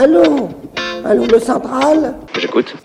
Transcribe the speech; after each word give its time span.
Allô? 0.00 0.48
Allô, 1.04 1.26
le 1.26 1.40
central? 1.40 2.14
J'écoute. 2.38 2.76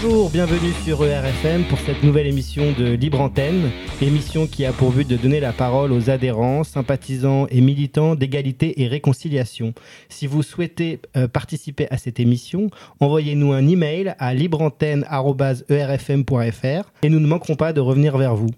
Bonjour, 0.00 0.30
bienvenue 0.30 0.70
sur 0.84 1.04
ERFM 1.04 1.64
pour 1.64 1.80
cette 1.80 2.04
nouvelle 2.04 2.28
émission 2.28 2.70
de 2.78 2.92
Libre 2.92 3.20
Antenne, 3.20 3.72
émission 4.00 4.46
qui 4.46 4.64
a 4.64 4.72
pour 4.72 4.92
but 4.92 5.08
de 5.08 5.16
donner 5.16 5.40
la 5.40 5.52
parole 5.52 5.90
aux 5.90 6.08
adhérents, 6.08 6.62
sympathisants 6.62 7.48
et 7.50 7.60
militants 7.60 8.14
d'égalité 8.14 8.80
et 8.80 8.86
réconciliation. 8.86 9.74
Si 10.08 10.28
vous 10.28 10.44
souhaitez 10.44 11.00
euh, 11.16 11.26
participer 11.26 11.88
à 11.90 11.98
cette 11.98 12.20
émission, 12.20 12.70
envoyez-nous 13.00 13.52
un 13.52 13.66
email 13.66 14.14
à 14.20 14.34
libreantenne.erfm.fr 14.34 16.92
et 17.02 17.08
nous 17.08 17.18
ne 17.18 17.26
manquerons 17.26 17.56
pas 17.56 17.72
de 17.72 17.80
revenir 17.80 18.16
vers 18.18 18.36
vous. 18.36 18.50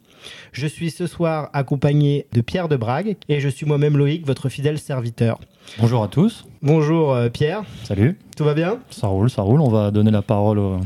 Je 0.53 0.67
suis 0.67 0.91
ce 0.91 1.07
soir 1.07 1.49
accompagné 1.55 2.27
de 2.35 2.43
Pierre 2.43 2.69
de 2.69 2.77
Brague 2.77 3.17
et 3.31 3.41
je 3.41 3.49
suis 3.49 3.65
moi-même 3.65 3.97
Loïc, 3.97 4.27
votre 4.27 4.51
fidèle 4.51 4.79
serviteur. 4.79 5.41
Bonjour 5.79 6.03
à 6.03 6.09
tous. 6.09 6.45
Bonjour 6.61 7.15
euh, 7.15 7.31
Pierre, 7.31 7.63
Salut. 7.85 8.19
tout 8.37 8.45
va 8.45 8.53
bien? 8.53 8.79
Ça 8.91 9.07
roule, 9.07 9.31
ça 9.31 9.41
roule. 9.41 9.63
On 9.63 9.71
va 9.71 9.91
donner 9.91 10.11
la 10.11 10.21
parole 10.21 10.59
aux, 10.59 10.81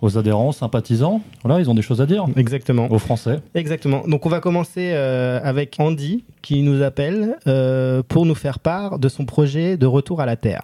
aux 0.00 0.18
adhérents, 0.18 0.52
sympathisants. 0.52 1.22
Voilà, 1.42 1.60
ils 1.60 1.70
ont 1.70 1.74
des 1.74 1.82
choses 1.82 2.00
à 2.00 2.06
dire. 2.06 2.26
Exactement. 2.36 2.90
Aux 2.90 2.98
Français. 2.98 3.40
Exactement. 3.54 4.02
Donc 4.06 4.26
on 4.26 4.28
va 4.28 4.40
commencer 4.40 4.92
euh, 4.94 5.40
avec 5.42 5.76
Andy 5.78 6.24
qui 6.42 6.62
nous 6.62 6.82
appelle 6.82 7.38
euh, 7.46 8.02
pour 8.06 8.26
nous 8.26 8.34
faire 8.34 8.58
part 8.58 8.98
de 8.98 9.08
son 9.08 9.24
projet 9.24 9.76
de 9.76 9.86
retour 9.86 10.20
à 10.20 10.26
la 10.26 10.36
Terre. 10.36 10.62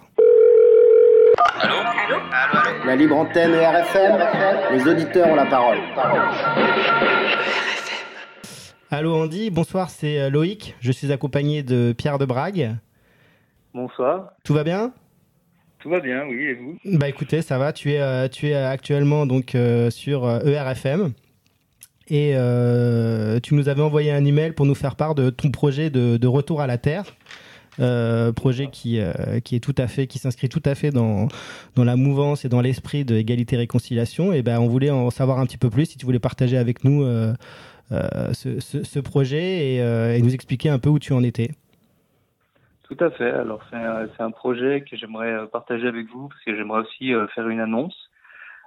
La 2.85 2.95
libre 2.97 3.15
antenne 3.15 3.53
et 3.53 3.65
RFM, 3.65 4.19
les 4.73 4.87
auditeurs 4.87 5.27
ont 5.27 5.35
la 5.35 5.45
parole. 5.45 5.77
Allô 8.91 9.15
Andy, 9.15 9.49
bonsoir, 9.49 9.89
c'est 9.89 10.19
euh, 10.19 10.29
Loïc. 10.29 10.75
Je 10.79 10.91
suis 10.91 11.11
accompagné 11.11 11.63
de 11.63 11.93
Pierre 11.97 12.19
de 12.19 12.25
Brague. 12.25 12.75
Bonsoir. 13.73 14.33
Tout 14.43 14.53
va 14.53 14.63
bien? 14.63 14.91
Tout 15.83 15.89
va 15.89 15.99
bien, 15.99 16.25
oui, 16.29 16.45
et 16.45 16.53
vous? 16.53 16.77
Bah 16.97 17.09
écoutez, 17.09 17.41
ça 17.41 17.57
va. 17.57 17.73
Tu 17.73 17.91
es, 17.91 17.99
euh, 17.99 18.29
tu 18.29 18.47
es 18.47 18.53
actuellement 18.53 19.25
donc 19.25 19.53
euh, 19.53 19.89
sur 19.89 20.23
euh, 20.23 20.39
ERFM 20.45 21.11
et 22.07 22.35
tu 23.43 23.53
nous 23.53 23.67
avais 23.67 23.81
envoyé 23.81 24.11
un 24.11 24.23
email 24.23 24.53
pour 24.53 24.65
nous 24.65 24.75
faire 24.75 24.95
part 24.95 25.13
de 25.13 25.29
ton 25.29 25.51
projet 25.51 25.89
de, 25.89 26.15
de 26.15 26.27
retour 26.27 26.61
à 26.61 26.67
la 26.67 26.77
Terre. 26.77 27.03
Euh, 27.79 28.31
projet 28.31 28.67
qui, 28.71 28.99
qui 29.43 29.55
est 29.55 29.59
tout 29.59 29.73
à 29.79 29.87
fait 29.87 30.05
qui 30.05 30.19
s'inscrit 30.19 30.47
tout 30.47 30.61
à 30.63 30.75
fait 30.75 30.91
dans, 30.91 31.27
dans 31.75 31.83
la 31.83 31.95
mouvance 31.95 32.45
et 32.45 32.49
dans 32.49 32.61
l'esprit 32.61 33.03
de 33.03 33.15
égalité 33.15 33.57
réconciliation 33.57 34.31
et 34.31 34.43
ben 34.43 34.59
on 34.59 34.67
voulait 34.67 34.91
en 34.91 35.09
savoir 35.09 35.39
un 35.39 35.47
petit 35.47 35.57
peu 35.57 35.71
plus 35.71 35.87
si 35.87 35.97
tu 35.97 36.05
voulais 36.05 36.19
partager 36.19 36.55
avec 36.57 36.83
nous 36.83 37.03
ce, 37.89 38.99
projet 38.99 39.73
et, 39.73 39.77
et 39.77 40.21
nous 40.21 40.33
expliquer 40.35 40.69
un 40.69 40.77
peu 40.77 40.89
où 40.89 40.99
tu 40.99 41.13
en 41.13 41.23
étais. 41.23 41.49
Tout 42.93 43.03
à 43.03 43.11
fait. 43.11 43.31
Alors, 43.31 43.61
c'est 43.69 44.21
un, 44.21 44.31
projet 44.31 44.81
que 44.89 44.95
j'aimerais 44.95 45.31
euh, 45.31 45.45
partager 45.45 45.87
avec 45.87 46.07
vous 46.07 46.27
parce 46.27 46.43
que 46.43 46.55
j'aimerais 46.55 46.81
aussi 46.81 47.13
euh, 47.13 47.27
faire 47.27 47.47
une 47.47 47.59
annonce. 47.59 48.09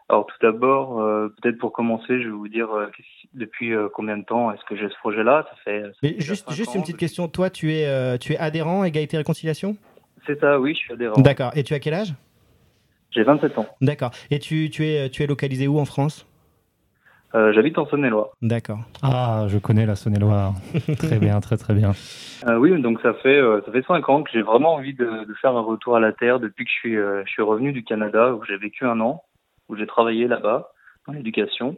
Alors, 0.08 0.26
tout 0.26 0.36
d'abord, 0.40 1.00
euh, 1.00 1.34
peut-être 1.40 1.58
pour 1.58 1.72
commencer, 1.72 2.20
je 2.22 2.28
vais 2.28 2.34
vous 2.34 2.48
dire 2.48 2.70
euh, 2.72 2.86
depuis 3.34 3.72
euh, 3.72 3.88
combien 3.92 4.16
de 4.16 4.24
temps 4.24 4.52
est-ce 4.52 4.64
que 4.64 4.76
j'ai 4.76 4.88
ce 4.88 4.96
projet-là? 4.98 5.46
Ça 5.50 5.56
fait. 5.64 5.82
ça 6.02 6.52
juste, 6.52 6.74
une 6.74 6.82
petite 6.82 6.96
question. 6.96 7.26
Toi, 7.26 7.50
tu 7.50 7.72
es, 7.72 8.18
tu 8.18 8.34
es 8.34 8.38
adhérent 8.38 8.82
à 8.82 8.88
Égalité 8.88 9.16
et 9.16 9.18
Réconciliation? 9.18 9.76
C'est 10.26 10.38
ça, 10.40 10.60
oui, 10.60 10.74
je 10.74 10.78
suis 10.78 10.92
adhérent. 10.92 11.20
D'accord. 11.20 11.52
Et 11.56 11.64
tu 11.64 11.74
as 11.74 11.80
quel 11.80 11.94
âge? 11.94 12.14
J'ai 13.10 13.22
27 13.22 13.58
ans. 13.58 13.66
D'accord. 13.80 14.10
Et 14.30 14.38
tu, 14.38 14.70
tu, 14.70 14.86
es, 14.86 15.08
tu 15.10 15.22
es 15.22 15.26
localisé 15.26 15.66
où 15.66 15.78
en 15.78 15.84
France? 15.84 16.26
Euh, 17.36 17.52
J'habite 17.52 17.76
en 17.76 17.86
Saône-et-Loire. 17.86 18.30
D'accord. 18.40 18.78
Ah, 19.02 19.44
je 19.48 19.58
connais 19.58 19.84
la 19.84 19.94
Saône-et-Loire. 19.94 20.54
très 20.98 21.18
bien, 21.18 21.38
très 21.40 21.58
très 21.58 21.74
bien. 21.74 21.92
Euh, 22.46 22.56
oui, 22.56 22.80
donc 22.80 23.00
ça 23.02 23.12
fait 23.14 23.36
euh, 23.36 23.60
ça 23.66 23.72
fait 23.72 23.84
cinq 23.86 24.08
ans 24.08 24.22
que 24.22 24.30
j'ai 24.32 24.40
vraiment 24.40 24.74
envie 24.74 24.94
de, 24.94 25.24
de 25.24 25.34
faire 25.34 25.54
un 25.54 25.60
retour 25.60 25.96
à 25.96 26.00
la 26.00 26.12
terre 26.12 26.40
depuis 26.40 26.64
que 26.64 26.70
je 26.70 26.76
suis 26.76 26.96
euh, 26.96 27.22
je 27.26 27.30
suis 27.30 27.42
revenu 27.42 27.72
du 27.72 27.84
Canada 27.84 28.32
où 28.32 28.42
j'ai 28.44 28.56
vécu 28.56 28.86
un 28.86 29.00
an 29.00 29.22
où 29.68 29.76
j'ai 29.76 29.86
travaillé 29.86 30.28
là-bas 30.28 30.70
dans 31.06 31.12
l'éducation 31.12 31.76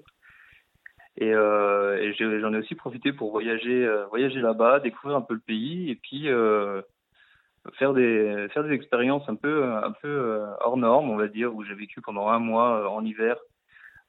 et, 1.16 1.32
euh, 1.32 2.12
j'en 2.40 2.52
ai 2.52 2.58
aussi 2.58 2.76
profité 2.76 3.12
pour 3.12 3.32
voyager 3.32 3.84
euh, 3.84 4.06
voyager 4.06 4.40
là-bas 4.40 4.80
découvrir 4.80 5.16
un 5.16 5.22
peu 5.22 5.34
le 5.34 5.40
pays 5.40 5.90
et 5.90 5.96
puis 5.96 6.28
euh, 6.28 6.82
faire 7.74 7.94
des 7.94 8.46
faire 8.52 8.62
des 8.62 8.72
expériences 8.72 9.28
un 9.28 9.34
peu 9.34 9.64
un 9.64 9.92
peu 9.92 10.08
euh, 10.08 10.46
hors 10.60 10.76
normes 10.76 11.10
on 11.10 11.16
va 11.16 11.26
dire 11.26 11.54
où 11.54 11.64
j'ai 11.64 11.74
vécu 11.74 12.00
pendant 12.00 12.28
un 12.28 12.38
mois 12.38 12.80
euh, 12.80 12.86
en 12.86 13.04
hiver 13.04 13.36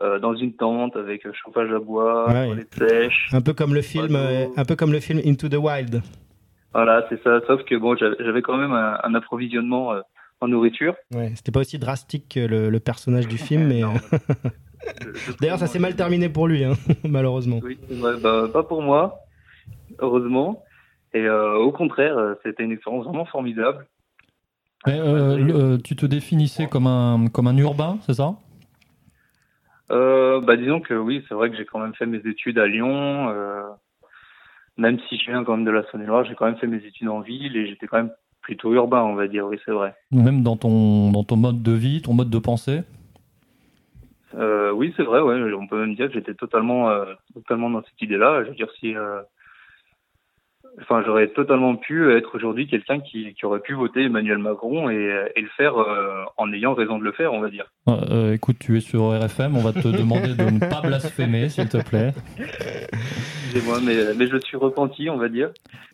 euh, 0.01 0.19
dans 0.19 0.33
une 0.35 0.53
tente 0.53 0.95
avec 0.95 1.25
euh, 1.25 1.31
chauffage 1.33 1.71
à 1.71 1.79
bois 1.79 2.27
Ouais. 2.29 2.47
toilette 2.47 2.75
sèche 2.77 3.29
Un 3.33 3.41
peu 3.41 3.53
comme 3.53 3.73
le 3.73 3.81
film, 3.81 4.15
euh, 4.15 4.45
un 4.55 4.65
peu 4.65 4.75
comme 4.75 4.91
le 4.91 4.99
film 4.99 5.19
Into 5.25 5.49
the 5.49 5.55
Wild. 5.55 6.01
Voilà, 6.73 7.05
c'est 7.09 7.21
ça. 7.23 7.41
Sauf 7.47 7.63
que 7.65 7.75
bon, 7.75 7.95
j'avais 7.97 8.41
quand 8.41 8.55
même 8.57 8.71
un, 8.73 8.97
un 9.03 9.15
approvisionnement 9.15 9.91
euh, 9.93 10.01
en 10.41 10.47
nourriture. 10.47 10.95
Ouais. 11.13 11.31
C'était 11.35 11.51
pas 11.51 11.61
aussi 11.61 11.79
drastique 11.79 12.29
que 12.35 12.39
le, 12.39 12.69
le 12.69 12.79
personnage 12.79 13.27
du 13.27 13.37
film, 13.47 13.67
mais 13.67 13.81
d'ailleurs, 15.41 15.59
ça 15.59 15.67
s'est 15.67 15.79
mal 15.79 15.95
terminé 15.95 16.29
pour 16.29 16.47
lui, 16.47 16.63
hein, 16.63 16.73
malheureusement. 17.07 17.59
Oui. 17.63 17.77
Bah, 18.21 18.47
pas 18.51 18.63
pour 18.63 18.81
moi, 18.81 19.19
heureusement. 19.99 20.63
Et 21.13 21.25
euh, 21.25 21.55
au 21.55 21.71
contraire, 21.71 22.15
c'était 22.43 22.63
une 22.63 22.71
expérience 22.71 23.03
vraiment 23.05 23.25
formidable. 23.25 23.87
Mais, 24.85 24.97
le- 24.97 25.77
tu 25.83 25.95
te 25.95 26.05
définissais 26.05 26.67
comme 26.67 26.87
un, 26.87 27.27
comme 27.33 27.47
un 27.47 27.57
urbain, 27.57 27.97
c'est 28.05 28.13
ça? 28.13 28.35
Euh, 29.91 30.41
bah, 30.41 30.55
disons 30.55 30.81
que 30.81 30.93
oui, 30.93 31.23
c'est 31.27 31.33
vrai 31.33 31.49
que 31.49 31.57
j'ai 31.57 31.65
quand 31.65 31.79
même 31.79 31.95
fait 31.95 32.05
mes 32.05 32.19
études 32.25 32.59
à 32.59 32.67
Lyon. 32.67 33.29
euh, 33.29 33.63
même 34.77 34.97
si 35.09 35.17
je 35.17 35.29
viens 35.29 35.43
quand 35.43 35.57
même 35.57 35.65
de 35.65 35.71
la 35.71 35.83
Saône-et-Loire, 35.83 36.23
j'ai 36.23 36.35
quand 36.35 36.45
même 36.45 36.57
fait 36.57 36.67
mes 36.67 36.83
études 36.85 37.09
en 37.09 37.19
ville 37.19 37.55
et 37.57 37.67
j'étais 37.67 37.85
quand 37.85 37.97
même 37.97 38.11
plutôt 38.41 38.73
urbain, 38.73 39.03
on 39.03 39.15
va 39.15 39.27
dire. 39.27 39.45
Oui, 39.45 39.59
c'est 39.65 39.71
vrai. 39.71 39.93
Même 40.11 40.41
dans 40.41 40.55
ton, 40.55 41.11
dans 41.11 41.23
ton 41.23 41.35
mode 41.35 41.61
de 41.61 41.73
vie, 41.73 42.01
ton 42.01 42.13
mode 42.13 42.29
de 42.29 42.39
pensée? 42.39 42.81
Euh, 44.35 44.71
oui, 44.71 44.93
c'est 44.95 45.03
vrai, 45.03 45.19
ouais. 45.21 45.53
On 45.53 45.67
peut 45.67 45.79
même 45.79 45.95
dire 45.95 46.07
que 46.07 46.13
j'étais 46.13 46.33
totalement, 46.33 46.89
euh, 46.89 47.05
totalement 47.33 47.69
dans 47.69 47.83
cette 47.83 48.01
idée-là. 48.01 48.43
Je 48.43 48.49
veux 48.49 48.55
dire, 48.55 48.71
si, 48.79 48.95
euh, 48.95 49.21
enfin, 50.81 51.03
j'aurais 51.05 51.27
totalement 51.27 51.75
pu 51.75 52.11
être 52.15 52.35
aujourd'hui 52.35 52.67
quelqu'un 52.67 52.99
qui, 52.99 53.33
qui 53.33 53.45
aurait 53.45 53.59
pu 53.59 53.73
voter 53.73 54.03
Emmanuel 54.03 54.37
Macron 54.37 54.89
et, 54.89 55.27
et 55.35 55.41
le 55.41 55.49
faire 55.57 55.77
euh, 55.77 56.23
en 56.37 56.51
ayant 56.53 56.73
raison 56.73 56.97
de 56.99 57.03
le 57.03 57.11
faire, 57.11 57.33
on 57.33 57.39
va 57.41 57.49
dire. 57.49 57.65
Euh, 57.87 57.97
euh, 58.11 58.33
Écoute, 58.33 58.57
tu 58.59 58.77
es 58.77 58.81
sur 58.81 59.09
RFM, 59.09 59.55
on 59.55 59.61
va 59.61 59.73
te 59.73 59.87
demander 59.87 60.35
de 60.35 60.43
ne 60.49 60.59
pas 60.59 60.81
blasphémer, 60.81 61.49
s'il 61.49 61.67
te 61.69 61.77
plaît. 61.77 62.13
Excusez-moi, 63.51 63.79
mais, 63.83 64.13
mais 64.15 64.27
je 64.27 64.37
suis 64.37 64.57
repenti, 64.57 65.09
on 65.09 65.17
va 65.17 65.29
dire. 65.29 65.49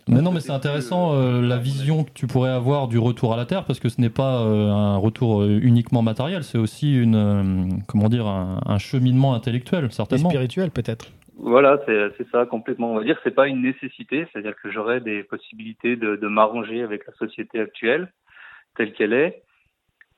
Mais 0.08 0.22
non, 0.22 0.32
mais 0.32 0.40
c'est 0.40 0.52
intéressant 0.52 1.14
euh, 1.16 1.42
la 1.42 1.58
vision 1.58 2.04
que 2.04 2.12
tu 2.14 2.28
pourrais 2.28 2.52
avoir 2.52 2.88
du 2.88 3.00
retour 3.00 3.34
à 3.34 3.38
la 3.38 3.46
Terre, 3.46 3.64
parce 3.66 3.80
que 3.80 3.90
ce 3.90 4.00
n'est 4.00 4.10
pas 4.10 4.42
euh, 4.42 4.70
un 4.70 4.98
retour 4.98 5.44
uniquement 5.46 6.02
matériel, 6.04 6.44
c'est 6.44 6.60
aussi 6.60 6.96
une, 6.96 7.16
euh, 7.16 7.70
comment 7.88 8.10
dire, 8.10 8.28
un, 8.28 8.60
un 8.66 8.78
cheminement 8.78 9.34
intellectuel, 9.34 9.86
Et 9.86 9.90
certainement. 9.92 10.30
spirituel, 10.30 10.70
peut-être. 10.70 11.08
Voilà, 11.38 11.80
c'est 11.86 12.30
ça 12.32 12.46
complètement. 12.46 12.92
On 12.92 12.98
va 12.98 13.04
dire, 13.04 13.20
c'est 13.24 13.36
pas 13.36 13.48
une 13.48 13.62
nécessité, 13.62 14.26
c'est-à-dire 14.32 14.56
que 14.62 14.72
j'aurais 14.72 15.02
des 15.02 15.24
possibilités 15.24 15.96
de, 15.96 16.28
m'arranger 16.28 16.82
avec 16.82 17.06
la 17.06 17.14
société 17.14 17.60
actuelle 17.60 18.12
telle 18.76 18.94
qu'elle 18.94 19.14
est, 19.14 19.44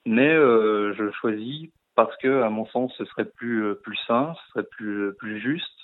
mais 0.05 0.29
euh, 0.29 0.93
je 0.95 1.11
choisis 1.11 1.69
parce 1.95 2.15
que, 2.17 2.41
à 2.43 2.49
mon 2.49 2.65
sens, 2.67 2.93
ce 2.97 3.05
serait 3.05 3.25
plus 3.25 3.63
euh, 3.63 3.73
plus 3.75 3.97
sain, 4.07 4.35
ce 4.35 4.51
serait 4.51 4.67
plus 4.69 5.13
plus 5.17 5.39
juste 5.39 5.77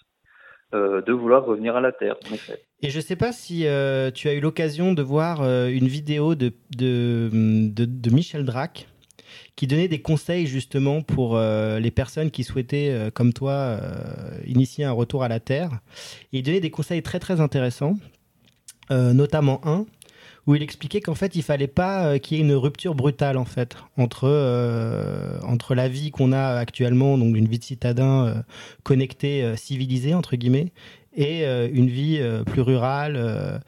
euh, 0.73 1.01
de 1.01 1.11
vouloir 1.11 1.45
revenir 1.45 1.75
à 1.75 1.81
la 1.81 1.91
terre. 1.91 2.15
Et 2.81 2.89
je 2.89 2.99
sais 2.99 3.15
pas 3.15 3.31
si 3.31 3.67
euh, 3.67 4.09
tu 4.09 4.27
as 4.27 4.33
eu 4.33 4.39
l'occasion 4.39 4.93
de 4.93 5.03
voir 5.03 5.43
euh, 5.43 5.67
une 5.67 5.87
vidéo 5.87 6.33
de, 6.33 6.51
de, 6.75 7.29
de 7.71 8.09
Michel 8.09 8.43
Drac 8.43 8.87
qui 9.55 9.67
donnait 9.67 9.87
des 9.87 10.01
conseils 10.01 10.47
justement 10.47 11.01
pour 11.01 11.35
euh, 11.35 11.79
les 11.79 11.91
personnes 11.91 12.31
qui 12.31 12.43
souhaitaient, 12.43 12.89
euh, 12.89 13.11
comme 13.11 13.33
toi, 13.33 13.51
euh, 13.51 14.39
initier 14.47 14.83
un 14.85 14.91
retour 14.91 15.23
à 15.23 15.27
la 15.27 15.39
Terre. 15.39 15.79
Il 16.31 16.43
donnait 16.43 16.59
des 16.59 16.71
conseils 16.71 17.03
très 17.03 17.19
très 17.19 17.39
intéressants, 17.39 17.95
euh, 18.91 19.13
notamment 19.13 19.61
un 19.65 19.85
où 20.45 20.55
il 20.55 20.61
expliquait 20.61 20.99
qu'en 20.99 21.15
fait 21.15 21.37
il 21.37 21.41
fallait 21.41 21.67
pas 21.67 22.05
euh, 22.05 22.17
qu'il 22.17 22.35
y 22.35 22.41
ait 22.41 22.43
une 22.43 22.53
rupture 22.53 22.95
brutale 22.95 23.37
en 23.37 23.45
fait 23.45 23.77
entre 23.97 24.25
euh, 24.25 25.39
entre 25.43 25.73
la 25.73 25.87
vie 25.87 26.11
qu'on 26.11 26.33
a 26.33 26.55
actuellement 26.55 27.17
donc 27.17 27.37
une 27.37 27.47
vie 27.47 27.59
de 27.59 27.63
citadin 27.63 28.43
connecté 28.83 29.55
civilisé 29.55 30.13
entre 30.13 30.35
guillemets 30.35 30.73
et 31.15 31.45
une 31.45 31.87
vie 31.87 32.21
plus 32.45 32.61
rurale 32.61 33.61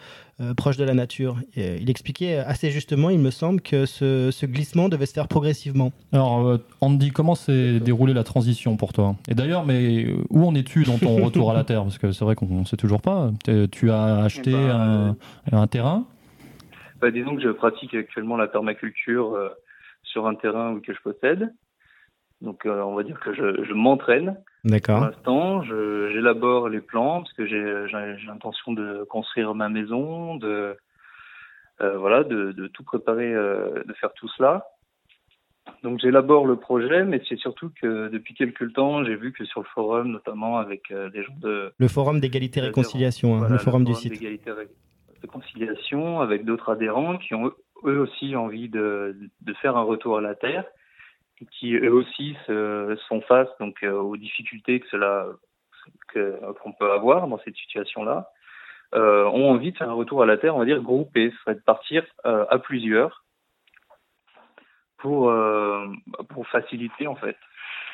proche 0.58 0.78
de 0.78 0.84
la 0.84 0.94
nature. 0.94 1.38
Et, 1.56 1.78
il 1.78 1.90
expliquait 1.90 2.38
assez 2.38 2.72
justement, 2.72 3.10
il 3.10 3.20
me 3.20 3.32
semble, 3.32 3.62
que 3.62 3.86
ce, 3.86 4.32
ce 4.32 4.46
glissement 4.46 4.90
devait 4.90 5.06
se 5.06 5.14
faire 5.14 5.28
progressivement. 5.28 5.92
Alors, 6.12 6.46
euh, 6.48 6.58
Andy, 6.82 7.12
comment 7.12 7.36
s'est 7.36 7.80
déroulée 7.80 8.14
la 8.14 8.24
transition 8.24 8.78
pour 8.78 8.94
toi? 8.94 9.16
Et 9.30 9.36
d'ailleurs, 9.36 9.66
mais 9.66 10.06
euh, 10.06 10.18
où 10.30 10.46
en 10.46 10.56
es-tu 10.56 10.84
dans 10.84 10.98
ton 10.98 11.24
retour 11.24 11.52
à 11.52 11.54
la 11.54 11.64
Terre? 11.64 11.84
Parce 11.84 11.98
que 11.98 12.12
c'est 12.12 12.26
vrai 12.26 12.36
qu'on 12.36 12.48
ne 12.48 12.66
sait 12.66 12.78
toujours 12.78 13.02
pas. 13.02 13.32
Tu 13.72 13.92
as 13.92 14.18
acheté 14.18 14.52
Eh 14.52 14.68
ben, 14.68 15.16
un, 15.52 15.58
un 15.58 15.68
terrain? 15.68 16.06
Bah, 17.02 17.12
disons 17.12 17.36
que 17.36 17.42
je 17.42 17.50
pratique 17.50 17.94
actuellement 17.94 18.38
la 18.38 18.48
permaculture 18.48 19.34
euh, 19.34 19.50
sur 20.04 20.28
un 20.28 20.36
terrain 20.36 20.80
que 20.80 20.94
je 20.94 21.02
possède. 21.02 21.54
Donc 22.42 22.66
euh, 22.66 22.82
on 22.84 22.96
va 22.96 23.04
dire 23.04 23.20
que 23.20 23.34
je, 23.34 23.64
je 23.64 23.74
m'entraîne. 23.74 24.36
Pour 24.64 24.72
D'accord. 24.72 25.02
l'instant, 25.02 25.62
je- 25.64 26.10
j'élabore 26.12 26.70
les 26.70 26.82
plans 26.82 27.22
parce 27.22 27.34
que 27.34 27.46
j'ai 27.46 27.62
l'intention 28.28 28.74
de 28.74 29.04
construire 29.10 29.54
ma 29.56 29.70
maison, 29.70 30.36
de 30.36 30.76
euh, 31.82 31.98
voilà, 31.98 32.24
de, 32.24 32.52
de 32.52 32.68
tout 32.68 32.84
préparer, 32.84 33.34
euh, 33.34 33.84
de 33.86 33.94
faire 33.94 34.14
tout 34.14 34.28
cela. 34.38 34.66
Donc 35.84 36.00
j'élabore 36.00 36.46
le 36.46 36.56
projet, 36.58 37.04
mais 37.04 37.22
c'est 37.28 37.38
surtout 37.38 37.72
que 37.82 38.08
depuis 38.10 38.34
quelques 38.34 38.72
temps, 38.74 39.04
j'ai 39.04 39.16
vu 39.16 39.34
que 39.34 39.46
sur 39.46 39.62
le 39.62 39.68
forum, 39.74 40.10
notamment 40.12 40.58
avec 40.58 40.92
des 40.92 41.24
gens 41.24 41.36
de 41.42 41.74
Le 41.78 41.88
forum 41.88 42.20
d'égalité 42.20 42.62
réconciliation, 42.62 43.36
hein, 43.36 43.40
voilà, 43.40 43.54
le 43.56 43.60
forum 43.60 43.84
du 43.84 43.94
site. 43.96 44.12
d'égalité 44.14 44.52
réconciliation, 45.22 46.22
avec 46.22 46.46
d'autres 46.46 46.70
adhérents 46.72 47.18
qui 47.18 47.34
ont 47.34 47.52
eux 47.86 48.00
aussi 48.00 48.36
envie 48.36 48.70
de, 48.70 49.16
de 49.42 49.54
faire 49.56 49.76
un 49.78 49.82
retour 49.84 50.18
à 50.18 50.22
la 50.22 50.36
terre, 50.36 50.66
qui 51.52 51.74
eux 51.76 51.94
aussi 51.94 52.36
se, 52.48 52.98
sont 53.08 53.22
face 53.22 53.50
donc 53.60 53.84
euh, 53.84 53.94
aux 53.94 54.18
difficultés 54.18 54.80
que 54.80 54.88
cela 54.90 55.28
qu'on 56.14 56.72
peut 56.72 56.92
avoir 56.92 57.28
dans 57.28 57.40
cette 57.40 57.56
situation-là, 57.56 58.32
euh, 58.94 59.26
ont 59.26 59.52
envie 59.52 59.72
de 59.72 59.78
faire 59.78 59.90
un 59.90 59.94
retour 59.94 60.22
à 60.22 60.26
la 60.26 60.38
terre, 60.38 60.56
on 60.56 60.60
va 60.60 60.66
dire 60.66 60.82
groupé, 60.82 61.32
ce 61.32 61.38
serait 61.44 61.56
de 61.56 61.60
partir 61.60 62.06
euh, 62.26 62.46
à 62.50 62.60
plusieurs 62.60 63.26
pour 64.98 65.30
euh, 65.30 65.88
pour 66.30 66.48
faciliter 66.48 67.08
en 67.08 67.16
fait 67.16 67.36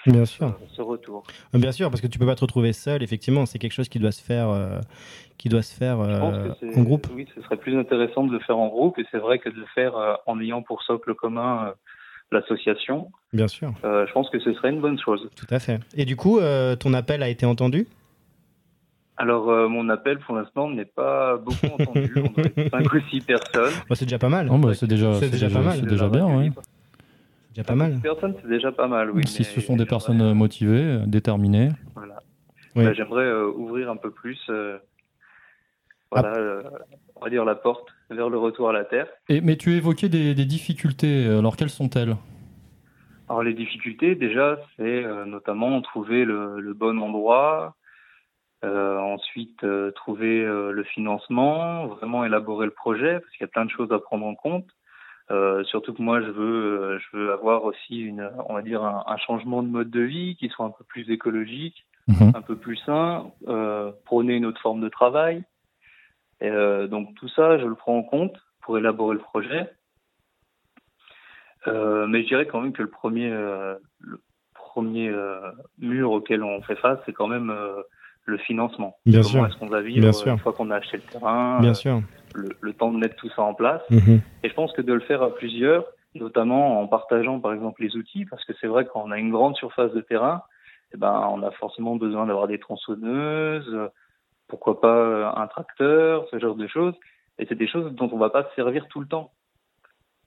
Bien 0.06 0.26
sûr. 0.26 0.56
ce 0.68 0.82
retour. 0.82 1.24
Bien 1.54 1.72
sûr, 1.72 1.90
parce 1.90 2.02
que 2.02 2.08
tu 2.08 2.20
peux 2.20 2.26
pas 2.26 2.36
te 2.36 2.42
retrouver 2.42 2.74
seul, 2.74 3.04
effectivement, 3.04 3.46
c'est 3.46 3.60
quelque 3.60 3.74
chose 3.74 3.88
qui 3.88 4.00
doit 4.00 4.12
se 4.12 4.24
faire, 4.24 4.82
qui 5.38 5.48
doit 5.48 5.62
se 5.62 5.76
faire 5.76 6.00
en 6.00 6.82
groupe. 6.82 7.08
Oui, 7.14 7.28
ce 7.36 7.42
serait 7.44 7.58
plus 7.58 7.78
intéressant 7.78 8.24
de 8.24 8.32
le 8.32 8.40
faire 8.40 8.58
en 8.58 8.68
groupe 8.68 8.98
et 8.98 9.06
c'est 9.12 9.20
vrai 9.20 9.38
que 9.38 9.50
de 9.50 9.60
le 9.60 9.66
faire 9.76 10.20
en 10.26 10.40
ayant 10.40 10.64
pour 10.64 10.82
socle 10.82 11.14
commun 11.14 11.74
l'association. 12.32 13.12
Bien 13.34 13.48
sûr, 13.48 13.74
Euh, 13.84 14.06
je 14.08 14.14
pense 14.14 14.30
que 14.30 14.40
ce 14.40 14.54
serait 14.54 14.70
une 14.72 14.82
bonne 14.82 15.00
chose. 15.00 15.30
tout 15.36 15.48
à 15.50 15.60
fait. 15.60 15.80
Et 15.96 16.06
du 16.06 16.16
coup, 16.16 16.40
euh, 16.40 16.76
ton 16.76 16.94
appel 16.94 17.24
a 17.24 17.30
été 17.30 17.46
entendu? 17.46 17.88
Alors, 19.18 19.50
euh, 19.50 19.68
mon 19.68 19.88
appel 19.90 20.18
pour 20.20 20.36
l'instant 20.36 20.70
n'est 20.70 20.86
pas 20.86 21.38
beaucoup 21.38 21.68
entendu. 21.80 22.12
On 22.18 22.30
doit 22.42 22.46
être 22.58 22.72
5 22.72 22.94
ou 22.94 23.00
6 23.12 23.22
personnes. 23.22 23.74
Bah, 23.90 23.96
C'est 23.96 24.06
déjà 24.06 24.18
pas 24.18 24.30
mal. 24.30 24.48
Bah, 24.50 24.74
C'est 24.74 24.88
déjà, 24.88 25.08
pas 25.12 25.12
mal. 25.62 25.76
c'est 25.76 25.86
déjà 25.86 26.10
bien, 26.10 26.26
oui. 26.38 26.52
C'est 26.56 27.50
déjà 27.56 27.64
pas 27.66 27.76
mal. 27.76 28.00
personnes, 28.02 28.36
c'est 28.42 28.48
déjà 28.50 28.72
pas 28.72 28.88
mal, 28.88 29.12
oui. 29.12 29.28
si 29.28 29.44
ce 29.44 29.60
sont 29.62 29.76
des 29.76 29.86
personnes 29.86 30.34
motivées, 30.34 31.00
déterminées. 31.06 31.70
Voilà. 31.96 32.16
Oui. 32.76 32.86
Bah, 32.86 32.94
J'aimerais 32.94 33.26
euh, 33.26 33.52
ouvrir 33.52 33.92
un 33.92 33.98
peu 33.98 34.10
plus, 34.12 34.40
euh, 34.50 34.78
voilà, 36.12 36.34
euh, 36.38 36.64
on 37.22 37.26
va 37.26 37.30
dire 37.30 37.46
la 37.46 37.56
porte 37.56 37.88
vers 38.10 38.30
le 38.30 38.38
retour 38.38 38.70
à 38.70 38.74
la 38.74 38.84
terre. 38.84 39.08
Et, 39.30 39.42
mais 39.42 39.56
tu 39.56 39.72
évoquais 39.74 40.10
des, 40.10 40.34
des 40.34 40.46
difficultés, 40.46 41.28
alors 41.28 41.56
quelles 41.56 41.70
sont-elles? 41.70 42.16
Alors 43.30 43.44
les 43.44 43.54
difficultés, 43.54 44.16
déjà, 44.16 44.58
c'est 44.76 45.04
euh, 45.06 45.26
notamment 45.26 45.82
trouver 45.82 46.26
le, 46.26 46.60
le 46.60 46.74
bon 46.74 47.00
endroit, 47.00 47.76
euh, 48.66 48.98
ensuite 48.98 49.64
euh, 49.64 49.92
trouver 49.92 50.44
euh, 50.44 50.72
le 50.72 50.84
financement, 50.84 51.88
vraiment 51.88 52.26
élaborer 52.26 52.66
le 52.66 52.74
projet, 52.74 53.20
parce 53.20 53.32
qu'il 53.32 53.42
y 53.42 53.46
a 53.46 53.48
plein 53.48 53.66
de 53.66 53.72
choses 53.72 53.92
à 53.92 54.00
prendre 54.00 54.26
en 54.26 54.36
compte. 54.36 54.68
Euh, 55.30 55.64
surtout 55.64 55.94
que 55.94 56.02
moi, 56.02 56.22
je 56.22 56.30
veux, 56.30 56.82
euh, 56.82 57.00
je 57.00 57.18
veux 57.18 57.32
avoir 57.32 57.64
aussi 57.64 58.02
une, 58.02 58.30
on 58.50 58.56
va 58.56 58.62
dire, 58.64 58.84
un, 58.84 59.04
un 59.08 59.18
changement 59.18 59.64
de 59.64 59.70
mode 59.70 59.90
de 59.90 60.02
vie 60.02 60.36
qui 60.36 60.50
soit 60.50 60.66
un 60.66 60.72
peu 60.72 60.84
plus 60.84 61.10
écologique, 61.12 61.86
Mhm. 62.08 62.32
un 62.36 62.42
peu 62.42 62.56
plus 62.56 62.78
sain, 62.78 63.32
euh, 63.48 63.92
prôner 64.06 64.34
une 64.36 64.48
autre 64.48 64.60
forme 64.60 64.82
de 64.82 64.90
travail. 64.90 65.44
Et, 66.42 66.50
euh, 66.50 66.88
donc 66.88 67.14
tout 67.16 67.30
ça, 67.30 67.58
je 67.60 67.66
le 67.66 67.76
prends 67.76 67.98
en 67.98 68.04
compte 68.04 68.36
pour 68.62 68.78
élaborer 68.78 69.16
le 69.16 69.22
projet. 69.22 69.70
Euh, 71.68 72.08
mais 72.08 72.24
je 72.24 72.28
dirais 72.28 72.48
quand 72.48 72.62
même 72.62 72.74
que 72.74 72.82
le 72.82 72.90
premier, 72.90 73.32
euh, 73.32 73.76
le 74.00 74.20
premier 74.54 75.10
euh, 75.10 75.52
mur 75.78 76.12
auquel 76.12 76.44
on 76.44 76.62
fait 76.64 76.76
face, 76.76 77.00
c'est 77.06 77.14
quand 77.14 77.28
même 77.28 77.52
euh, 77.52 77.82
le 78.26 78.38
financement. 78.40 78.98
Bien 79.06 79.22
Comment 79.22 79.46
est-ce 79.46 79.58
qu'on 79.58 79.68
va 79.68 79.82
vivre 79.82 80.02
Bien 80.02 80.10
euh, 80.10 80.32
une 80.32 80.40
fois 80.40 80.54
qu'on 80.54 80.72
a 80.72 80.78
acheté 80.78 80.98
le 80.98 81.04
terrain, 81.04 81.60
Bien 81.60 81.72
euh, 81.72 81.76
sûr. 81.76 82.02
le, 82.34 82.50
le 82.60 82.74
temps 82.74 82.92
de 82.92 82.98
mettre 82.98 83.16
tout 83.16 83.30
ça 83.36 83.44
en 83.44 83.54
place. 83.54 83.82
Mhm. 83.92 84.22
Et 84.44 84.50
je 84.50 84.54
pense 84.54 84.72
que 84.74 84.82
de 84.82 84.94
le 84.94 85.02
faire 85.02 85.22
à 85.22 85.36
plusieurs, 85.36 85.86
notamment 86.16 86.82
en 86.82 86.88
partageant 86.88 87.40
par 87.40 87.54
exemple 87.54 87.84
les 87.84 87.96
outils, 87.96 88.26
parce 88.26 88.44
que 88.46 88.54
c'est 88.60 88.68
vrai 88.68 88.86
que 88.86 88.90
quand 88.92 89.04
on 89.06 89.12
a 89.12 89.20
une 89.20 89.32
grande 89.32 89.56
surface 89.56 89.94
de 89.94 90.02
terrain, 90.02 90.42
eh 90.94 90.98
ben, 90.98 91.28
on 91.32 91.44
a 91.44 91.52
forcément 91.52 91.96
besoin 91.96 92.26
d'avoir 92.26 92.48
des 92.48 92.60
tronçonneuses, 92.60 93.70
euh, 93.74 93.88
pourquoi 94.52 94.82
pas 94.82 95.34
un 95.36 95.48
tracteur, 95.48 96.28
ce 96.30 96.38
genre 96.38 96.56
de 96.56 96.68
choses. 96.68 96.94
Et 97.40 97.46
c'est 97.48 97.56
des 97.56 97.68
choses 97.70 97.92
dont 97.94 98.10
on 98.12 98.18
va 98.18 98.30
pas 98.30 98.44
se 98.44 98.54
servir 98.56 98.86
tout 98.90 99.00
le 99.00 99.08
temps. 99.08 99.32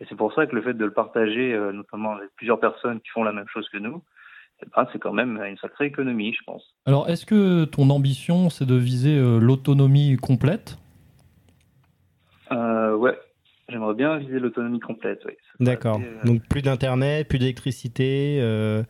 Et 0.01 0.07
c'est 0.09 0.17
pour 0.17 0.33
ça 0.33 0.47
que 0.47 0.57
le 0.57 0.63
fait 0.63 0.73
de 0.75 0.85
le 0.85 0.93
partager, 0.93 1.53
euh, 1.53 1.73
notamment 1.73 2.13
avec 2.13 2.31
plusieurs 2.35 2.59
personnes 2.59 3.01
qui 3.01 3.11
font 3.11 3.23
la 3.23 3.33
même 3.33 3.47
chose 3.53 3.69
que 3.69 3.77
nous, 3.77 4.03
eh 4.63 4.67
ben, 4.75 4.89
c'est 4.93 4.99
quand 4.99 5.13
même 5.13 5.41
une 5.47 5.59
sacrée 5.59 5.87
économie, 5.87 6.33
je 6.33 6.43
pense. 6.45 6.75
Alors, 6.87 7.09
est-ce 7.09 7.27
que 7.27 7.65
ton 7.67 7.91
ambition, 7.91 8.49
c'est 8.49 8.65
de 8.65 8.75
viser 8.75 9.17
euh, 9.17 9.39
l'autonomie 9.39 10.17
complète? 10.17 10.79
Euh, 12.51 12.97
ouais, 12.97 13.17
j'aimerais 13.69 13.95
bien 13.95 14.17
viser 14.17 14.39
l'autonomie 14.41 14.81
complète. 14.81 15.21
Oui. 15.27 15.35
D'accord. 15.61 15.97
assez, 15.97 16.07
euh, 16.07 16.25
Donc 16.25 16.43
plus 16.49 16.63
d'internet, 16.63 17.29
plus 17.29 17.39
d'électricité, 17.39 18.39
euh, 18.41 18.83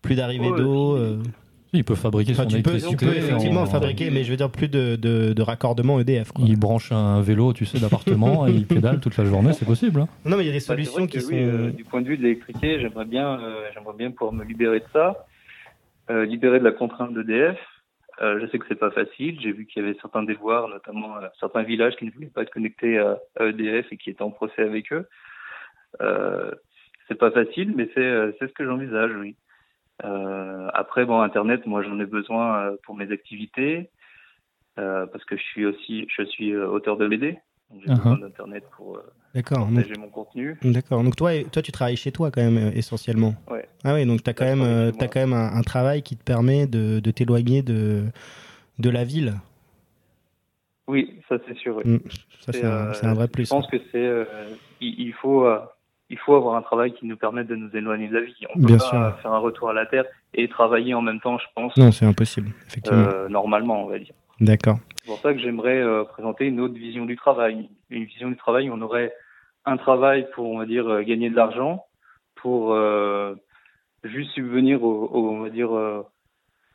plus 0.00 0.14
d'arrivée 0.14 0.52
d'eau. 0.56 0.96
euh. 0.96 1.22
Il 1.72 1.84
peut 1.84 1.94
fabriquer 1.94 2.32
Enfin, 2.32 2.42
son 2.44 2.48
tu 2.48 2.62
peux, 2.62 2.70
tu 2.72 2.76
électricité. 2.78 3.06
peux 3.06 3.16
effectivement 3.16 3.62
en- 3.62 3.66
fabriquer, 3.66 4.10
mais 4.10 4.24
je 4.24 4.30
veux 4.30 4.36
dire 4.36 4.50
plus 4.50 4.68
de, 4.68 4.96
de, 4.96 5.32
de 5.32 5.42
raccordement 5.42 6.00
EDF. 6.00 6.32
Quoi. 6.32 6.44
Il 6.48 6.58
branche 6.58 6.90
un 6.90 7.20
vélo, 7.22 7.52
tu 7.52 7.64
sais, 7.64 7.78
d'appartement 7.78 8.46
et 8.48 8.50
il 8.52 8.66
pédale 8.66 8.98
toute 9.00 9.16
la 9.16 9.24
journée, 9.24 9.52
c'est 9.52 9.64
possible. 9.66 10.00
hein. 10.00 10.08
Non, 10.24 10.36
mais 10.36 10.42
il 10.44 10.46
y 10.46 10.50
a 10.50 10.52
des 10.52 10.58
Bah, 10.58 10.64
solutions 10.64 11.06
qui 11.06 11.18
que 11.18 11.20
sont. 11.20 11.30
oui, 11.32 11.38
euh, 11.40 11.70
du 11.70 11.84
point 11.84 12.00
de 12.02 12.08
vue 12.08 12.16
de 12.16 12.22
l'électricité, 12.22 12.80
j'aimerais 12.80 13.04
bien, 13.04 13.40
euh, 13.40 13.62
j'aimerais 13.72 13.94
bien 13.96 14.10
pouvoir 14.10 14.32
me 14.32 14.42
libérer 14.44 14.80
de 14.80 14.84
ça, 14.92 15.26
euh, 16.10 16.24
libérer 16.24 16.58
de 16.58 16.64
la 16.64 16.72
contrainte 16.72 17.14
d'EDF. 17.14 17.58
Euh, 18.20 18.38
je 18.42 18.46
sais 18.48 18.58
que 18.58 18.66
c'est 18.68 18.74
pas 18.78 18.90
facile. 18.90 19.38
J'ai 19.40 19.52
vu 19.52 19.64
qu'il 19.66 19.80
y 19.82 19.86
avait 19.86 19.96
certains 20.02 20.24
déboires, 20.24 20.68
notamment 20.68 21.16
euh, 21.18 21.28
certains 21.38 21.62
villages 21.62 21.94
qui 21.96 22.04
ne 22.04 22.10
voulaient 22.10 22.26
pas 22.26 22.42
être 22.42 22.50
connectés 22.52 22.98
à, 22.98 23.16
à 23.38 23.44
EDF 23.46 23.86
et 23.92 23.96
qui 23.96 24.10
étaient 24.10 24.22
en 24.22 24.30
procès 24.30 24.60
avec 24.62 24.92
eux. 24.92 25.06
Euh, 26.02 26.50
c'est 27.08 27.14
pas 27.18 27.30
facile, 27.30 27.72
mais 27.76 27.88
c'est 27.94 28.00
euh, 28.04 28.32
c'est 28.38 28.48
ce 28.48 28.52
que 28.52 28.64
j'envisage, 28.64 29.12
oui. 29.18 29.36
Euh, 30.04 30.68
après, 30.74 31.04
bon, 31.04 31.20
Internet, 31.20 31.66
moi, 31.66 31.82
j'en 31.82 31.98
ai 32.00 32.06
besoin 32.06 32.62
euh, 32.64 32.76
pour 32.84 32.96
mes 32.96 33.10
activités 33.12 33.90
euh, 34.78 35.06
parce 35.06 35.24
que 35.24 35.36
je 35.36 35.42
suis 35.42 35.66
aussi, 35.66 36.06
je 36.16 36.22
suis 36.24 36.56
auteur 36.56 36.96
de 36.96 37.06
BD. 37.08 37.38
J'ai 37.78 37.86
Uh-huh. 37.88 37.96
besoin 37.98 38.18
d'Internet 38.18 38.64
pour 38.76 38.96
euh. 38.96 39.12
Donc, 39.32 39.98
mon 39.98 40.08
contenu. 40.08 40.56
d'accord. 40.62 41.04
Donc 41.04 41.14
toi, 41.14 41.30
toi, 41.52 41.62
tu 41.62 41.70
travailles 41.70 41.96
chez 41.96 42.10
toi 42.10 42.32
quand 42.32 42.40
même 42.42 42.58
euh, 42.58 42.72
essentiellement. 42.72 43.34
Ouais. 43.48 43.64
Ah 43.84 43.94
oui, 43.94 44.04
donc 44.06 44.24
tu 44.24 44.30
as 44.30 44.34
quand 44.34 44.44
Ouais, 44.44 44.56
même, 44.56 44.66
euh, 44.66 44.90
quand 44.98 45.14
même 45.20 45.32
un, 45.32 45.54
un 45.54 45.62
travail 45.62 46.02
qui 46.02 46.16
te 46.16 46.24
permet 46.24 46.66
de, 46.66 46.98
de 46.98 47.10
t'éloigner 47.12 47.62
de, 47.62 48.06
de 48.80 48.90
la 48.90 49.04
ville. 49.04 49.34
Oui, 50.88 51.20
ça 51.28 51.36
c'est 51.46 51.56
sûr. 51.58 51.76
oui. 51.76 51.84
Mm. 51.92 51.98
Ça, 52.40 52.52
c'est 52.52 53.06
un, 53.06 53.14
vrai 53.14 53.28
plus. 53.28 53.44
Je 53.44 53.50
pense 53.50 53.68
que 53.68 53.76
c'est, 53.92 54.26
il, 54.80 54.98
il 55.00 55.12
faut, 55.12 55.46
il 56.10 56.18
faut 56.18 56.34
avoir 56.34 56.56
un 56.56 56.62
travail 56.62 56.92
qui 56.92 57.06
nous 57.06 57.16
permette 57.16 57.46
de 57.46 57.54
nous 57.56 57.70
éloigner 57.74 58.08
de 58.08 58.14
la 58.18 58.20
vie. 58.22 58.34
On 58.54 58.58
peut 58.60 58.66
Bien 58.66 58.78
pas 58.78 58.84
sûr. 58.84 59.18
faire 59.22 59.32
un 59.32 59.38
retour 59.38 59.70
à 59.70 59.72
la 59.72 59.86
terre 59.86 60.04
et 60.34 60.48
travailler 60.48 60.92
en 60.92 61.02
même 61.02 61.20
temps, 61.20 61.38
je 61.38 61.46
pense, 61.54 61.74
Non, 61.76 61.92
c'est 61.92 62.04
impossible, 62.04 62.50
effectivement. 62.66 62.98
euh, 63.06 63.28
normalement, 63.28 63.84
on 63.84 63.86
va 63.86 63.98
dire. 63.98 64.12
D'accord. 64.40 64.76
C'est 64.96 65.06
pour 65.06 65.18
ça 65.20 65.32
que 65.32 65.38
j'aimerais 65.38 65.80
euh, 65.80 66.04
présenter 66.04 66.46
une 66.46 66.60
autre 66.60 66.74
vision 66.74 67.04
du 67.06 67.16
travail, 67.16 67.68
une 67.90 68.04
vision 68.04 68.28
du 68.28 68.36
travail 68.36 68.68
où 68.68 68.74
on 68.74 68.80
aurait 68.82 69.12
un 69.66 69.76
travail 69.76 70.26
pour, 70.34 70.50
on 70.50 70.58
va 70.58 70.66
dire, 70.66 70.88
euh, 70.88 71.02
gagner 71.02 71.30
de 71.30 71.36
l'argent, 71.36 71.84
pour 72.36 72.74
juste 74.04 74.30
subvenir 74.32 74.82
aux, 74.82 75.04
aux, 75.12 75.30
on 75.30 75.40
va 75.42 75.50
dire, 75.50 75.70
aux, 75.70 76.06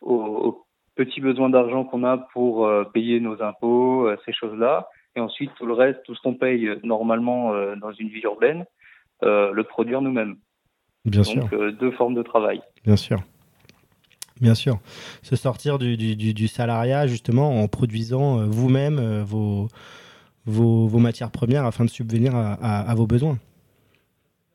aux 0.01 0.65
petits 0.95 1.21
besoins 1.21 1.49
d'argent 1.49 1.83
qu'on 1.83 2.03
a 2.03 2.17
pour 2.33 2.69
payer 2.93 3.19
nos 3.19 3.41
impôts, 3.41 4.07
ces 4.25 4.31
choses-là, 4.33 4.87
et 5.15 5.19
ensuite 5.19 5.51
tout 5.55 5.65
le 5.65 5.73
reste, 5.73 6.03
tout 6.03 6.13
ce 6.15 6.21
qu'on 6.21 6.35
paye 6.35 6.69
normalement 6.83 7.51
dans 7.77 7.91
une 7.93 8.09
vie 8.09 8.21
urbaine, 8.21 8.65
le 9.21 9.63
produire 9.63 10.01
nous-mêmes. 10.01 10.37
Bien 11.05 11.23
sûr. 11.23 11.41
Donc 11.43 11.53
euh, 11.53 11.71
deux 11.71 11.91
formes 11.91 12.15
de 12.15 12.23
travail. 12.23 12.61
Bien 12.83 12.95
sûr. 12.95 13.21
Bien 14.41 14.55
sûr. 14.55 14.79
Se 15.23 15.35
sortir 15.35 15.77
du, 15.79 15.95
du, 15.97 16.15
du- 16.15 16.33
du 16.33 16.47
salariat, 16.47 17.07
justement, 17.07 17.61
en 17.61 17.67
produisant 17.67 18.39
euh, 18.41 18.45
vous-même 18.47 18.99
euh, 18.99 19.23
vos, 19.23 19.67
vos, 20.45 20.87
vos 20.87 20.99
matières 20.99 21.31
premières 21.31 21.65
afin 21.65 21.85
de 21.85 21.89
subvenir 21.89 22.35
à, 22.35 22.53
à- 22.53 22.81
à 22.91 22.95
vos 22.95 23.07
besoins. 23.07 23.37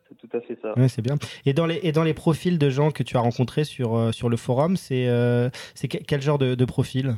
C'est 0.09 0.17
tout 0.19 0.37
à 0.37 0.41
fait 0.43 0.59
ça. 0.61 0.77
Ouais, 0.79 0.89
c'est 0.89 1.03
bien. 1.03 1.15
Et 1.47 1.53
dans, 1.55 1.65
les, 1.67 1.81
et 1.83 1.93
dans 1.93 2.03
les 2.05 2.13
profils 2.15 2.59
de 2.59 2.69
gens 2.69 2.91
que 2.91 3.03
tu 3.03 3.17
as 3.17 3.21
rencontrés 3.21 3.65
sur, 3.65 3.97
euh, 3.97 4.13
sur 4.13 4.29
le 4.29 4.37
forum, 4.37 4.77
c'est 4.77 5.09
euh, 5.09 5.49
c'est 5.75 5.89
que- 5.89 5.99
quel 5.99 6.21
genre 6.21 6.39
de, 6.39 6.55
de 6.55 6.65
profil? 6.67 7.17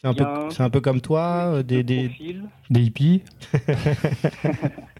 C'est 0.00 0.08
un, 0.08 0.14
peu, 0.14 0.24
Bien. 0.24 0.50
c'est 0.50 0.62
un 0.62 0.70
peu 0.70 0.80
comme 0.80 1.00
toi, 1.00 1.52
euh, 1.58 1.62
des, 1.62 1.82
des... 1.82 2.10
Des 2.70 2.80
hippies? 2.82 3.22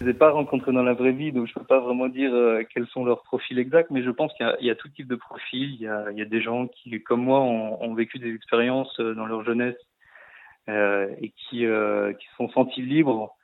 Je 0.00 0.04
les 0.06 0.10
ai 0.10 0.14
pas 0.14 0.30
rencontrés 0.32 0.72
dans 0.72 0.82
la 0.82 0.94
vraie 0.94 1.12
vie, 1.12 1.30
donc 1.32 1.46
je 1.46 1.54
peux 1.54 1.64
pas 1.64 1.78
vraiment 1.78 2.08
dire 2.08 2.34
euh, 2.34 2.64
quels 2.74 2.86
sont 2.88 3.04
leurs 3.04 3.22
profils 3.22 3.58
exacts, 3.58 3.90
mais 3.90 4.02
je 4.02 4.10
pense 4.10 4.32
qu'il 4.34 4.44
y 4.44 4.48
a- 4.48 4.56
il 4.60 4.66
y, 4.66 4.70
a 4.70 4.74
tout 4.74 4.88
type 4.88 5.06
de 5.06 5.14
profil. 5.14 5.74
Il 5.74 5.80
y 5.80 5.86
a, 5.86 6.10
il 6.10 6.18
y 6.18 6.22
a 6.22 6.24
des 6.24 6.42
gens 6.42 6.66
qui, 6.66 7.00
comme 7.02 7.22
moi, 7.22 7.40
ont, 7.40 7.80
ont 7.80 7.94
vécu 7.94 8.18
des 8.18 8.34
expériences 8.34 8.98
euh, 8.98 9.14
dans 9.14 9.26
leur 9.26 9.44
jeunesse 9.44 9.76
euh, 10.68 11.08
et 11.20 11.30
qui, 11.30 11.66
euh, 11.66 12.12
qui 12.14 12.26
sont 12.36 12.48
sentis 12.50 12.82
libres 12.82 13.36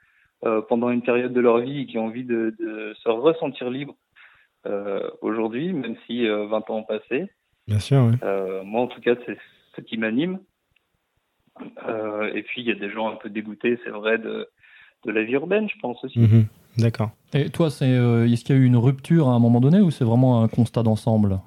pendant 0.69 0.91
une 0.91 1.03
période 1.03 1.33
de 1.33 1.41
leur 1.41 1.59
vie 1.59 1.81
et 1.81 1.87
qui 1.87 1.99
ont 1.99 2.07
envie 2.07 2.23
de, 2.23 2.55
de 2.61 2.95
se 3.03 3.09
ressentir 3.09 3.71
libres 3.71 3.97
aujourd'hui, 5.21 5.73
même 5.73 5.97
si 6.07 6.29
euh, 6.29 6.47
20 6.47 6.71
ans 6.71 6.77
ont 6.77 6.85
passé. 6.85 7.27
Bien 7.67 7.81
sûr, 7.81 8.03
moi, 8.65 8.83
en 8.83 8.87
tout 8.87 9.01
cas, 9.01 9.15
c'est 9.27 9.37
ce 9.75 9.81
qui 9.81 9.97
m'anime. 9.99 10.39
Et 12.35 12.43
puis, 12.45 12.63
il 12.63 12.69
y 12.69 12.71
a 12.71 12.77
des 12.77 12.91
gens 12.91 13.09
un 13.11 13.17
peu 13.17 13.31
dégoûtés, 13.31 13.81
c'est 13.83 13.91
vrai, 13.91 14.19
de, 14.19 14.49
de 15.05 15.13
la 15.13 15.23
vie 15.23 15.33
urbaine, 15.33 15.69
je 15.69 15.79
pense 15.81 16.03
aussi. 16.05 16.19
Mhm. 16.19 16.47
D'accord. 16.79 17.11
Et 17.35 17.51
toi, 17.51 17.71
c'est, 17.71 17.91
euh, 17.91 18.27
est-ce 18.27 18.45
qu'il 18.45 18.55
y 18.57 18.59
a 18.59 18.63
eu 18.63 18.65
une 18.67 18.77
rupture 18.77 19.29
à 19.29 19.33
un 19.33 19.39
moment 19.39 19.61
donné 19.61 19.81
ou 19.81 19.91
c'est 19.91 20.05
vraiment 20.05 20.43
un 20.43 20.49
constat 20.49 20.83
d'ensemble? 20.83 21.41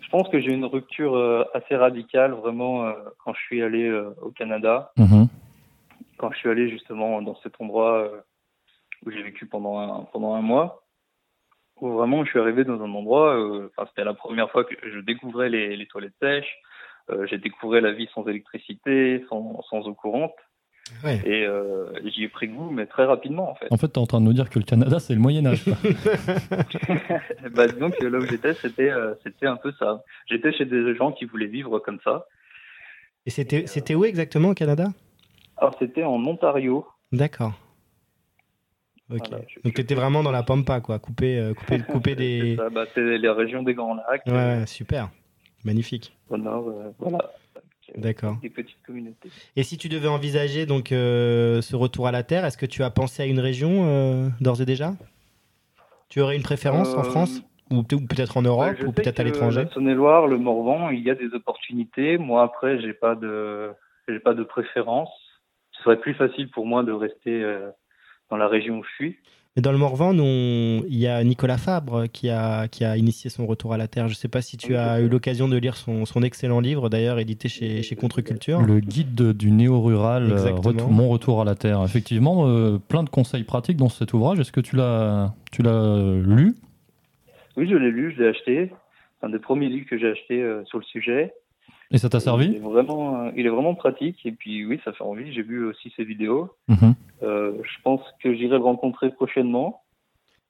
Je 0.00 0.08
pense 0.10 0.28
que 0.28 0.40
j'ai 0.40 0.50
eu 0.50 0.54
une 0.54 0.64
rupture 0.64 1.14
euh, 1.16 1.44
assez 1.54 1.76
radicale, 1.76 2.32
vraiment, 2.32 2.84
euh, 2.86 2.92
quand 3.24 3.34
je 3.34 3.40
suis 3.42 3.62
allé 3.62 3.84
euh, 3.88 4.14
au 4.22 4.30
Canada, 4.30 4.92
Mhm. 4.96 5.28
quand 6.16 6.30
je 6.32 6.38
suis 6.38 6.48
allé 6.48 6.68
justement 6.70 7.20
dans 7.22 7.36
cet 7.42 7.60
endroit 7.60 7.98
euh, 7.98 8.20
où 9.04 9.10
j'ai 9.10 9.22
vécu 9.22 9.46
pendant 9.46 9.78
un, 9.78 10.04
pendant 10.12 10.34
un 10.34 10.42
mois, 10.42 10.82
où 11.80 11.88
vraiment 11.90 12.24
je 12.24 12.30
suis 12.30 12.38
arrivé 12.40 12.64
dans 12.64 12.80
un 12.82 12.92
endroit, 12.94 13.36
euh, 13.36 13.68
enfin, 13.76 13.88
c'était 13.90 14.04
la 14.04 14.14
première 14.14 14.50
fois 14.50 14.64
que 14.64 14.74
je 14.90 14.98
découvrais 15.00 15.50
les, 15.50 15.76
les 15.76 15.86
toilettes 15.86 16.14
sèches, 16.20 16.56
euh, 17.10 17.26
j'ai 17.28 17.38
découvert 17.38 17.82
la 17.82 17.92
vie 17.92 18.08
sans 18.14 18.26
électricité, 18.26 19.24
sans, 19.28 19.60
sans 19.68 19.86
eau 19.86 19.94
courante, 19.94 20.34
Ouais. 21.04 21.20
et 21.24 21.44
euh, 21.44 21.86
j'y 22.04 22.24
ai 22.24 22.28
pris 22.28 22.46
goût, 22.48 22.70
mais 22.70 22.86
très 22.86 23.04
rapidement 23.04 23.50
en 23.50 23.54
fait. 23.56 23.66
En 23.70 23.76
fait, 23.76 23.88
tu 23.88 23.94
es 23.94 23.98
en 23.98 24.06
train 24.06 24.20
de 24.20 24.24
nous 24.26 24.32
dire 24.32 24.48
que 24.50 24.58
le 24.58 24.64
Canada, 24.64 24.98
c'est 25.00 25.14
le 25.14 25.20
Moyen-Âge. 25.20 25.64
bah, 27.54 27.66
disons 27.66 27.90
que 27.90 28.04
là 28.06 28.18
où 28.18 28.26
j'étais, 28.26 28.54
c'était 28.54 28.90
euh, 28.90 29.14
c'était 29.22 29.46
un 29.46 29.56
peu 29.56 29.72
ça. 29.78 30.02
J'étais 30.30 30.52
chez 30.52 30.64
des 30.64 30.94
gens 30.94 31.12
qui 31.12 31.24
voulaient 31.24 31.46
vivre 31.46 31.78
comme 31.80 31.98
ça. 32.04 32.26
Et 33.26 33.30
c'était, 33.30 33.66
c'était 33.66 33.94
où 33.94 34.04
exactement 34.04 34.50
au 34.50 34.54
Canada? 34.54 34.88
Alors 35.56 35.74
c'était 35.78 36.04
en 36.04 36.24
Ontario. 36.24 36.86
D'accord. 37.12 37.52
Ok. 39.10 39.18
Voilà, 39.28 39.44
je- 39.48 39.60
Donc 39.62 39.74
tu 39.74 39.80
étais 39.80 39.94
vraiment 39.94 40.22
dans 40.22 40.32
la 40.32 40.42
pampa, 40.42 40.80
quoi. 40.80 40.98
Couper, 40.98 41.38
euh, 41.38 41.54
couper, 41.54 41.78
couper 41.88 42.14
des. 42.14 42.56
bah, 42.72 42.84
c'est 42.94 43.18
les 43.18 43.28
régions 43.30 43.62
des 43.62 43.74
Grands 43.74 43.94
Lacs, 43.94 44.22
Ouais, 44.26 44.32
euh, 44.32 44.66
super. 44.66 45.10
Magnifique. 45.64 46.16
au 46.28 46.36
nord, 46.36 46.68
euh, 46.68 46.90
voilà. 46.98 47.18
Euh, 47.90 48.00
D'accord. 48.00 48.36
Des 48.42 48.50
petites 48.50 48.82
communautés. 48.84 49.30
Et 49.56 49.62
si 49.62 49.78
tu 49.78 49.88
devais 49.88 50.08
envisager 50.08 50.66
donc 50.66 50.92
euh, 50.92 51.60
ce 51.62 51.76
retour 51.76 52.06
à 52.08 52.12
la 52.12 52.22
Terre, 52.22 52.44
est-ce 52.44 52.58
que 52.58 52.66
tu 52.66 52.82
as 52.82 52.90
pensé 52.90 53.22
à 53.22 53.26
une 53.26 53.40
région 53.40 53.86
euh, 53.86 54.28
d'ores 54.40 54.60
et 54.60 54.64
déjà? 54.66 54.94
Tu 56.08 56.20
aurais 56.20 56.36
une 56.36 56.42
préférence 56.42 56.96
en 56.96 57.02
France? 57.02 57.42
Ou 57.70 57.82
peut- 57.82 57.96
ou 57.96 58.06
peut-être 58.06 58.36
en 58.36 58.42
Europe 58.42 58.76
Ou 58.86 58.92
peut-être 58.92 59.18
à 59.18 59.24
l'étranger? 59.24 59.64
La 59.64 59.70
Saône-et-Loire, 59.70 60.28
le 60.28 60.38
Morvan, 60.38 60.90
il 60.90 61.00
y 61.00 61.10
a 61.10 61.16
des 61.16 61.34
opportunités. 61.34 62.16
Moi, 62.16 62.42
après, 62.44 62.80
j'ai 62.80 62.92
pas 62.92 63.16
de, 63.16 63.72
j'ai 64.08 64.20
pas 64.20 64.34
de 64.34 64.44
préférence. 64.44 65.10
Ce 65.72 65.82
serait 65.82 65.98
plus 65.98 66.14
facile 66.14 66.48
pour 66.50 66.64
moi 66.64 66.84
de 66.84 66.92
rester 66.92 67.44
dans 68.30 68.36
la 68.36 68.46
région 68.46 68.78
où 68.78 68.84
je 68.84 68.94
suis. 68.94 69.18
Mais 69.56 69.62
dans 69.62 69.72
le 69.72 69.78
Morvan, 69.78 70.14
on- 70.20 70.84
il 70.86 70.98
y 70.98 71.06
a 71.06 71.24
Nicolas 71.24 71.56
Fabre 71.56 72.06
qui 72.12 72.28
a, 72.28 72.68
qui 72.68 72.84
a 72.84 72.98
initié 72.98 73.30
son 73.30 73.46
retour 73.46 73.72
à 73.72 73.78
la 73.78 73.88
Terre. 73.88 74.06
Je 74.08 74.12
ne 74.12 74.16
sais 74.16 74.28
pas 74.28 74.42
si 74.42 74.58
tu 74.58 74.72
Oui, 74.72 74.76
as 74.76 75.00
eu 75.00 75.08
l'occasion 75.08 75.48
de 75.48 75.56
lire 75.56 75.76
son, 75.76 76.04
son 76.04 76.22
excellent 76.22 76.60
livre, 76.60 76.90
d'ailleurs 76.90 77.18
édité 77.18 77.48
chez, 77.48 77.82
chez 77.82 77.96
Contre-Culture. 77.96 78.60
Le 78.60 78.80
guide 78.80 79.14
de- 79.14 79.32
du 79.32 79.50
néo-rural, 79.50 80.30
euh, 80.30 80.52
mon 80.90 81.08
retour 81.08 81.40
à 81.40 81.44
la 81.46 81.54
terre. 81.54 81.82
Effectivement, 81.84 82.46
euh, 82.46 82.78
plein 82.78 83.02
de 83.02 83.08
conseils 83.08 83.44
pratiques 83.44 83.78
dans 83.78 83.88
cet 83.88 84.12
ouvrage. 84.12 84.38
Est-ce 84.38 84.52
que 84.52 84.60
tu 84.60 84.76
l'as, 84.76 85.32
tu 85.50 85.62
l'as 85.62 86.20
lu? 86.22 86.54
Oui, 87.56 87.66
je 87.70 87.76
l'ai 87.76 87.90
lu, 87.90 88.12
je 88.14 88.22
l'ai 88.22 88.28
acheté. 88.28 88.70
C'est 89.20 89.26
un 89.26 89.30
des 89.30 89.38
premiers 89.38 89.68
livres 89.68 89.86
que 89.88 89.96
j'ai 89.98 90.10
acheté 90.10 90.42
euh, 90.42 90.62
sur 90.66 90.76
le 90.78 90.84
sujet. 90.84 91.32
Et 91.90 91.98
ça 91.98 92.08
t'a 92.08 92.18
Il 92.18 92.20
servi 92.20 92.56
est 92.56 92.58
vraiment, 92.58 93.24
euh, 93.26 93.30
il 93.36 93.46
est 93.46 93.50
vraiment 93.50 93.74
pratique. 93.74 94.24
Et 94.26 94.32
puis, 94.32 94.64
oui, 94.66 94.80
ça 94.84 94.92
fait 94.92 95.04
envie. 95.04 95.32
J'ai 95.32 95.42
vu 95.42 95.64
aussi 95.64 95.92
ses 95.96 96.04
vidéos. 96.04 96.50
Mhm. 96.68 96.94
Euh, 97.22 97.52
je 97.62 97.82
pense 97.82 98.00
que 98.22 98.34
j'irai 98.34 98.58
le 98.58 98.64
rencontrer 98.64 99.10
prochainement. 99.10 99.82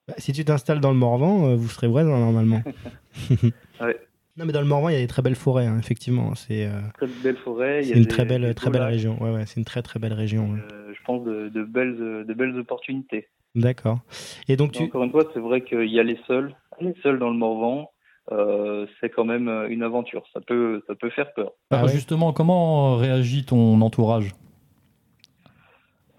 Bah, 0.08 0.14
si 0.18 0.32
tu 0.32 0.44
t'installes 0.44 0.80
dans 0.80 0.90
le 0.92 0.96
Morvan, 0.98 1.46
euh, 1.50 1.56
vous 1.56 1.68
serez 1.68 1.88
voisins 1.88 2.18
normalement. 2.18 2.62
Ouais. 3.80 3.98
Non, 4.38 4.44
mais 4.44 4.52
dans 4.52 4.60
le 4.60 4.66
Morvan, 4.66 4.90
il 4.90 4.92
y 4.92 4.96
a 4.96 5.00
des 5.00 5.06
très 5.06 5.22
belles 5.22 5.34
forêts, 5.34 5.64
hein, 5.66 5.78
effectivement. 5.78 6.34
C'est 6.34 6.66
euh, 6.66 6.80
Très 6.94 7.06
belle 7.22 7.36
forêt. 7.38 7.80
il 7.82 7.86
c'est 7.86 7.94
une 7.94 8.02
des- 8.02 8.08
très 8.08 8.24
belle, 8.26 8.54
très 8.54 8.70
belle 8.70 8.82
région. 8.82 9.16
Ouais, 9.22 9.30
ouais, 9.32 9.46
c'est 9.46 9.56
une 9.58 9.64
très 9.64 9.80
très 9.82 9.98
belle 9.98 10.12
région. 10.12 10.50
ouais. 10.50 10.58
Euh, 10.72 10.92
je 10.94 11.02
pense 11.04 11.24
de, 11.24 11.48
de 11.48 11.64
belles, 11.64 11.96
de 11.96 12.34
belles 12.34 12.58
opportunités. 12.58 13.28
D'accord. 13.54 14.00
Et 14.48 14.56
donc 14.56 14.72
tu, 14.72 14.82
Encore 14.82 15.04
une 15.04 15.10
fois, 15.10 15.24
c'est 15.32 15.40
vrai 15.40 15.62
qu'il 15.62 15.86
y 15.90 15.98
a 15.98 16.02
les 16.02 16.18
seuls, 16.26 16.54
les 16.82 16.94
seuls 17.02 17.18
dans 17.18 17.30
le 17.30 17.36
Morvan. 17.38 17.90
Euh, 18.32 18.86
c'est 19.00 19.10
quand 19.10 19.24
même 19.24 19.48
euh, 19.48 19.68
une 19.68 19.82
aventure. 19.82 20.24
Ça 20.32 20.40
peut, 20.40 20.82
ça 20.86 20.94
peut 20.94 21.10
faire 21.10 21.32
peur. 21.34 21.52
Ah 21.70 21.84
ouais 21.84 21.88
Justement, 21.88 22.32
comment 22.32 22.94
euh, 22.94 22.96
réagit 22.96 23.44
ton 23.44 23.80
entourage? 23.80 24.34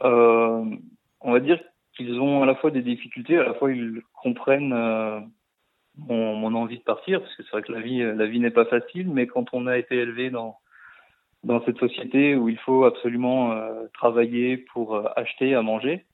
Euh, 0.03 0.63
on 1.21 1.31
va 1.31 1.39
dire 1.39 1.59
qu'ils 1.95 2.19
ont 2.19 2.43
à 2.43 2.45
la 2.45 2.55
fois 2.55 2.71
des 2.71 2.81
difficultés, 2.81 3.37
à 3.37 3.43
la 3.43 3.53
fois 3.55 3.71
ils 3.71 4.01
comprennent 4.21 4.73
euh, 4.73 5.19
mon, 5.97 6.35
mon 6.35 6.53
envie 6.53 6.77
de 6.77 6.83
partir, 6.83 7.19
parce 7.21 7.35
que 7.35 7.43
c'est 7.43 7.51
vrai 7.51 7.63
que 7.63 7.71
la 7.71 7.81
vie, 7.81 7.99
la 7.99 8.27
vie 8.27 8.39
n'est 8.39 8.51
pas 8.51 8.65
facile, 8.65 9.09
mais 9.09 9.25
quand 9.25 9.45
on 9.53 9.65
a 9.67 9.77
été 9.77 9.95
élevé 9.95 10.29
dans 10.29 10.57
dans 11.43 11.63
cette 11.65 11.77
société 11.77 12.35
où 12.35 12.49
il 12.49 12.57
faut 12.57 12.83
absolument 12.83 13.51
euh, 13.51 13.85
travailler 13.93 14.57
pour 14.57 14.95
euh, 14.95 15.03
acheter 15.15 15.55
à 15.55 15.61
manger, 15.61 16.05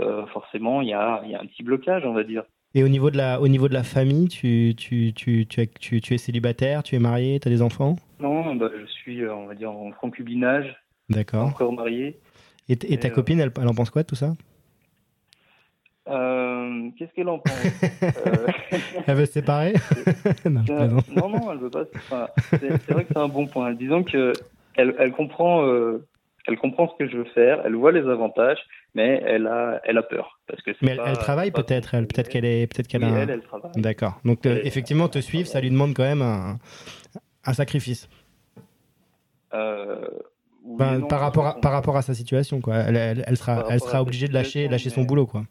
euh, 0.00 0.26
forcément 0.26 0.82
il 0.82 0.88
y 0.88 0.92
a, 0.92 1.22
il 1.24 1.30
y 1.30 1.34
a 1.34 1.40
un 1.40 1.46
petit 1.46 1.62
blocage, 1.62 2.04
on 2.04 2.12
va 2.12 2.24
dire. 2.24 2.44
Et 2.74 2.82
au 2.82 2.88
niveau 2.88 3.10
de 3.10 3.16
la, 3.16 3.40
au 3.40 3.48
niveau 3.48 3.68
de 3.68 3.74
la 3.74 3.82
famille, 3.84 4.28
tu, 4.28 4.74
tu, 4.76 5.12
tu, 5.14 5.46
tu, 5.46 5.60
es- 5.60 5.66
tu, 5.80 6.00
tu 6.00 6.14
es 6.14 6.18
célibataire, 6.18 6.82
tu 6.82 6.94
es 6.96 6.98
marié, 6.98 7.38
tu 7.40 7.48
as 7.48 7.50
des 7.50 7.62
enfants? 7.62 7.96
Non, 8.20 8.54
bah, 8.56 8.70
je 8.78 8.86
suis, 8.86 9.22
euh, 9.22 9.34
on 9.34 9.46
va 9.46 9.54
dire, 9.54 9.70
en 9.70 9.92
concubinage, 9.92 10.74
D'accord. 11.08 11.46
encore 11.48 11.72
marié. 11.72 12.18
Et, 12.68 12.72
et 12.72 12.98
ta 12.98 13.08
euh, 13.08 13.10
copine, 13.10 13.40
elle, 13.40 13.52
elle 13.56 13.68
en 13.68 13.74
pense 13.74 13.90
quoi 13.90 14.02
de 14.02 14.06
tout 14.08 14.14
ça? 14.14 14.34
Euh, 16.08 16.90
Qu'est-ce 16.98 17.12
qu'elle 17.14 17.28
en 17.28 17.38
pense? 17.38 17.56
Euh, 18.18 18.46
Elle 19.06 19.16
veut 19.16 19.26
se 19.26 19.32
séparer? 19.32 19.74
Non, 20.68 21.02
non, 21.08 21.28
non, 21.28 21.52
elle 21.52 21.58
veut 21.58 21.70
pas. 21.70 21.84
enfin, 22.10 22.28
c'est 22.60 22.92
vrai 22.92 23.04
que 23.04 23.10
c'est 23.12 23.18
un 23.20 23.28
bon 23.28 23.46
point. 23.46 23.72
Disons 23.72 24.02
que 24.04 24.32
elle, 24.76 24.94
elle 24.98 25.12
comprend, 25.12 25.64
elle 26.46 26.58
comprend 26.58 26.88
ce 26.88 27.02
que 27.04 27.10
je 27.10 27.16
veux 27.16 27.24
faire. 27.34 27.62
Elle 27.64 27.74
voit 27.74 27.92
les 27.92 28.06
avantages, 28.08 28.58
mais 28.94 29.22
elle 29.26 29.46
a, 29.46 29.80
elle 29.84 29.98
a 29.98 30.02
peur 30.02 30.40
parce 30.46 30.60
que. 30.62 30.72
Mais 30.82 30.92
elle, 30.92 30.96
pas- 30.98 31.04
elle 31.08 31.18
travaille 31.18 31.50
peut-être, 31.50 31.94
elle, 31.94 32.06
peut-être 32.06 32.28
qu'elle 32.28 32.44
est, 32.44 32.66
peut-être 32.72 32.86
qu'elle 32.88 33.04
Oui, 33.04 33.10
a. 33.14 33.18
elle, 33.20 33.30
elle 33.30 33.42
travaille. 33.42 33.72
D'accord. 33.76 34.20
Donc 34.24 34.44
euh, 34.46 34.58
Elle- 34.60 34.66
effectivement, 34.66 35.08
te 35.08 35.18
suivre, 35.20 35.46
ça 35.48 35.60
lui 35.60 35.70
demande 35.70 35.94
quand 35.94 36.02
même 36.04 36.22
un, 36.22 36.58
un 37.44 37.52
sacrifice. 37.52 38.08
Euh, 39.54 40.06
oui 40.64 40.76
Ben, 40.78 40.98
non, 40.98 41.06
par 41.06 41.20
rapport 41.20 41.46
à, 41.46 41.60
par 41.60 41.72
rapport 41.72 41.96
à 41.96 42.02
sa 42.02 42.14
situation, 42.14 42.60
quoi. 42.60 42.76
Elle, 42.76 43.36
sera, 43.36 43.66
elle 43.70 43.80
sera 43.80 44.02
obligée 44.02 44.28
de 44.28 44.34
lâcher, 44.34 44.68
lâcher 44.68 44.90
son 44.90 45.02
mais- 45.02 45.06
boulot, 45.06 45.26
quoi. 45.26 45.44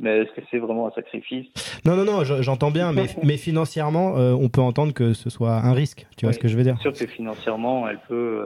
Mais 0.00 0.18
est-ce 0.18 0.32
que 0.32 0.40
c'est 0.50 0.58
vraiment 0.58 0.88
un 0.88 0.90
sacrifice? 0.90 1.46
Non, 1.86 1.94
non, 1.94 2.04
non, 2.04 2.24
je- 2.24 2.42
j'entends 2.42 2.72
bien, 2.72 2.92
mais, 2.92 3.06
mais 3.22 3.36
financièrement, 3.36 4.18
euh, 4.18 4.32
on 4.32 4.48
peut 4.48 4.60
entendre 4.60 4.92
que 4.92 5.12
ce 5.12 5.30
soit 5.30 5.52
un 5.54 5.72
risque. 5.72 6.04
Tu 6.16 6.26
vois 6.26 6.30
Oui. 6.30 6.34
ce 6.34 6.40
que 6.40 6.48
je 6.48 6.56
veux 6.56 6.64
dire? 6.64 6.74
C'est 6.82 6.92
sûr 6.96 7.06
que 7.06 7.12
financièrement, 7.12 7.88
elle 7.88 8.00
peut, 8.08 8.44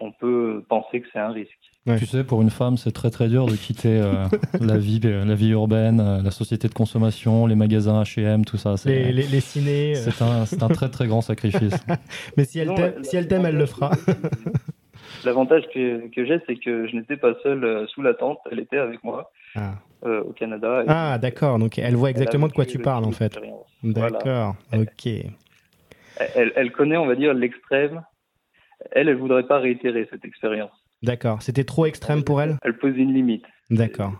on 0.00 0.12
peut 0.12 0.64
penser 0.68 1.00
que 1.00 1.06
c'est 1.12 1.18
un 1.18 1.30
risque. 1.30 1.50
Ouais. 1.86 1.98
Tu 1.98 2.04
sais, 2.06 2.24
pour 2.24 2.42
une 2.42 2.50
femme, 2.50 2.76
c'est 2.76 2.92
très 2.92 3.10
très 3.10 3.28
dur 3.28 3.46
de 3.46 3.54
quitter 3.56 3.98
euh, 4.00 4.26
la, 4.60 4.76
vie, 4.76 5.00
euh, 5.04 5.24
la 5.24 5.34
vie 5.34 5.50
urbaine, 5.50 5.98
euh, 6.00 6.22
la 6.22 6.30
société 6.30 6.68
de 6.68 6.74
consommation, 6.74 7.46
les 7.46 7.54
magasins 7.54 8.02
H&M, 8.02 8.44
tout 8.44 8.58
ça. 8.58 8.74
Les, 8.84 9.12
les, 9.12 9.22
les 9.22 9.40
ciné. 9.40 9.96
euh, 9.96 10.00
c'est 10.00 10.22
un, 10.22 10.44
c'est 10.46 10.62
un 10.62 10.68
très 10.68 10.88
très 10.90 11.06
grand 11.06 11.20
sacrifice. 11.22 11.74
Mais 12.36 12.44
si 12.44 12.58
elle 12.58 12.74
t'aime, 12.74 13.02
si 13.02 13.16
elle, 13.16 13.28
t'aime, 13.28 13.46
elle 13.46 13.56
le 13.56 13.66
fera. 13.66 13.92
L'avantage 15.24 15.64
que, 15.74 16.08
que 16.14 16.24
j'ai, 16.24 16.40
c'est 16.46 16.56
que 16.56 16.86
je 16.86 16.96
n'étais 16.96 17.16
pas 17.16 17.32
seul 17.42 17.86
sous 17.88 18.02
la 18.02 18.14
tente. 18.14 18.38
Elle 18.50 18.60
était 18.60 18.78
avec 18.78 19.02
moi 19.04 19.30
Ah, 19.54 19.74
euh, 20.06 20.22
au 20.22 20.32
Canada. 20.32 20.82
Ah, 20.86 21.18
d'accord. 21.18 21.58
Donc 21.58 21.78
elle 21.78 21.94
voit 21.96 22.10
elle 22.10 22.16
exactement 22.16 22.46
de 22.48 22.52
quoi 22.52 22.64
tu 22.64 22.78
parles, 22.78 23.04
en 23.04 23.12
fait. 23.12 23.38
Voilà. 23.82 24.10
D'accord. 24.10 24.54
Ok. 24.72 25.06
Elle, 26.34 26.52
elle 26.56 26.72
connaît, 26.72 26.96
on 26.96 27.06
va 27.06 27.16
dire, 27.16 27.34
l'extrême. 27.34 28.02
Elle, 28.92 29.08
elle 29.08 29.16
voudrait 29.16 29.46
pas 29.46 29.58
réitérer 29.58 30.06
cette 30.10 30.24
expérience. 30.24 30.70
D'accord. 31.02 31.42
C'était 31.42 31.64
trop 31.64 31.86
extrême 31.86 32.24
pour 32.24 32.40
elle? 32.42 32.56
Elle 32.62 32.76
pose 32.76 32.96
une 32.96 33.12
limite. 33.14 33.44
D'accord. 33.70 34.12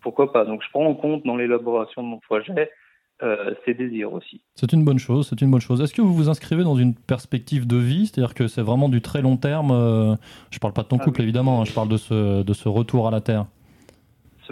Pourquoi 0.00 0.32
pas? 0.32 0.44
Donc, 0.44 0.62
je 0.62 0.68
prends 0.70 0.86
en 0.86 0.94
compte 0.94 1.24
dans 1.24 1.36
l'élaboration 1.36 2.02
de 2.02 2.08
mon 2.08 2.18
projet 2.20 2.70
euh, 3.22 3.54
ses 3.64 3.74
désirs 3.74 4.12
aussi. 4.12 4.42
C'est 4.54 4.72
une 4.72 4.84
bonne 4.84 4.98
chose, 4.98 5.28
c'est 5.28 5.40
une 5.40 5.50
bonne 5.50 5.60
chose. 5.60 5.80
Est-ce 5.80 5.94
que 5.94 6.02
vous 6.02 6.12
vous 6.14 6.28
inscrivez 6.28 6.64
dans 6.64 6.76
une 6.76 6.94
perspective 6.94 7.66
de 7.66 7.76
vie, 7.76 8.06
c'est-à-dire 8.06 8.34
que 8.34 8.48
c'est 8.48 8.60
vraiment 8.60 8.88
du 8.88 9.00
très 9.00 9.22
long 9.22 9.36
terme 9.36 9.70
euh, 9.70 10.14
Je 10.50 10.58
parle 10.58 10.72
pas 10.74 10.82
de 10.82 10.88
ton 10.88 10.98
Ah 11.00 11.04
couple 11.04 11.20
oui. 11.20 11.24
évidemment, 11.24 11.60
hein, 11.60 11.64
je 11.64 11.72
parle 11.72 11.88
de 11.88 11.96
ce, 11.96 12.42
de 12.42 12.52
ce 12.52 12.68
retour 12.68 13.06
à 13.06 13.10
la 13.10 13.20
terre. 13.20 13.46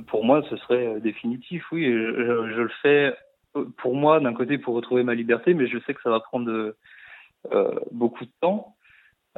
Pour 0.07 0.25
moi, 0.25 0.43
ce 0.49 0.57
serait 0.57 0.87
euh, 0.87 1.01
définitif, 1.01 1.65
oui. 1.73 1.85
Je, 1.85 1.91
je- 2.25 2.55
je 2.55 2.61
le 2.63 2.71
fais 2.83 3.15
euh, 3.57 3.65
pour 3.79 3.95
moi, 3.95 4.21
d'un 4.21 4.33
côté, 4.33 4.57
pour 4.59 4.75
retrouver 4.75 5.03
ma 5.03 5.15
liberté, 5.15 5.53
mais 5.55 5.67
je 5.67 5.79
sais 5.87 5.93
que 5.93 6.01
ça 6.03 6.11
va 6.11 6.21
prendre 6.21 6.47
de- 6.47 6.77
beaucoup 7.91 8.25
de 8.25 8.31
temps, 8.41 8.75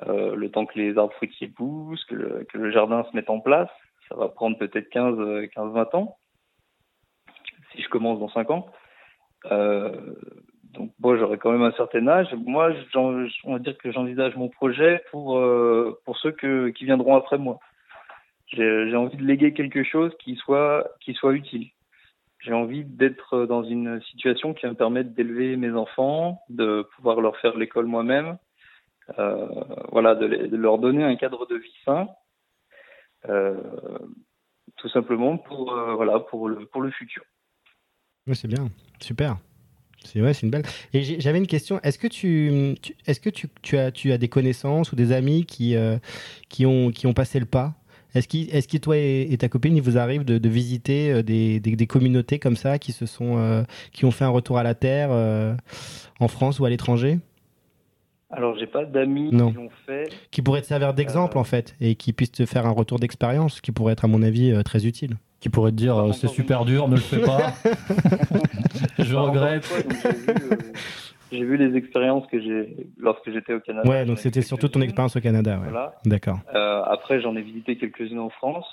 le 0.03 0.49
temps 0.49 0.67
que 0.67 0.79
les 0.79 0.99
arbres 0.99 1.15
fruitiers 1.15 1.49
poussent, 1.49 2.05
que 2.05 2.15
le, 2.15 2.45
que 2.45 2.59
le 2.59 2.71
jardin 2.71 3.05
se 3.05 3.17
mette 3.17 3.31
en 3.31 3.41
place. 3.41 3.71
Ça 4.09 4.17
va 4.17 4.29
prendre 4.29 4.59
peut-être 4.59 4.89
15, 4.91 5.49
15, 5.55 5.73
20 5.73 5.95
ans 5.95 6.19
si 7.75 7.83
je 7.83 7.89
commence 7.89 8.19
dans 8.19 8.29
5 8.29 8.51
ans. 8.51 8.67
Euh, 9.51 10.15
donc 10.73 10.91
moi 10.99 11.17
j'aurai 11.17 11.39
quand 11.39 11.53
même 11.53 11.63
un 11.63 11.73
certain 11.73 12.07
âge. 12.09 12.33
Moi, 12.35 12.73
on 12.95 13.53
va 13.53 13.59
dire 13.59 13.77
que 13.79 13.93
j'envisage 13.93 14.37
mon 14.37 14.49
projet 14.49 15.03
pour 15.11 15.39
euh, 15.39 16.01
pour 16.05 16.17
ceux 16.19 16.33
que, 16.33 16.71
qui 16.71 16.85
viendront 16.85 17.17
après 17.17 17.39
moi. 17.39 17.59
J'ai 18.49 18.95
envie 18.95 19.17
de 19.17 19.25
léguer 19.25 19.53
quelque 19.53 19.83
chose 19.83 20.13
qui 20.21 20.37
soit 20.37 20.87
qui 21.01 21.15
soit 21.15 21.33
utile. 21.33 21.69
J'ai 22.41 22.53
envie 22.53 22.85
d'être 22.85 23.47
dans 23.47 23.63
une 23.63 24.01
situation 24.03 24.53
qui 24.53 24.67
va 24.67 24.73
me 24.73 24.77
permettre 24.77 25.11
d'élever 25.11 25.57
mes 25.57 25.73
enfants, 25.73 26.43
de 26.51 26.87
pouvoir 26.95 27.21
leur 27.21 27.37
faire 27.39 27.57
l'école 27.57 27.87
moi-même, 27.87 28.37
euh, 29.19 29.47
voilà, 29.93 30.15
de, 30.15 30.57
leur 30.57 30.79
donner 30.79 31.05
un 31.05 31.17
cadre 31.17 31.47
de 31.47 31.57
vie 31.57 31.75
sain, 31.85 32.09
euh, 33.29 33.55
tout 34.77 34.89
simplement 34.89 35.37
pour 35.37 35.75
euh, 35.75 35.95
voilà 35.95 36.21
pour 36.21 36.49
le 36.49 36.67
pour 36.67 36.81
le 36.81 36.91
futur. 36.91 37.23
Oui, 38.27 38.35
c'est 38.35 38.49
bien, 38.49 38.71
super. 39.01 39.37
C'est 40.05 40.21
ouais, 40.21 40.33
une 40.33 40.51
belle. 40.51 40.65
Et 40.93 41.21
j'avais 41.21 41.39
une 41.39 41.47
question. 41.47 41.81
Est-ce 41.83 41.99
que 41.99 42.07
tu, 42.07 42.75
est-ce 43.07 43.21
que 43.21 43.31
tu, 43.31 43.49
tu, 43.63 43.79
as, 43.79 43.91
tu 43.91 44.13
as 44.13 44.19
des 44.19 44.29
connaissances 44.29 44.93
ou 44.93 44.97
des 44.97 45.13
amis 45.13 45.47
qui, 45.47 45.75
qui 46.51 46.67
ont, 46.67 46.91
qui 46.91 47.07
ont 47.07 47.15
passé 47.15 47.41
le 47.41 47.47
pas? 47.47 47.73
Est-ce 48.15 48.29
qu'il, 48.29 48.55
est-ce 48.55 48.69
que 48.69 48.77
toi 48.77 48.99
et, 48.99 49.35
ta 49.39 49.49
copine, 49.49 49.75
il 49.75 49.83
vous 49.83 49.97
arrive 49.97 50.25
de, 50.25 50.49
visiter 50.49 51.23
des, 51.23 51.59
des, 51.59 51.75
des, 51.75 51.87
communautés 51.87 52.39
comme 52.39 52.57
ça 52.57 52.79
qui 52.79 52.93
se 52.93 53.07
sont, 53.07 53.65
qui 53.93 54.05
ont 54.05 54.11
fait 54.11 54.25
un 54.25 54.31
retour 54.31 54.59
à 54.59 54.63
la 54.63 54.75
terre 54.75 55.11
en 56.21 56.29
France 56.29 56.61
ou 56.61 56.67
à 56.67 56.71
l'étranger? 56.71 57.21
Alors, 58.37 58.57
j'ai 58.59 58.67
pas 58.67 58.85
d'amis 58.85 59.31
qui 59.31 59.37
l'ont 59.37 59.71
fait. 59.87 60.09
Qui 60.31 60.43
pourraient 60.43 60.63
te 60.63 60.67
servir 60.67 60.95
d'exemple, 60.95 61.39
en 61.39 61.45
fait, 61.45 61.75
et 61.81 61.95
qui 61.95 62.13
puissent 62.13 62.33
te 62.33 62.47
faire 62.47 62.67
un 62.67 62.73
retour 62.73 62.99
d'expérience, 62.99 63.61
qui 63.61 63.73
pourrait 63.73 63.93
être, 63.95 64.05
à 64.05 64.09
mon 64.09 64.23
avis, 64.23 64.55
très 64.65 64.87
utile 64.87 65.17
qui 65.45 65.51
pourrait 65.51 65.73
te 65.73 65.77
dire 65.77 66.15
c'est 66.15 66.29
super 66.29 66.65
dur, 66.65 66.89
ne 66.89 66.95
le 66.95 67.03
fais 67.03 67.21
pas. 67.21 67.53
je 68.99 69.15
regrette. 69.15 69.71
Euh, 70.07 70.57
j'ai 71.31 71.45
vu, 71.45 71.59
les 71.59 71.77
expériences 71.77 72.27
que 72.29 72.41
j'ai 72.41 72.89
lorsque 72.97 73.31
j'étais 73.31 73.53
au 73.53 73.61
Canada. 73.61 73.87
Ouais, 73.87 74.07
donc 74.07 74.19
c'était 74.19 74.41
surtout 74.41 74.69
ton 74.69 74.81
expérience 74.81 75.17
au 75.17 75.21
Canada. 75.21 75.59
Ouais. 75.59 75.69
Voilà. 75.69 75.97
D'accord. 76.07 76.39
Euh, 76.55 76.83
après, 76.85 77.21
j'en 77.21 77.37
ai 77.37 77.43
visité 77.43 77.77
quelques-unes 77.77 78.21
en 78.21 78.31
France. 78.31 78.65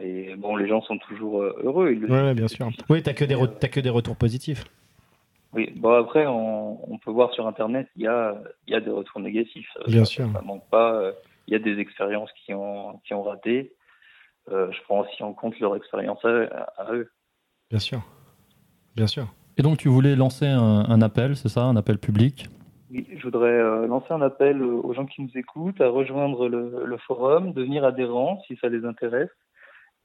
Et 0.00 0.36
bon, 0.36 0.54
les 0.54 0.68
gens 0.68 0.80
sont 0.82 0.98
toujours 0.98 1.42
euh, 1.42 1.60
heureux. 1.64 1.90
Ils 1.90 2.04
ouais, 2.04 2.34
bien 2.34 2.46
sûr. 2.46 2.68
Oui, 2.88 3.02
tu 3.02 3.12
que, 3.12 3.24
des 3.24 3.68
que 3.68 3.80
des 3.80 3.90
retours 3.90 4.14
positifs. 4.14 4.64
Oui, 5.54 5.72
bon 5.76 5.92
après, 5.94 6.26
on, 6.26 6.92
on, 6.92 6.98
peut 6.98 7.10
voir 7.10 7.32
sur 7.32 7.46
Internet, 7.46 7.88
il 7.96 8.02
y 8.02 8.06
a, 8.06 8.36
il 8.66 8.74
y 8.74 8.76
a 8.76 8.80
des 8.80 8.90
retours 8.90 9.20
négatifs. 9.20 9.70
Bien 9.86 10.04
sûr. 10.04 10.30
Ça 10.32 10.42
manque 10.42 10.68
pas. 10.68 11.12
Il 11.46 11.52
y 11.52 11.56
a 11.56 11.58
des 11.58 11.78
expériences 11.78 12.30
qui 12.44 12.52
ont, 12.52 13.00
qui 13.04 13.14
ont 13.14 13.22
raté. 13.22 13.72
Euh, 14.50 14.70
je 14.72 14.82
prends 14.82 15.00
aussi 15.00 15.22
en 15.22 15.32
compte 15.32 15.58
leur 15.60 15.76
expérience 15.76 16.24
à, 16.24 16.92
eux. 16.92 17.10
Bien 17.70 17.78
sûr, 17.78 18.02
bien 18.96 19.06
sûr. 19.06 19.26
Et 19.58 19.62
donc 19.62 19.78
tu 19.78 19.88
voulais 19.88 20.16
lancer 20.16 20.46
un, 20.46 21.02
appel, 21.02 21.36
c'est 21.36 21.48
ça, 21.48 21.64
un 21.64 21.76
appel 21.76 21.98
public? 21.98 22.46
Oui, 22.90 23.06
je 23.14 23.22
voudrais 23.22 23.50
euh, 23.50 23.86
lancer 23.86 24.12
un 24.12 24.22
appel 24.22 24.62
aux 24.62 24.92
gens 24.94 25.04
qui 25.04 25.20
nous 25.20 25.30
écoutent 25.34 25.80
à 25.80 25.88
rejoindre 25.88 26.48
le, 26.48 26.96
forum, 27.06 27.52
devenir 27.52 27.84
adhérents 27.84 28.40
si 28.46 28.56
ça 28.56 28.68
les 28.68 28.84
intéresse, 28.84 29.30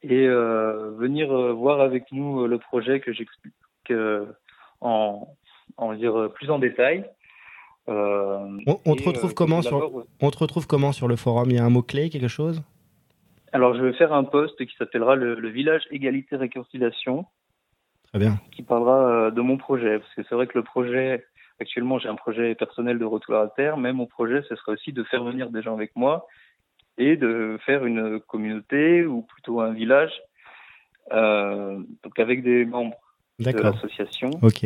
et 0.01 0.27
euh, 0.27 0.91
venir 0.97 1.31
voir 1.53 1.79
avec 1.79 2.11
nous 2.11 2.45
le 2.47 2.57
projet 2.57 2.99
que 2.99 3.13
j'explique 3.13 3.53
en, 4.83 5.27
en 5.77 5.93
dire 5.93 6.29
plus 6.33 6.49
en 6.49 6.59
détail. 6.59 7.05
on, 7.87 8.95
te 8.95 9.03
retrouve 9.03 9.33
comment 9.33 9.61
sur, 9.61 10.05
on 10.21 10.31
te 10.31 10.37
retrouve 10.37 10.67
comment 10.67 10.91
sur 10.91 11.07
le 11.07 11.15
forum? 11.15 11.49
Il 11.51 11.55
y 11.55 11.59
a 11.59 11.65
un 11.65 11.69
mot-clé, 11.69 12.09
quelque 12.09 12.27
chose? 12.27 12.63
Alors, 13.53 13.75
je 13.75 13.83
vais 13.83 13.93
faire 13.93 14.13
un 14.13 14.23
post 14.23 14.65
qui 14.65 14.75
s'appellera 14.77 15.15
le, 15.15 15.47
village 15.49 15.83
égalité 15.91 16.35
réconciliation. 16.35 17.25
Très 18.07 18.17
bien. 18.17 18.39
Qui 18.51 18.63
parlera 18.63 19.07
euh, 19.07 19.31
de 19.31 19.41
mon 19.41 19.57
projet. 19.57 19.99
Parce 19.99 20.13
que 20.15 20.23
c'est 20.23 20.35
vrai 20.35 20.47
que 20.47 20.57
le 20.57 20.63
projet, 20.63 21.23
actuellement, 21.59 21.99
j'ai 21.99 22.09
un 22.09 22.15
projet 22.15 22.55
personnel 22.55 22.97
de 22.97 23.05
retour 23.05 23.35
à 23.35 23.43
la 23.43 23.49
terre, 23.49 23.77
mais 23.77 23.93
mon 23.93 24.07
projet, 24.07 24.41
ce 24.49 24.55
serait 24.55 24.71
aussi 24.71 24.91
de 24.91 25.03
faire 25.03 25.23
venir 25.23 25.51
des 25.51 25.61
gens 25.61 25.75
avec 25.75 25.95
moi 25.95 26.27
et 26.97 27.15
de 27.15 27.59
faire 27.63 27.85
une 27.85 28.19
communauté 28.21 29.05
ou 29.05 29.21
plutôt 29.21 29.61
un 29.61 29.73
village, 29.73 30.13
euh, 31.11 31.79
donc 32.03 32.19
avec 32.19 32.43
des 32.43 32.65
membres 32.65 32.97
de 33.39 33.51
l'association. 33.51 34.29
Ok. 34.41 34.63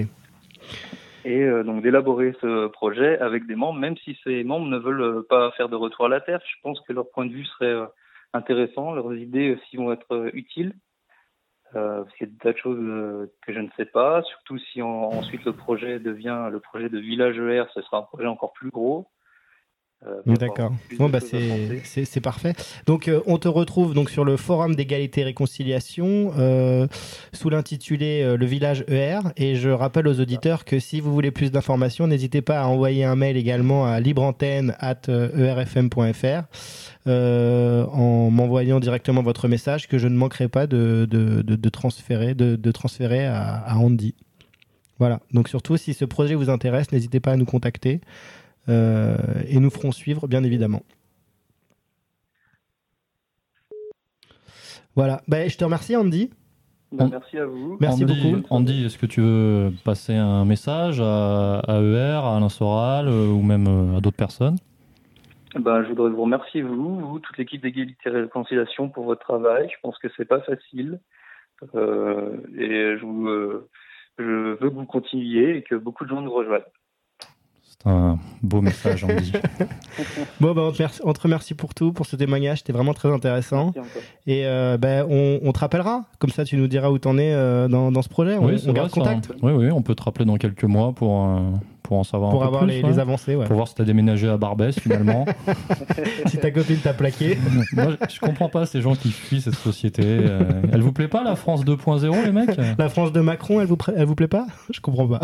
Et 1.26 1.42
euh, 1.42 1.64
donc 1.64 1.84
d'élaborer 1.84 2.34
ce 2.42 2.68
projet 2.68 3.20
avec 3.20 3.48
des 3.48 3.56
membres, 3.56 3.80
même 3.80 3.98
si 3.98 4.18
ces 4.24 4.44
membres 4.44 4.68
ne 4.68 4.78
veulent 4.78 5.26
pas 5.28 5.52
faire 5.52 5.70
de 5.70 5.76
retour 5.76 6.06
à 6.06 6.10
la 6.10 6.22
terre, 6.22 6.40
je 6.46 6.56
pense 6.62 6.80
que 6.82 6.94
leur 6.94 7.10
point 7.10 7.26
de 7.26 7.34
vue 7.34 7.46
serait 7.46 7.76
intéressants, 8.34 8.94
leurs 8.94 9.14
idées 9.14 9.56
aussi 9.56 9.78
vont 9.78 9.92
être 9.92 10.14
euh, 10.14 10.30
utiles. 10.34 10.74
Euh, 11.76 12.04
parce 12.04 12.16
qu'il 12.16 12.28
y 12.28 12.30
a 12.30 12.32
des 12.32 12.38
tas 12.38 12.54
de 12.54 12.58
choses 12.58 12.80
euh, 12.80 13.34
que 13.46 13.54
je 13.54 13.60
ne 13.60 13.68
sais 13.76 13.86
pas, 13.86 14.24
surtout 14.24 14.58
si 14.58 14.82
ensuite 14.82 15.44
le 15.44 15.52
projet 15.52 16.00
devient 16.00 16.48
le 16.50 16.62
projet 16.62 16.88
de 16.88 16.98
village 16.98 17.38
ER, 17.38 17.66
ce 17.74 17.82
sera 17.82 17.98
un 17.98 18.04
projet 18.04 18.26
encore 18.26 18.54
plus 18.54 18.70
gros. 18.70 19.10
Euh, 20.06 20.22
D'accord. 20.36 20.74
Bon, 21.00 21.10
bah, 21.10 21.18
c'est 21.20 22.22
parfait. 22.22 22.54
Donc, 22.86 23.08
euh, 23.08 23.22
on 23.26 23.40
te 23.40 23.48
retrouve 23.48 23.96
donc 23.96 24.12
sur 24.12 24.26
le 24.26 24.38
forum 24.38 24.76
d'égalité 24.76 25.22
et 25.22 25.24
réconciliation 25.24 26.34
euh, 26.38 26.86
sous 27.34 27.50
l'intitulé 27.50 28.36
Le 28.38 28.46
village 28.46 28.86
ER. 28.88 29.22
Et 29.38 29.56
je 29.56 29.70
rappelle 29.70 30.08
aux 30.08 30.20
auditeurs 30.20 30.66
que 30.66 30.78
si 30.80 31.00
vous 31.00 31.12
voulez 31.12 31.32
plus 31.32 31.52
d'informations, 31.52 32.06
n'hésitez 32.06 32.44
pas 32.44 32.62
à 32.62 32.68
envoyer 32.68 33.06
un 33.06 33.16
mail 33.16 33.38
également 33.38 33.88
à 33.88 34.00
libreantenne.erfm.fr 34.00 36.44
en 37.08 38.30
m'envoyant 38.30 38.80
directement 38.80 39.24
votre 39.24 39.48
message 39.48 39.88
que 39.88 39.98
je 39.98 40.08
ne 40.08 40.16
manquerai 40.16 40.48
pas 40.48 40.68
de, 40.68 41.08
de, 41.10 41.42
de, 41.42 41.70
transférer, 41.70 42.36
de, 42.36 42.72
transférer 42.72 43.26
à, 43.26 43.64
à 43.66 43.78
Andy. 43.78 44.14
Voilà. 45.00 45.22
Donc, 45.32 45.48
surtout, 45.48 45.78
si 45.78 45.96
ce 45.96 46.06
projet 46.06 46.36
vous 46.36 46.52
intéresse, 46.52 46.92
n'hésitez 46.92 47.20
pas 47.20 47.32
à 47.32 47.36
nous 47.36 47.46
contacter. 47.46 48.00
Euh, 48.70 49.16
et 49.48 49.60
nous 49.60 49.70
ferons 49.70 49.92
suivre, 49.92 50.28
bien 50.28 50.44
évidemment. 50.44 50.82
Voilà. 54.96 55.22
Bah, 55.28 55.48
je 55.48 55.58
te 55.58 55.64
remercie, 55.64 55.96
Andy. 55.96 56.32
Bah, 56.92 57.08
merci 57.10 57.38
à 57.38 57.46
vous. 57.46 57.78
Merci 57.80 58.04
Andy, 58.04 58.32
beaucoup. 58.32 58.48
Andy, 58.50 58.86
est-ce 58.86 58.98
que 58.98 59.06
tu 59.06 59.22
veux 59.22 59.72
passer 59.84 60.16
un 60.16 60.46
message 60.46 61.02
à, 61.02 61.62
ER, 61.68 62.22
à 62.24 62.38
Alain 62.38 62.50
Soral 62.50 63.08
euh, 63.08 63.28
ou 63.28 63.42
même 63.42 63.68
euh, 63.68 63.98
à 63.98 64.02
d'autres 64.02 64.18
personnes? 64.18 64.56
Ben, 65.56 65.84
je 65.84 65.90
voudrais 65.90 66.10
vous 66.10 66.24
remercier, 66.24 66.62
vous, 66.62 67.00
vous 67.00 67.20
toute 67.20 67.38
l'équipe 67.38 67.62
d'égalité 67.62 67.98
et 68.06 68.10
réconciliation, 68.10 68.90
pour 68.90 69.06
votre 69.06 69.22
travail. 69.22 69.70
Je 69.70 69.78
pense 69.82 69.98
que 69.98 70.08
c'est 70.16 70.26
pas 70.26 70.42
facile. 70.42 71.00
et 71.64 71.68
je, 72.98 73.06
vous, 73.06 73.28
je 74.20 74.24
veux 74.24 74.70
que 74.70 74.76
vous 74.76 74.86
continuiez 74.86 75.58
et 75.58 75.64
que 75.64 75.76
beaucoup 75.76 76.04
de 76.04 76.10
gens 76.10 76.22
nous 76.22 76.34
rejoignent. 76.34 76.64
C'est 77.84 77.92
un 77.92 78.18
beau 78.42 78.62
message, 78.62 79.04
Andy. 79.04 79.32
bon, 80.42 80.54
bah, 80.54 80.72
on, 81.04 81.14
te 81.14 81.22
remercie, 81.22 81.54
pour 81.54 81.76
tout, 81.76 81.94
pour 81.94 82.08
ce 82.08 82.16
témoignage. 82.16 82.60
C'était 82.60 82.74
vraiment 82.74 82.96
très 82.96 83.12
intéressant. 83.12 83.72
Et 84.26 84.48
euh, 84.48 84.78
bah, 84.78 85.06
on, 85.08 85.52
te 85.52 85.60
rappellera. 85.60 86.06
Comme 86.18 86.32
ça, 86.32 86.44
tu 86.44 86.58
nous 86.58 86.68
diras 86.68 86.90
où 86.90 86.98
t'en 86.98 87.20
es 87.20 87.32
euh, 87.32 87.68
dans, 87.68 87.92
dans, 87.92 88.02
ce 88.02 88.10
projet. 88.10 88.36
On, 88.38 88.48
on 88.48 88.74
garde 88.74 88.90
contact. 88.90 89.32
Oui, 89.44 89.52
oui, 89.52 89.72
on 89.72 89.84
peut 89.84 89.94
te 89.94 90.02
rappeler 90.02 90.26
dans 90.26 90.38
quelques 90.38 90.64
mois 90.64 90.92
pour, 90.92 91.28
euh, 91.28 91.52
pour 91.84 91.98
en 91.98 92.04
savoir 92.04 92.32
pour 92.32 92.42
un 92.44 92.48
peu 92.48 92.52
plus. 92.52 92.58
Pour 92.58 92.64
avoir 92.64 92.92
les, 92.92 93.00
avancées, 93.00 93.36
ouais. 93.36 93.46
Pour 93.46 93.56
voir 93.56 93.68
si 93.68 93.76
t'as 93.76 93.84
déménagé 93.84 94.28
à 94.28 94.38
Barbès, 94.38 94.80
finalement. 94.80 95.26
si 96.26 96.40
ta 96.40 96.50
copine 96.50 96.78
t'a 96.78 96.96
plaqué. 96.96 97.38
Moi, 97.74 97.96
je 98.10 98.20
comprends 98.20 98.50
pas 98.50 98.66
ces 98.66 98.82
gens 98.82 98.96
qui 98.96 99.12
fuient 99.12 99.42
cette 99.42 99.56
société. 99.56 100.26
elle 100.74 100.82
vous 100.82 100.94
plaît 100.94 101.08
pas, 101.08 101.24
la 101.24 101.36
France 101.36 101.64
2.0, 101.64 102.26
les 102.26 102.32
mecs? 102.32 102.58
La 102.80 102.90
France 102.90 103.12
de 103.12 103.22
Macron, 103.22 103.62
elle 103.62 103.68
vous, 103.68 103.78
elle 103.96 104.06
vous 104.06 104.16
plaît 104.16 104.28
pas? 104.28 104.48
Je 104.72 104.82
comprends 104.82 105.08
pas. 105.08 105.22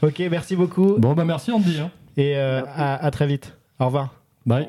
Ok, 0.00 0.22
merci 0.30 0.54
beaucoup. 0.54 0.96
Bon, 0.98 1.14
bah 1.14 1.24
merci 1.24 1.50
Andy. 1.50 1.80
Hein. 1.80 1.90
Et 2.16 2.36
euh, 2.36 2.62
à, 2.76 3.04
à, 3.04 3.10
très 3.10 3.26
vite. 3.26 3.56
Au 3.80 3.86
revoir. 3.86 4.14
Bye. 4.46 4.66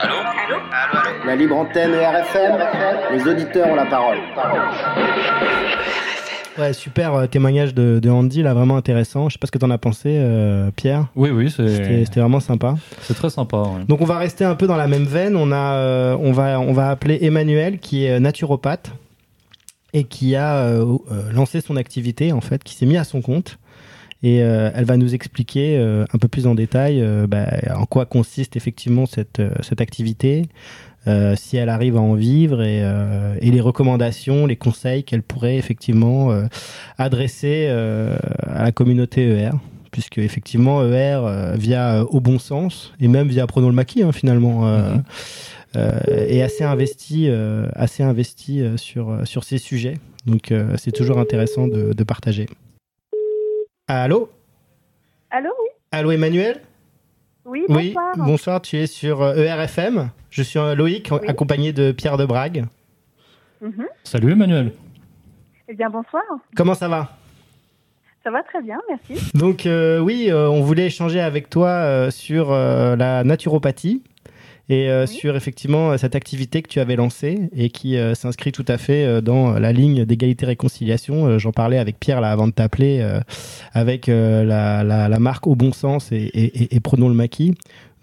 Allô? 0.00 0.14
Allô? 0.14 0.58
La 1.26 1.36
libre 1.36 1.56
antenne 1.56 1.94
et 1.94 2.04
RFM, 2.04 2.58
les 3.12 3.26
auditeurs 3.26 3.68
ont 3.68 3.74
la 3.74 3.86
parole. 3.86 4.18
Ouais, 6.58 6.72
super 6.72 7.14
euh, 7.14 7.26
témoignage 7.26 7.72
de, 7.72 7.98
de, 7.98 8.10
Andy, 8.10 8.42
là, 8.42 8.52
vraiment 8.52 8.76
intéressant. 8.76 9.28
Je 9.28 9.34
sais 9.34 9.38
pas 9.38 9.46
ce 9.46 9.52
que 9.52 9.58
tu 9.58 9.64
en 9.64 9.70
as 9.70 9.78
pensé, 9.78 10.18
euh, 10.18 10.70
Pierre. 10.74 11.06
Oui, 11.16 11.30
oui, 11.30 11.50
c'était 11.50 12.20
vraiment 12.20 12.40
sympa. 12.40 12.74
C'est 13.02 13.14
très 13.14 13.30
sympa. 13.30 13.58
Ouais. 13.58 13.84
Donc 13.88 14.02
on 14.02 14.06
va 14.06 14.18
rester 14.18 14.44
un 14.44 14.54
peu 14.54 14.66
dans 14.66 14.76
la 14.76 14.88
même 14.88 15.04
veine. 15.04 15.34
On 15.36 15.50
a, 15.52 15.74
euh, 15.74 16.16
on 16.20 16.32
va, 16.32 16.60
on 16.60 16.72
va 16.72 16.90
appeler 16.90 17.18
Emmanuel, 17.22 17.78
qui 17.78 18.04
est 18.04 18.20
naturopathe 18.20 18.92
et 19.94 20.04
qui 20.04 20.36
a 20.36 20.56
euh, 20.56 20.98
lancé 21.32 21.60
son 21.60 21.76
activité 21.76 22.32
en 22.32 22.40
fait, 22.40 22.62
qui 22.62 22.74
s'est 22.74 22.86
mis 22.86 22.96
à 22.96 23.04
son 23.04 23.22
compte 23.22 23.58
et 24.22 24.42
euh, 24.42 24.70
elle 24.74 24.84
va 24.84 24.96
nous 24.96 25.14
expliquer 25.14 25.78
euh, 25.78 26.04
un 26.12 26.18
peu 26.18 26.28
plus 26.28 26.46
en 26.46 26.54
détail 26.54 27.00
euh, 27.00 27.26
bah, 27.26 27.46
en 27.74 27.86
quoi 27.86 28.04
consiste 28.04 28.56
effectivement 28.56 29.06
cette, 29.06 29.42
cette 29.62 29.80
activité, 29.80 30.46
si 31.36 31.56
elle 31.56 31.70
arrive 31.70 31.96
à 31.96 32.00
en 32.00 32.12
vivre 32.12 32.60
et, 32.62 32.80
et 33.40 33.50
les 33.50 33.62
recommandations, 33.62 34.44
les 34.44 34.56
conseils 34.56 35.04
qu'elle 35.04 35.22
pourrait 35.22 35.56
effectivement 35.56 36.38
adresser 36.98 37.66
à 37.66 38.64
la 38.64 38.72
communauté 38.72 39.26
ER 39.26 39.52
puisque 39.90 40.18
effectivement 40.18 40.84
ER 40.84 41.54
via 41.54 42.04
Au 42.10 42.20
Bon 42.20 42.38
Sens 42.38 42.92
et 43.00 43.08
même 43.08 43.28
via 43.28 43.46
Prenons 43.46 43.68
le 43.68 43.74
Maquis 43.74 44.02
hein, 44.02 44.12
finalement 44.12 44.66
mhm. 44.66 45.02
est 46.08 46.42
assez 46.42 46.64
investi, 46.64 47.30
assez 47.74 48.02
investi 48.02 48.62
sur 48.76 49.22
sur 49.24 49.44
ces 49.44 49.56
sujets. 49.56 49.94
Donc 50.26 50.52
c'est 50.76 50.92
toujours 50.92 51.18
intéressant 51.20 51.68
de, 51.68 51.94
de 51.94 52.04
partager. 52.04 52.48
Allô 53.90 54.28
Allô, 55.30 55.48
oui. 55.48 55.68
Allô, 55.92 56.12
Emmanuel 56.12 56.60
Oui, 57.46 57.64
bonsoir. 57.66 58.12
Oui, 58.16 58.22
bonsoir, 58.22 58.60
tu 58.60 58.76
es 58.76 58.86
sur 58.86 59.26
ERFM. 59.26 59.98
Euh, 59.98 60.02
e 60.02 60.08
Je 60.28 60.42
suis 60.42 60.58
euh, 60.58 60.74
Loïc, 60.74 61.10
accompagné 61.26 61.72
de 61.72 61.92
Pierre 61.92 62.18
de 62.18 62.26
Brague. 62.26 62.66
Mhm. 63.62 63.86
Salut, 64.04 64.32
Emmanuel. 64.32 64.72
Eh 65.68 65.74
bien, 65.74 65.88
bonsoir. 65.88 66.22
Comment 66.54 66.74
ça 66.74 66.88
va 66.88 67.16
ça 68.24 68.32
va 68.32 68.42
très 68.42 68.60
bien, 68.60 68.78
merci. 68.90 69.30
Donc 69.34 69.64
euh, 69.64 70.00
oui, 70.00 70.30
on 70.30 70.60
voulait 70.60 70.86
échanger 70.86 71.20
avec 71.20 71.48
toi 71.48 72.10
sur 72.10 72.50
la 72.50 73.24
naturopathie 73.24 74.02
et 74.68 74.90
euh, 74.90 75.06
sur 75.06 75.34
effectivement 75.36 75.96
cette 75.96 76.14
activité 76.14 76.62
que 76.62 76.68
tu 76.68 76.80
avais 76.80 76.96
lancée 76.96 77.48
et 77.56 77.70
qui 77.70 77.96
euh, 77.96 78.14
s'inscrit 78.14 78.52
tout 78.52 78.64
à 78.68 78.76
fait 78.76 79.04
euh, 79.04 79.20
dans 79.20 79.58
la 79.58 79.72
ligne 79.72 80.04
d'égalité-réconciliation. 80.04 81.38
J'en 81.38 81.52
parlais 81.52 81.78
avec 81.78 81.98
Pierre 81.98 82.20
là 82.20 82.30
avant 82.30 82.46
de 82.46 82.52
t'appeler, 82.52 83.06
avec 83.72 84.06
la, 84.08 84.84
la, 84.84 85.18
marque 85.18 85.46
Au 85.46 85.54
Bon 85.54 85.72
Sens 85.72 86.12
et, 86.12 86.30
et, 86.74 86.80
Prenons 86.80 87.08
le 87.08 87.14
Maquis. 87.14 87.54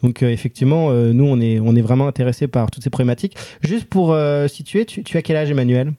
Donc 0.04 0.24
effectivement, 0.24 0.92
nous 0.92 1.26
on 1.26 1.40
est 1.40 1.60
on 1.60 1.76
est 1.76 1.82
vraiment 1.82 2.08
intéressés 2.08 2.48
par 2.48 2.70
toutes 2.72 2.84
ces 2.84 2.90
problématiques. 2.90 3.36
Juste 3.62 3.90
pour 3.90 4.16
situer, 4.48 4.86
tu, 4.86 5.04
tu, 5.04 5.18
as 5.18 5.22
quel 5.22 5.38
âge, 5.38 5.50
Emmanuel? 5.50 5.94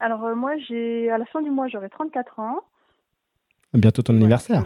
Alors 0.00 0.20
moi 0.36 0.52
j'ai 0.68 1.10
à 1.10 1.18
la 1.18 1.24
fin 1.26 1.42
du 1.42 1.50
mois 1.50 1.68
j'aurai 1.68 1.88
34 1.88 2.38
ans. 2.40 2.60
Bientôt 3.72 4.02
ton 4.02 4.14
anniversaire. 4.16 4.64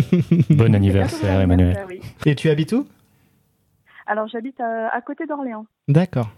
bon 0.50 0.74
anniversaire, 0.74 1.40
Emmanuel. 1.40 1.78
Et 2.26 2.34
tu 2.34 2.50
habites 2.50 2.72
où? 2.72 2.86
Alors 4.08 4.26
j'habite 4.26 4.58
à, 4.60 5.00
côté 5.02 5.26
d'Orléans. 5.26 5.66
D'accord. 5.86 6.30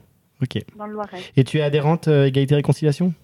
Ok. 0.43 0.59
Dans 0.77 0.87
le 0.87 0.95
Loiret. 0.95 1.19
Et 1.37 1.45
tu 1.45 1.59
es 1.59 1.63
adhérente 1.63 2.09
euh, 2.09 2.27
Égalité 2.27 2.55
Réconciliation? 2.57 3.15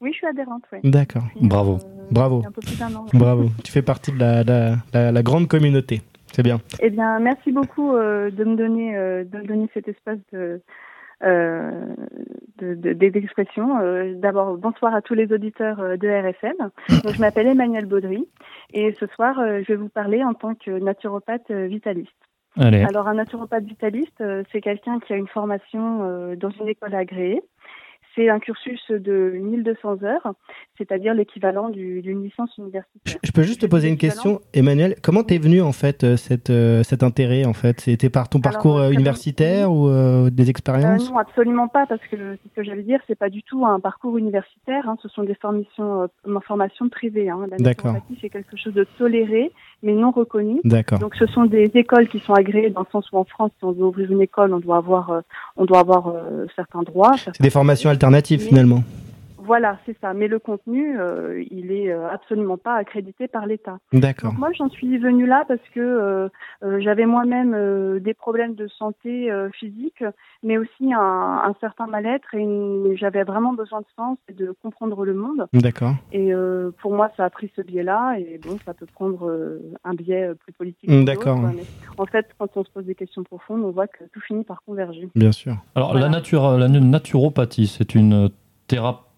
Oui, 0.00 0.10
je 0.12 0.18
suis 0.18 0.26
adhérente, 0.26 0.62
oui. 0.72 0.78
D'accord. 0.84 1.24
Bravo. 1.40 1.74
Euh, 1.74 2.06
Bravo. 2.10 2.42
Un 2.46 2.52
peu 2.52 2.60
plus 2.60 2.78
d'un 2.78 2.94
an. 2.94 3.06
Bravo. 3.12 3.48
tu 3.64 3.72
fais 3.72 3.82
partie 3.82 4.12
de 4.12 4.18
la, 4.18 5.12
la, 5.12 5.22
grande 5.22 5.48
communauté. 5.48 6.02
C'est 6.32 6.42
bien. 6.42 6.60
Eh 6.80 6.90
bien, 6.90 7.18
merci 7.18 7.52
beaucoup 7.52 7.94
euh, 7.94 8.30
de, 8.30 8.44
me 8.44 8.54
donner, 8.56 8.94
de 8.94 9.38
me 9.38 9.46
donner 9.46 9.68
cet 9.74 9.88
espace 9.88 10.18
de, 10.32 10.62
d'expression. 12.60 14.14
D'abord, 14.16 14.56
bonsoir 14.58 14.94
à 14.94 15.02
tous 15.02 15.14
les 15.14 15.32
auditeurs 15.32 15.98
de 15.98 16.08
RFM. 16.08 16.70
Donc, 17.04 17.14
je 17.14 17.20
m'appelle 17.20 17.48
Emmanuel 17.48 17.86
Baudry 17.86 18.26
et 18.72 18.94
ce 19.00 19.06
soir, 19.08 19.34
je 19.36 19.66
vais 19.66 19.76
vous 19.76 19.88
parler 19.88 20.22
en 20.22 20.34
tant 20.34 20.54
que 20.54 20.70
naturopathe 20.70 21.50
vitaliste. 21.50 22.12
Alors, 22.56 23.08
un 23.08 23.14
naturopathe 23.14 23.64
vitaliste, 23.64 24.20
euh, 24.20 24.42
c'est 24.52 24.60
quelqu'un 24.60 24.98
qui 25.00 25.12
a 25.12 25.16
une 25.16 25.28
formation 25.28 26.02
euh, 26.02 26.36
dans 26.36 26.50
une 26.50 26.68
école 26.68 26.94
agréée. 26.94 27.42
C'est 28.16 28.28
un 28.28 28.40
cursus 28.40 28.90
de 28.90 29.38
1200 29.40 30.02
heures, 30.02 30.32
c'est-à-dire 30.76 31.14
l'équivalent 31.14 31.68
d'une 31.68 32.24
licence 32.24 32.50
universitaire. 32.58 33.20
Je 33.22 33.30
peux 33.30 33.42
juste 33.42 33.60
te 33.60 33.66
poser 33.66 33.88
une 33.88 33.98
question, 33.98 34.40
Emmanuel. 34.52 34.96
Comment 35.00 35.22
t'es 35.22 35.38
venu 35.38 35.62
en 35.62 35.70
fait 35.70 36.02
euh, 36.02 36.16
cette, 36.16 36.52
cet 36.82 37.04
intérêt 37.04 37.44
en 37.44 37.52
fait? 37.52 37.80
C'était 37.80 38.10
par 38.10 38.28
ton 38.28 38.40
parcours 38.40 38.82
universitaire 38.88 39.70
ou 39.70 39.88
des 40.28 40.50
expériences? 40.50 41.08
Non, 41.08 41.18
absolument 41.18 41.68
pas, 41.68 41.86
parce 41.86 42.02
que 42.10 42.16
ce 42.16 42.54
que 42.56 42.64
j'allais 42.64 42.82
dire, 42.82 42.98
c'est 43.06 43.14
pas 43.14 43.30
du 43.30 43.44
tout 43.44 43.64
un 43.64 43.78
parcours 43.78 44.18
universitaire. 44.18 44.88
Hein, 44.88 44.96
ce 45.00 45.08
sont 45.08 45.22
des 45.22 45.36
formations, 45.36 46.08
formations 46.44 46.88
privées. 46.88 47.30
Hein. 47.30 47.46
La 47.48 47.58
naturopathie, 47.58 48.18
c'est 48.20 48.28
quelque 48.28 48.56
chose 48.56 48.74
de 48.74 48.88
toléré 48.98 49.52
mais 49.82 49.92
non 49.92 50.10
reconnus. 50.10 50.60
Donc 50.64 51.14
ce 51.16 51.26
sont 51.26 51.44
des 51.44 51.70
écoles 51.74 52.08
qui 52.08 52.18
sont 52.20 52.34
agréées 52.34 52.70
dans 52.70 52.80
le 52.80 52.86
sens 52.92 53.10
où 53.12 53.18
en 53.18 53.24
France, 53.24 53.50
si 53.58 53.64
on 53.64 53.72
veut 53.72 53.84
ouvrir 53.84 54.10
une 54.10 54.22
école, 54.22 54.52
on 54.52 54.60
doit 54.60 54.76
avoir, 54.76 55.10
euh, 55.10 55.20
on 55.56 55.64
doit 55.64 55.80
avoir 55.80 56.08
euh, 56.08 56.46
certains 56.56 56.82
droits. 56.82 57.12
C'est 57.16 57.40
des 57.40 57.50
formations 57.50 57.90
alternatives 57.90 58.40
finalement. 58.40 58.82
Voilà, 59.50 59.80
c'est 59.84 59.96
ça. 60.00 60.14
Mais 60.14 60.28
le 60.28 60.38
contenu, 60.38 60.96
euh, 60.96 61.42
il 61.50 61.72
est 61.72 61.90
euh, 61.90 62.08
absolument 62.08 62.56
pas 62.56 62.76
accrédité 62.76 63.26
par 63.26 63.46
l'État. 63.46 63.80
D'accord. 63.92 64.32
Moi, 64.34 64.50
j'en 64.56 64.68
suis 64.68 64.96
venue 64.96 65.26
là 65.26 65.44
parce 65.48 65.68
que 65.74 65.80
euh, 65.80 66.28
j'avais 66.78 67.04
moi-même 67.04 67.98
des 67.98 68.14
problèmes 68.14 68.54
de 68.54 68.68
santé 68.68 69.28
physique, 69.52 70.04
mais 70.44 70.56
aussi 70.56 70.92
un, 70.92 71.52
certain 71.60 71.88
mal-être 71.88 72.32
et 72.36 72.96
j'avais 72.96 73.24
vraiment 73.24 73.52
besoin 73.52 73.80
de 73.80 73.86
sens 73.96 74.18
et 74.28 74.34
de 74.34 74.54
comprendre 74.62 75.04
le 75.04 75.14
monde. 75.14 75.48
D'accord. 75.52 75.94
Et 76.12 76.30
pour 76.80 76.94
moi, 76.94 77.10
ça 77.16 77.24
a 77.24 77.30
pris 77.30 77.50
ce 77.56 77.62
biais-là. 77.62 78.20
Et 78.20 78.38
bon, 78.38 78.56
ça 78.64 78.72
peut 78.72 78.86
prendre 78.86 79.58
un 79.82 79.94
biais 79.94 80.30
plus 80.44 80.52
politique. 80.52 81.04
D'accord. 81.04 81.40
En 81.98 82.06
fait, 82.06 82.28
quand 82.38 82.56
on 82.56 82.62
se 82.62 82.70
pose 82.70 82.84
des 82.84 82.94
questions 82.94 83.24
profondes, 83.24 83.64
on 83.64 83.72
voit 83.72 83.88
que 83.88 84.04
tout 84.12 84.20
finit 84.20 84.44
par 84.44 84.62
converger. 84.62 85.08
Bien 85.16 85.32
sûr. 85.32 85.56
Alors, 85.74 85.94
la, 85.94 86.08
nature, 86.08 86.56
la 86.56 86.68
naturopathie, 86.68 87.66
c'est 87.66 87.96
une 87.96 88.30
thérapie 88.68 89.09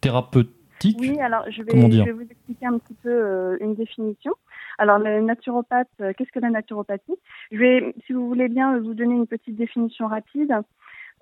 thérapeutique 0.00 0.98
Oui, 0.98 1.20
alors 1.20 1.44
je 1.50 1.62
vais, 1.62 1.72
je 1.72 2.02
vais 2.02 2.12
vous 2.12 2.22
expliquer 2.22 2.66
un 2.66 2.78
petit 2.78 2.94
peu 3.02 3.10
euh, 3.10 3.56
une 3.60 3.74
définition. 3.74 4.32
Alors, 4.78 4.98
la 4.98 5.20
naturopathe, 5.20 5.88
euh, 6.00 6.12
qu'est-ce 6.16 6.32
que 6.32 6.40
la 6.40 6.50
naturopathie? 6.50 7.16
Je 7.52 7.58
vais, 7.58 7.94
si 8.06 8.12
vous 8.12 8.26
voulez 8.26 8.48
bien, 8.48 8.78
vous 8.78 8.94
donner 8.94 9.14
une 9.14 9.26
petite 9.26 9.56
définition 9.56 10.08
rapide. 10.08 10.52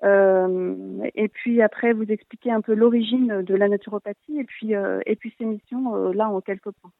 Euh, 0.03 0.75
et 1.13 1.27
puis 1.27 1.61
après, 1.61 1.93
vous 1.93 2.09
expliquer 2.09 2.51
un 2.51 2.61
peu 2.61 2.73
l'origine 2.73 3.43
de 3.43 3.55
la 3.55 3.67
naturopathie 3.67 4.39
et 4.39 4.45
puis, 4.45 4.73
et 4.73 5.15
puis 5.15 5.33
ses 5.37 5.45
missions, 5.45 6.11
là, 6.11 6.27
en 6.29 6.41
quelques 6.41 6.71
points. 6.71 6.91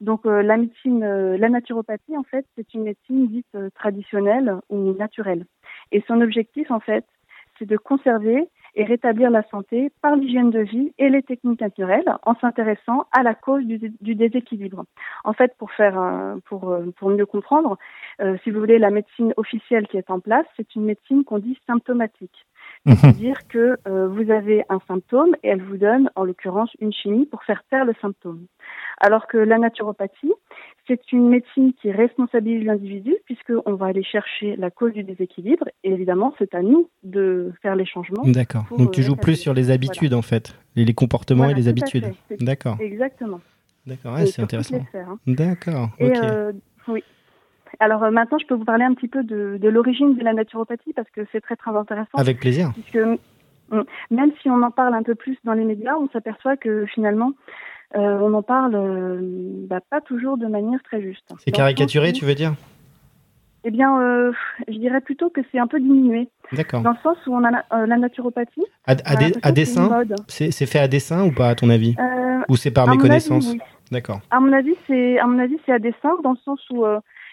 Donc, 0.00 0.24
la 0.24 0.56
médecine, 0.56 1.00
la 1.00 1.48
naturopathie, 1.48 2.16
en 2.16 2.24
fait, 2.24 2.44
c'est 2.56 2.74
une 2.74 2.82
médecine 2.84 3.28
dite 3.28 3.56
traditionnelle 3.74 4.56
ou 4.68 4.94
naturelle. 4.94 5.44
Et 5.92 6.02
son 6.08 6.20
objectif, 6.22 6.70
en 6.72 6.80
fait, 6.80 7.04
c'est 7.58 7.66
de 7.66 7.76
conserver 7.76 8.48
et 8.74 8.84
rétablir 8.84 9.30
la 9.30 9.42
santé 9.50 9.90
par 10.02 10.16
l'hygiène 10.16 10.50
de 10.50 10.60
vie 10.60 10.92
et 10.98 11.08
les 11.08 11.22
techniques 11.22 11.60
naturelles 11.60 12.16
en 12.24 12.34
s'intéressant 12.36 13.06
à 13.12 13.22
la 13.22 13.34
cause 13.34 13.64
du, 13.64 14.14
déséquilibre. 14.14 14.84
En 15.24 15.32
fait, 15.32 15.54
pour 15.58 15.70
faire 15.72 16.00
pour, 16.46 16.76
pour 16.96 17.10
mieux 17.10 17.26
comprendre, 17.26 17.78
euh, 18.20 18.36
si 18.42 18.50
vous 18.50 18.60
voulez, 18.60 18.78
la 18.78 18.90
médecine 18.90 19.32
officielle 19.36 19.86
qui 19.86 19.96
est 19.96 20.10
en 20.10 20.20
place, 20.20 20.46
c'est 20.56 20.74
une 20.74 20.84
médecine 20.84 21.24
qu'on 21.24 21.38
dit 21.38 21.58
symptomatique. 21.66 22.46
Mhm. 22.86 22.94
C'est-à-dire 22.94 23.48
que 23.48 23.76
euh, 23.86 24.08
vous 24.08 24.30
avez 24.30 24.64
un 24.68 24.80
symptôme 24.86 25.34
et 25.42 25.48
elle 25.48 25.62
vous 25.62 25.76
donne, 25.76 26.10
en 26.16 26.24
l'occurrence, 26.24 26.70
une 26.80 26.92
chimie 26.92 27.26
pour 27.26 27.42
faire 27.44 27.62
taire 27.70 27.84
le 27.84 27.94
symptôme. 28.00 28.46
Alors 29.00 29.26
que 29.26 29.38
la 29.38 29.58
naturopathie, 29.58 30.32
c'est 30.86 31.12
une 31.12 31.28
médecine 31.28 31.72
qui 31.80 31.90
responsabilise 31.90 32.64
l'individu 32.64 33.14
puisqu'on 33.24 33.74
va 33.74 33.86
aller 33.86 34.02
chercher 34.02 34.56
la 34.56 34.70
cause 34.70 34.92
du 34.92 35.02
déséquilibre 35.02 35.66
et 35.84 35.92
évidemment, 35.92 36.34
c'est 36.38 36.54
à 36.54 36.62
nous 36.62 36.88
de 37.02 37.52
faire 37.62 37.76
les 37.76 37.86
changements. 37.86 38.26
D'accord. 38.26 38.64
Donc 38.76 38.92
tu 38.92 39.02
joues 39.02 39.16
plus 39.16 39.36
sur 39.36 39.54
les 39.54 39.70
habitudes 39.70 40.14
en 40.14 40.22
fait, 40.22 40.58
les, 40.76 40.92
comportements 40.94 41.48
et 41.48 41.54
les 41.54 41.68
habitudes. 41.68 42.12
D'accord. 42.40 42.76
Exactement. 42.80 43.40
D'accord, 43.86 44.18
c'est 44.26 44.42
intéressant. 44.42 44.84
Hein. 44.94 45.18
D'accord. 45.26 45.90
Euh, 46.00 46.52
oui. 46.88 47.02
Alors 47.78 48.02
euh, 48.02 48.10
maintenant, 48.10 48.38
je 48.38 48.46
peux 48.46 48.54
vous 48.54 48.64
parler 48.64 48.84
un 48.84 48.94
petit 48.94 49.08
peu 49.08 49.22
de, 49.22 49.58
de 49.60 49.68
l'origine 49.68 50.16
de 50.16 50.24
la 50.24 50.32
naturopathie 50.32 50.92
parce 50.92 51.08
que 51.10 51.22
c'est 51.32 51.40
très 51.40 51.56
très 51.56 51.70
intéressant. 51.70 52.18
Avec 52.18 52.40
plaisir. 52.40 52.72
Puisque 52.74 52.96
mm, 52.96 53.82
même 54.10 54.32
si 54.42 54.50
on 54.50 54.62
en 54.62 54.70
parle 54.70 54.94
un 54.94 55.02
peu 55.02 55.14
plus 55.14 55.36
dans 55.44 55.54
les 55.54 55.64
médias, 55.64 55.94
on 55.96 56.08
s'aperçoit 56.10 56.56
que 56.56 56.84
finalement, 56.86 57.32
euh, 57.96 58.18
on 58.20 58.34
en 58.34 58.42
parle 58.42 58.74
euh, 58.74 59.18
bah, 59.68 59.80
pas 59.90 60.00
toujours 60.00 60.38
de 60.38 60.46
manière 60.46 60.80
très 60.82 61.02
juste. 61.02 61.32
C'est 61.44 61.50
caricaturé, 61.50 62.12
tu 62.12 62.24
veux 62.24 62.34
dire? 62.34 62.54
Eh 63.64 63.70
bien, 63.70 64.00
euh, 64.00 64.32
je 64.68 64.78
dirais 64.78 65.00
plutôt 65.00 65.28
que 65.28 65.40
c'est 65.50 65.58
un 65.58 65.66
peu 65.66 65.80
diminué. 65.80 66.28
D'accord. 66.52 66.82
Dans 66.82 66.92
le 66.92 66.96
sens 67.02 67.16
où 67.26 67.34
on 67.34 67.44
a 67.44 67.86
la, 67.86 67.96
naturopathie. 67.96 68.64
À, 68.86 68.94
à, 69.04 69.52
dessin 69.52 70.04
C'est 70.28 70.66
fait 70.66 70.78
à 70.78 70.88
dessin 70.88 71.24
ou 71.26 71.32
pas, 71.32 71.50
à 71.50 71.54
ton 71.54 71.68
avis? 71.68 71.96
Ou 72.48 72.56
c'est 72.56 72.70
par 72.70 72.88
méconnaissance? 72.88 73.54
D'accord. 73.90 74.20
À 74.30 74.40
mon 74.40 74.52
avis, 74.52 74.74
c'est 74.86 75.18
à 75.18 75.26
mon 75.26 75.38
avis 75.38 75.58
c'est 75.66 75.72
à 75.72 75.80
dessin 75.80 76.16
dans 76.22 76.30
le 76.30 76.38
sens 76.44 76.60
où 76.70 76.84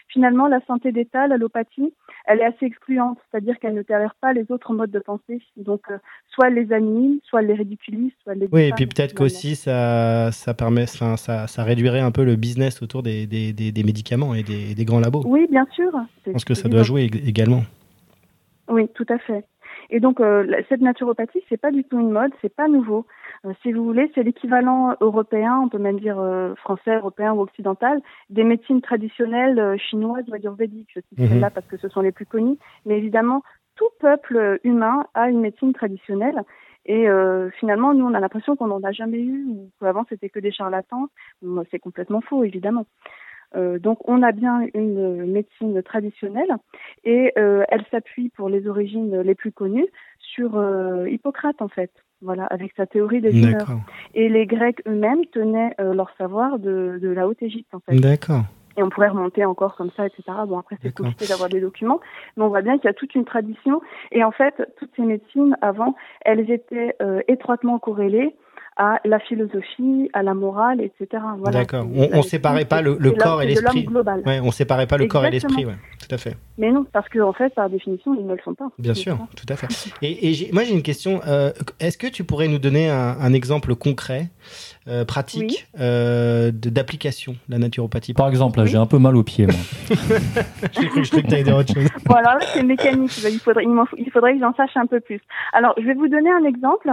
finalement, 0.10 0.48
la 0.48 0.60
santé 0.66 0.92
d'État, 0.92 1.28
l'allopathie, 1.28 1.94
elle 2.26 2.40
est 2.40 2.46
assez 2.46 2.66
excluante, 2.66 3.18
c'est-à-dire 3.30 3.58
qu'elle 3.60 3.74
ne 3.74 3.82
tolère 3.82 4.16
pas 4.20 4.34
les 4.34 4.46
autres 4.52 4.74
modes 4.74 4.92
de 4.92 5.00
pensée. 5.00 5.42
Donc, 5.56 5.82
euh, 5.90 5.98
soit 6.30 6.48
elle 6.48 6.56
les 6.56 6.74
anime, 6.74 7.20
soit 7.24 7.42
elle 7.42 7.48
les 7.48 7.54
ridiculise, 7.54 8.12
soit 8.24 8.34
elle 8.34 8.40
les. 8.40 8.50
Oui, 8.52 8.64
et 8.64 8.72
puis 8.74 8.86
peut-être 8.86 9.14
qu'aussi 9.14 9.56
ça, 9.56 10.32
ça 10.32 10.54
permet, 10.54 10.86
ça, 10.86 11.18
ça 11.18 11.64
réduirait 11.64 12.00
un 12.00 12.12
peu 12.12 12.24
le 12.24 12.36
business 12.36 12.82
autour 12.82 13.04
des, 13.04 13.28
des, 13.28 13.54
des, 13.54 13.84
médicaments 13.84 14.34
et 14.34 14.44
des, 14.44 14.76
des, 14.76 14.86
grands 14.86 15.00
labos. 15.00 15.24
Oui, 15.26 15.48
bien 15.50 15.66
sûr. 15.74 15.92
Je 16.26 16.32
pense 16.32 16.46
que 16.46 16.54
ça 16.54 16.70
doit 16.70 16.84
jouer 16.84 17.10
également. 17.26 17.64
Oui, 18.70 18.88
tout 18.94 19.06
à 19.10 19.18
fait. 19.18 19.46
Et 19.90 20.00
donc, 20.00 20.20
euh, 20.20 20.46
cette 20.70 20.82
naturopathie, 20.82 21.44
c'est 21.50 21.60
pas 21.60 21.72
du 21.72 21.84
tout 21.84 22.00
une 22.00 22.12
mode, 22.12 22.32
c'est 22.42 22.54
pas 22.54 22.68
nouveau. 22.68 23.06
Euh, 23.46 23.54
si 23.62 23.72
vous 23.72 23.84
voulez, 23.84 24.12
c'est 24.16 24.24
l'équivalent 24.24 24.96
européen, 25.02 25.60
on 25.64 25.70
peut 25.70 25.78
même 25.78 26.00
dire 26.00 26.20
euh, 26.20 26.56
français, 26.56 26.96
européen 26.96 27.34
ou 27.34 27.42
occidental, 27.42 28.02
des 28.30 28.44
médecines 28.44 28.82
traditionnelles 28.82 29.60
euh, 29.60 29.78
chinoises 29.78 30.26
ou 30.28 30.34
ayurvédiques. 30.34 30.90
Je 30.94 31.00
cite 31.00 31.20
mhm. 31.20 31.40
là 31.40 31.50
parce 31.50 31.68
que 31.68 31.78
ce 31.78 31.90
sont 31.90 32.02
les 32.02 32.12
plus 32.12 32.26
connus. 32.26 32.58
Mais 32.86 32.98
évidemment, 32.98 33.44
tout 33.76 33.90
peuple 34.00 34.60
humain 34.64 35.06
a 35.14 35.30
une 35.30 35.40
médecine 35.40 35.74
traditionnelle. 35.74 36.42
Et 36.90 37.06
finalement, 37.60 37.94
nous, 37.94 38.06
on 38.06 38.14
a 38.14 38.20
l'impression 38.22 38.56
qu'on 38.56 38.68
n'en 38.68 38.82
a 38.82 38.94
jamais 38.94 39.20
eu, 39.20 39.44
ou 39.46 39.70
qu'avant 39.82 40.06
c'était 40.08 40.30
que 40.30 40.40
des 40.40 40.54
charlatans. 40.54 41.10
C'est 41.70 41.80
complètement 41.80 42.22
faux, 42.22 42.46
évidemment. 42.46 42.86
Euh, 43.56 43.80
donc 43.80 44.00
on 44.08 44.24
a 44.24 44.32
bien 44.32 44.62
une 44.74 45.26
médecine 45.26 45.82
traditionnelle 45.82 46.54
et 47.06 47.32
euh, 47.38 47.64
elle 47.70 47.86
s'appuie 47.92 48.30
pour 48.30 48.50
les 48.50 48.68
origines 48.68 49.22
les 49.22 49.36
plus 49.36 49.52
connues 49.52 49.88
sur 50.20 50.58
euh, 50.58 51.10
Hippocrate 51.10 51.62
en 51.62 51.70
fait, 51.70 51.92
voilà, 52.22 52.46
avec 52.46 52.74
sa 52.76 52.86
théorie 52.86 53.22
des 53.22 53.38
humeurs. 53.38 53.70
Et 54.14 54.28
les 54.28 54.46
Grecs 54.46 54.82
eux-mêmes 54.88 55.26
tenaient 55.28 55.76
leur 55.80 56.12
savoir 56.18 56.60
de, 56.60 57.00
de 57.02 57.10
la 57.10 57.28
Haute-Égypte 57.28 57.74
en 57.74 57.80
fait. 57.80 57.96
D'accord 57.96 58.44
et 58.80 58.84
on 58.84 58.90
pourrait 58.90 59.08
remonter 59.08 59.44
encore 59.44 59.76
comme 59.76 59.90
ça, 59.98 60.06
etc. 60.06 60.22
Bon, 60.48 60.60
après, 60.60 60.78
c'est 60.84 60.94
compliqué 60.94 61.26
d'avoir 61.26 61.50
des 61.50 61.60
documents, 61.60 62.00
mais 62.36 62.44
on 62.44 62.50
voit 62.50 62.62
bien 62.62 62.78
qu'il 62.78 62.86
y 62.86 62.90
a 62.90 62.94
toute 62.94 63.16
une 63.16 63.26
tradition. 63.26 63.82
Et 64.12 64.24
en 64.24 64.30
fait, 64.30 64.54
toutes 64.78 64.92
ces 64.96 65.02
médecines, 65.02 65.58
avant, 65.64 65.96
elles 66.22 66.52
étaient 66.52 66.96
étroitement 67.28 67.80
corrélées 67.80 68.36
à 68.78 69.00
la 69.06 69.20
philosophie, 69.20 70.10
à 70.14 70.22
la 70.24 70.34
morale, 70.34 70.82
etc. 70.82 71.24
Voilà. 71.40 71.60
D'accord. 71.60 71.88
On, 71.96 72.18
ne 72.18 72.22
séparait 72.22 72.66
pas 72.66 72.82
le, 72.82 72.96
corps 73.12 73.42
et 73.42 73.48
l'esprit. 73.48 73.88
Ouais, 74.26 74.40
on 74.40 74.52
séparait 74.52 74.88
pas 74.88 74.98
le 74.98 75.08
corps 75.08 75.26
et 75.26 75.32
l'esprit, 75.32 75.66
ouais. 75.66 75.76
Tout 76.08 76.14
à 76.14 76.18
fait. 76.18 76.38
Mais 76.58 76.72
non, 76.72 76.86
parce 76.94 77.10
qu'en 77.10 77.30
en 77.30 77.34
fait, 77.34 77.54
par 77.54 77.70
définition, 77.70 78.16
ils 78.16 78.26
ne 78.26 78.34
le 78.34 78.40
sont 78.44 78.54
pas. 78.54 78.70
Bien 78.78 78.94
sûr, 78.94 79.18
tout 79.36 79.46
à 79.50 79.56
fait. 79.56 79.68
Et, 80.02 80.32
et 80.32 80.52
moi, 80.54 80.64
j'ai 80.64 80.74
une 80.74 80.84
question. 80.84 81.22
Euh, 81.28 81.52
est-ce 81.80 81.98
que 81.98 82.08
tu 82.08 82.24
pourrais 82.24 82.48
nous 82.48 82.60
donner 82.60 82.90
un, 82.90 83.34
exemple 83.34 83.76
concret, 83.76 84.28
euh, 84.88 85.06
pratique, 85.06 85.68
euh, 85.80 86.52
d'application 86.54 87.34
de 87.50 87.54
la 87.54 87.58
naturopathie? 87.60 88.14
Par 88.14 88.30
exemple, 88.30 88.64
j'ai 88.66 88.78
un 88.78 88.86
peu 88.86 89.00
mal 89.00 89.18
aux 89.18 89.24
pieds, 89.24 89.48
moi. 89.48 89.56
j'ai 90.80 90.88
cru, 90.88 91.02
que 91.02 91.08
tu 91.08 91.34
allais 91.34 91.44
dire 91.44 91.58
autre 91.58 91.74
chose. 91.74 91.90
Bon, 92.06 92.14
alors 92.14 92.36
là, 92.36 92.46
c'est 92.54 92.64
mécanique. 92.64 93.12
Il 93.24 93.40
faudrait, 93.40 93.66
il 93.98 94.12
faudrait 94.12 94.34
que 94.36 94.40
j'en 94.40 94.54
sache 94.54 94.78
un 94.78 94.86
peu 94.86 95.00
plus. 95.00 95.20
Alors, 95.54 95.74
je 95.78 95.84
vais 95.84 95.96
vous 95.96 96.08
donner 96.08 96.30
un 96.32 96.46
exemple. 96.46 96.90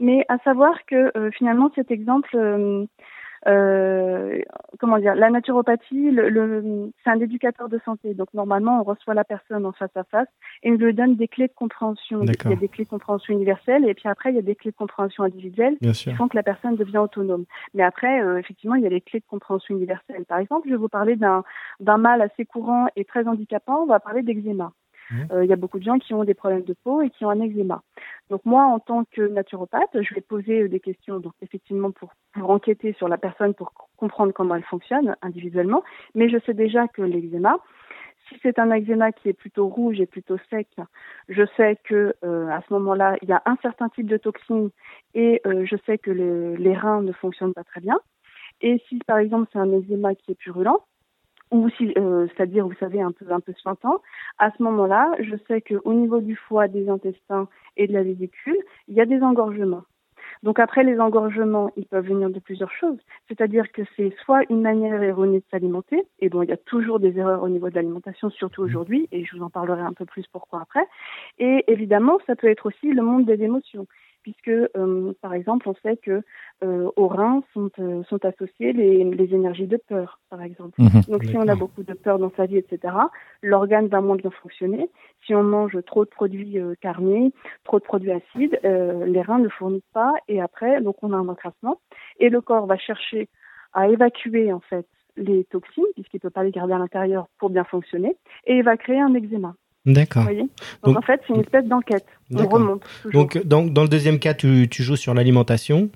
Mais 0.00 0.24
à 0.28 0.38
savoir 0.38 0.84
que 0.86 1.16
euh, 1.16 1.30
finalement 1.32 1.70
cet 1.74 1.90
exemple, 1.90 2.36
euh, 2.36 2.86
euh, 3.46 4.40
comment 4.78 4.98
dire, 4.98 5.14
la 5.14 5.30
naturopathie, 5.30 6.10
le, 6.10 6.90
c'est 7.02 7.10
un 7.10 7.20
éducateur 7.20 7.68
de 7.68 7.80
santé. 7.84 8.14
Donc 8.14 8.32
normalement, 8.34 8.80
on 8.80 8.84
reçoit 8.84 9.14
la 9.14 9.24
personne 9.24 9.64
en 9.66 9.72
face 9.72 9.96
à 9.96 10.04
face 10.04 10.28
et 10.62 10.70
on 10.70 10.74
lui 10.74 10.94
donne 10.94 11.16
des 11.16 11.28
clés 11.28 11.48
de 11.48 11.52
compréhension. 11.52 12.22
Il 12.22 12.28
y 12.28 12.52
a 12.52 12.56
des 12.56 12.68
clés 12.68 12.84
de 12.84 12.90
compréhension 12.90 13.34
universelles 13.34 13.88
et 13.88 13.94
puis 13.94 14.08
après 14.08 14.30
il 14.30 14.36
y 14.36 14.40
a 14.40 14.42
des 14.42 14.54
clés 14.54 14.70
de 14.70 14.76
compréhension 14.76 15.24
individuelles 15.24 15.76
qui 15.92 16.14
font 16.14 16.28
que 16.28 16.36
la 16.36 16.42
personne 16.42 16.76
devient 16.76 16.98
autonome. 16.98 17.44
Mais 17.74 17.82
après, 17.82 18.20
effectivement, 18.38 18.76
il 18.76 18.82
y 18.82 18.86
a 18.86 18.90
les 18.90 19.00
clés 19.00 19.20
de 19.20 19.26
compréhension 19.26 19.74
universelles. 19.76 20.24
Par 20.26 20.38
exemple, 20.38 20.68
je 20.68 20.74
vais 20.74 20.78
vous 20.78 20.88
parler 20.88 21.16
d'un 21.16 21.42
d'un 21.80 21.98
mal 21.98 22.22
assez 22.22 22.44
courant 22.44 22.86
et 22.96 23.04
très 23.04 23.26
handicapant. 23.26 23.82
On 23.82 23.86
va 23.86 24.00
parler 24.00 24.22
d'eczéma. 24.22 24.72
Mmh. 25.10 25.42
Il 25.42 25.48
y 25.48 25.52
a 25.52 25.56
beaucoup 25.56 25.78
de 25.78 25.84
gens 25.84 25.98
qui 25.98 26.14
ont 26.14 26.24
des 26.24 26.34
problèmes 26.34 26.64
de 26.64 26.74
peau 26.84 27.00
et 27.02 27.10
qui 27.10 27.24
ont 27.24 27.30
un 27.30 27.40
eczéma. 27.40 27.82
Donc 28.30 28.44
moi, 28.44 28.64
en 28.64 28.78
tant 28.78 29.04
que 29.04 29.22
naturopathe, 29.22 30.02
je 30.02 30.14
vais 30.14 30.20
poser 30.20 30.62
euh, 30.62 30.68
des 30.68 30.80
questions, 30.80 31.18
donc 31.18 31.32
effectivement 31.40 31.90
pour, 31.90 32.12
pour 32.32 32.50
enquêter 32.50 32.92
sur 32.94 33.08
la 33.08 33.16
personne, 33.16 33.54
pour 33.54 33.72
comprendre 33.96 34.32
comment 34.32 34.54
elle 34.54 34.64
fonctionne 34.64 35.16
individuellement. 35.22 35.82
Mais 36.14 36.28
je 36.28 36.38
sais 36.44 36.54
déjà 36.54 36.88
que 36.88 37.02
l'eczéma, 37.02 37.56
si 38.28 38.38
c'est 38.42 38.58
un 38.58 38.70
eczéma 38.70 39.12
qui 39.12 39.30
est 39.30 39.34
plutôt 39.34 39.68
rouge 39.68 40.00
et 40.00 40.06
plutôt 40.06 40.36
sec, 40.50 40.68
je 41.28 41.42
sais 41.56 41.78
que 41.84 42.14
euh, 42.24 42.48
à 42.48 42.60
ce 42.68 42.72
moment-là, 42.74 43.16
il 43.22 43.28
y 43.28 43.32
a 43.32 43.42
un 43.46 43.56
certain 43.62 43.88
type 43.88 44.06
de 44.06 44.18
toxines 44.18 44.70
et 45.14 45.40
euh, 45.46 45.64
je 45.64 45.76
sais 45.86 45.96
que 45.96 46.10
les 46.10 46.74
reins 46.74 47.00
ne 47.00 47.12
fonctionnent 47.12 47.54
pas 47.54 47.64
très 47.64 47.80
bien. 47.80 47.98
Et 48.60 48.82
si 48.88 48.98
par 49.06 49.18
exemple 49.18 49.48
c'est 49.52 49.58
un 49.58 49.72
eczéma 49.72 50.14
qui 50.14 50.32
est 50.32 50.34
purulent, 50.34 50.80
ou 51.50 51.68
si, 51.70 51.92
euh, 51.96 52.26
c'est-à-dire, 52.28 52.66
vous 52.66 52.74
savez, 52.78 53.00
un 53.00 53.12
peu, 53.12 53.26
un 53.30 53.40
peu 53.40 53.52
suintant, 53.54 54.00
à 54.38 54.50
ce 54.50 54.62
moment-là, 54.62 55.12
je 55.20 55.36
sais 55.46 55.60
qu'au 55.60 55.92
niveau 55.92 56.20
du 56.20 56.36
foie, 56.36 56.68
des 56.68 56.88
intestins 56.88 57.48
et 57.76 57.86
de 57.86 57.92
la 57.92 58.02
vésicule, 58.02 58.58
il 58.88 58.94
y 58.94 59.00
a 59.00 59.06
des 59.06 59.22
engorgements. 59.22 59.84
Donc 60.42 60.60
après, 60.60 60.84
les 60.84 61.00
engorgements, 61.00 61.70
ils 61.76 61.86
peuvent 61.86 62.06
venir 62.06 62.30
de 62.30 62.38
plusieurs 62.38 62.70
choses. 62.70 62.98
C'est-à-dire 63.28 63.72
que 63.72 63.82
c'est 63.96 64.14
soit 64.24 64.42
une 64.50 64.62
manière 64.62 65.02
erronée 65.02 65.38
de 65.38 65.44
s'alimenter, 65.50 66.04
et 66.20 66.28
bon, 66.28 66.42
il 66.42 66.48
y 66.48 66.52
a 66.52 66.56
toujours 66.56 67.00
des 67.00 67.18
erreurs 67.18 67.42
au 67.42 67.48
niveau 67.48 67.70
de 67.70 67.74
l'alimentation, 67.74 68.30
surtout 68.30 68.62
mmh. 68.62 68.66
aujourd'hui, 68.66 69.08
et 69.10 69.24
je 69.24 69.36
vous 69.36 69.42
en 69.42 69.50
parlerai 69.50 69.82
un 69.82 69.92
peu 69.92 70.04
plus 70.04 70.26
pourquoi 70.28 70.60
après. 70.62 70.86
Et 71.38 71.64
évidemment, 71.66 72.18
ça 72.26 72.36
peut 72.36 72.48
être 72.48 72.66
aussi 72.66 72.92
le 72.92 73.02
monde 73.02 73.24
des 73.24 73.42
émotions 73.42 73.86
puisque, 74.28 74.48
euh, 74.48 75.12
par 75.22 75.32
exemple, 75.32 75.68
on 75.68 75.74
sait 75.82 75.96
que 75.96 76.22
euh, 76.62 76.90
aux 76.96 77.08
reins 77.08 77.42
sont, 77.54 77.70
euh, 77.78 78.02
sont 78.04 78.22
associées 78.26 78.74
les, 78.74 79.04
les, 79.04 79.34
énergies 79.34 79.66
de 79.66 79.78
peur, 79.88 80.20
par 80.28 80.42
exemple. 80.42 80.74
Mhm. 80.78 81.02
Donc, 81.08 81.24
si 81.24 81.36
on 81.36 81.48
a 81.48 81.54
beaucoup 81.54 81.82
de 81.82 81.94
peur 81.94 82.18
dans 82.18 82.30
sa 82.36 82.44
vie, 82.44 82.58
etc., 82.58 82.94
l'organe 83.42 83.88
va 83.88 84.02
moins 84.02 84.16
bien 84.16 84.30
fonctionner. 84.30 84.90
Si 85.24 85.34
on 85.34 85.42
mange 85.42 85.78
trop 85.86 86.04
de 86.04 86.10
produits 86.10 86.58
carnés, 86.82 87.32
trop 87.64 87.78
de 87.78 87.84
produits 87.84 88.12
acides, 88.12 88.58
les 88.62 89.22
reins 89.22 89.38
ne 89.38 89.48
fournissent 89.48 89.92
pas, 89.94 90.12
et 90.28 90.40
après, 90.40 90.82
donc, 90.82 90.96
on 91.02 91.12
a 91.12 91.16
un 91.16 91.28
encrassement, 91.28 91.80
et 92.18 92.28
le 92.28 92.40
corps 92.40 92.66
va 92.66 92.76
chercher 92.76 93.28
à 93.72 93.88
évacuer, 93.88 94.52
en 94.52 94.60
fait, 94.60 94.86
les 95.16 95.44
toxines, 95.44 95.84
puisqu'il 95.94 96.18
ne 96.18 96.22
peut 96.22 96.30
pas 96.30 96.44
les 96.44 96.50
garder 96.50 96.74
à 96.74 96.78
l'intérieur 96.78 97.28
pour 97.38 97.50
bien 97.50 97.64
fonctionner, 97.64 98.16
et 98.46 98.56
il 98.56 98.62
va 98.62 98.76
créer 98.76 99.00
un 99.00 99.14
eczéma. 99.14 99.54
D'accord. 99.88 100.26
Donc, 100.84 100.96
en 100.96 101.02
fait, 101.02 101.20
c'est 101.26 101.34
une 101.34 101.40
espèce 101.40 101.64
d'enquête. 101.64 102.04
On 102.32 102.46
remonte. 102.46 102.82
Donc 103.12 103.44
dans, 103.46 103.64
dans, 103.64 103.82
le 103.82 103.88
deuxième 103.88 104.18
cas, 104.18 104.34
tu, 104.34 104.68
tu 104.70 104.82
joues 104.82 104.96
sur 104.96 105.14
l'alimentation. 105.14 105.88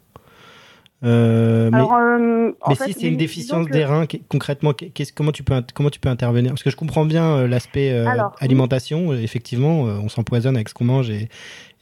Euh, 1.05 1.68
mais, 1.72 1.81
euh, 1.81 2.52
mais 2.68 2.74
si 2.74 2.92
c'est 2.92 3.09
une 3.09 3.16
déficience 3.16 3.66
des 3.66 3.85
reins, 3.85 4.07
concrètement, 4.28 4.72
comment, 5.14 5.33
tu 5.33 5.42
peux, 5.42 5.62
comment 5.74 5.90
tu 5.90 6.00
peux 6.00 6.09
intervenir? 6.09 6.52
Parce 6.52 6.62
que 6.62 6.70
je 6.70 6.76
comprends 6.76 7.05
bien 7.05 7.37
euh, 7.37 7.46
l'aspect 7.46 7.92
alimentation. 8.40 9.12
Effectivement, 9.12 9.83
on 9.83 10.09
s'empoisonne 10.09 10.57
avec 10.57 10.68
ce 10.68 10.74
qu'on 10.74 10.85
mange 10.85 11.11
et, 11.11 11.28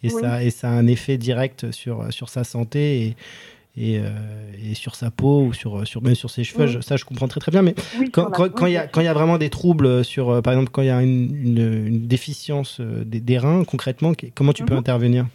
et, 0.02 0.08
ça, 0.08 0.42
et 0.42 0.50
ça 0.50 0.68
a 0.68 0.72
un 0.72 0.86
effet 0.86 1.16
direct 1.16 1.70
sur, 1.70 2.12
sur 2.12 2.28
sa 2.28 2.44
santé. 2.44 3.02
Et, 3.02 3.16
et, 3.76 3.96
et, 3.96 4.74
sur 4.74 4.94
sa 4.94 5.10
peau 5.10 5.42
ou 5.42 5.52
sur, 5.52 5.86
sur, 5.86 6.02
même 6.02 6.14
sur 6.14 6.30
ses 6.30 6.44
cheveux, 6.44 6.80
ça 6.82 6.96
je 6.96 7.04
comprends 7.04 7.28
très 7.28 7.40
très 7.40 7.52
bien. 7.52 7.62
Mais 7.62 7.74
quand 8.12 8.66
il 8.66 8.72
y, 8.72 8.76
a, 8.76 8.86
quand 8.86 9.00
y 9.00 9.08
a 9.08 9.12
vraiment 9.14 9.38
des 9.38 9.50
troubles, 9.50 10.04
sur, 10.04 10.42
par 10.42 10.52
exemple 10.52 10.70
quand 10.70 10.82
il 10.82 10.88
y 10.88 10.90
a 10.90 11.00
une, 11.02 11.56
une, 11.56 12.06
déficience 12.06 12.80
des, 12.80 13.20
des, 13.20 13.38
reins, 13.38 13.64
concrètement, 13.64 14.12
comment 14.34 14.52
tu 14.52 14.64
peux 14.64 14.74
mhm. 14.74 14.80
intervenir? 14.80 15.26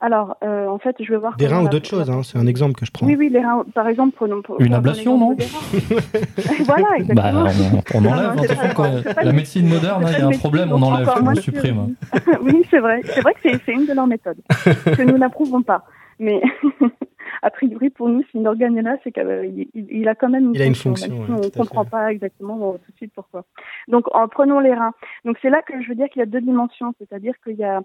Alors, 0.00 0.36
euh, 0.44 0.68
en 0.68 0.78
fait, 0.78 0.94
je 1.00 1.10
vais 1.10 1.18
voir. 1.18 1.36
Des 1.36 1.48
reins 1.48 1.64
ou 1.64 1.68
d'autres 1.68 1.88
choses, 1.88 2.08
hein, 2.08 2.20
c'est 2.22 2.38
un 2.38 2.46
exemple 2.46 2.74
que 2.74 2.86
je 2.86 2.92
prends. 2.92 3.04
Oui, 3.04 3.16
oui, 3.18 3.30
les 3.30 3.40
reins, 3.40 3.64
par 3.74 3.88
exemple, 3.88 4.14
prenons. 4.14 4.42
Une 4.60 4.74
ablation, 4.74 5.18
non? 5.18 5.36
Voilà, 6.66 6.88
exactement. 6.96 7.44
Bah, 7.44 7.50
on, 7.94 8.04
enlève, 8.04 9.14
la 9.24 9.32
médecine 9.32 9.66
moderne, 9.66 10.04
il 10.06 10.18
y 10.18 10.22
a 10.22 10.26
un 10.26 10.30
problème, 10.30 10.70
on 10.72 10.80
enlève, 10.82 11.10
on 11.20 11.34
supprime. 11.34 11.96
oui, 12.42 12.62
c'est 12.70 12.78
vrai. 12.78 13.00
C'est 13.06 13.22
vrai 13.22 13.34
que 13.34 13.40
c'est 13.42 13.72
une 13.72 13.86
de 13.86 13.92
leurs 13.92 14.06
méthodes, 14.06 14.38
que 14.96 15.02
nous 15.02 15.18
n'approuvons 15.18 15.62
pas. 15.62 15.84
Mais 16.18 16.40
a 17.42 17.50
priori, 17.50 17.90
pour 17.90 18.08
nous, 18.08 18.22
si 18.30 18.38
une 18.38 18.48
organe 18.48 18.76
est 18.78 18.82
là, 18.82 18.96
c'est 19.04 19.12
qu'il 19.12 20.08
a 20.08 20.14
quand 20.14 20.28
même 20.28 20.44
une 20.46 20.54
il 20.54 20.74
fonction. 20.74 21.06
A 21.06 21.08
une 21.08 21.14
fonction 21.16 21.36
on 21.36 21.44
ne 21.44 21.50
comprend 21.50 21.84
pas 21.84 22.12
exactement 22.12 22.72
tout 22.72 22.92
de 22.92 22.96
suite 22.96 23.12
pourquoi. 23.14 23.44
Donc, 23.88 24.04
en 24.14 24.28
prenons 24.28 24.60
les 24.60 24.74
reins. 24.74 24.92
Donc, 25.24 25.38
c'est 25.42 25.50
là 25.50 25.62
que 25.62 25.80
je 25.82 25.88
veux 25.88 25.94
dire 25.94 26.08
qu'il 26.08 26.20
y 26.20 26.22
a 26.22 26.26
deux 26.26 26.40
dimensions, 26.40 26.94
c'est-à-dire 26.98 27.34
qu'il 27.44 27.56
y 27.56 27.64
a 27.64 27.82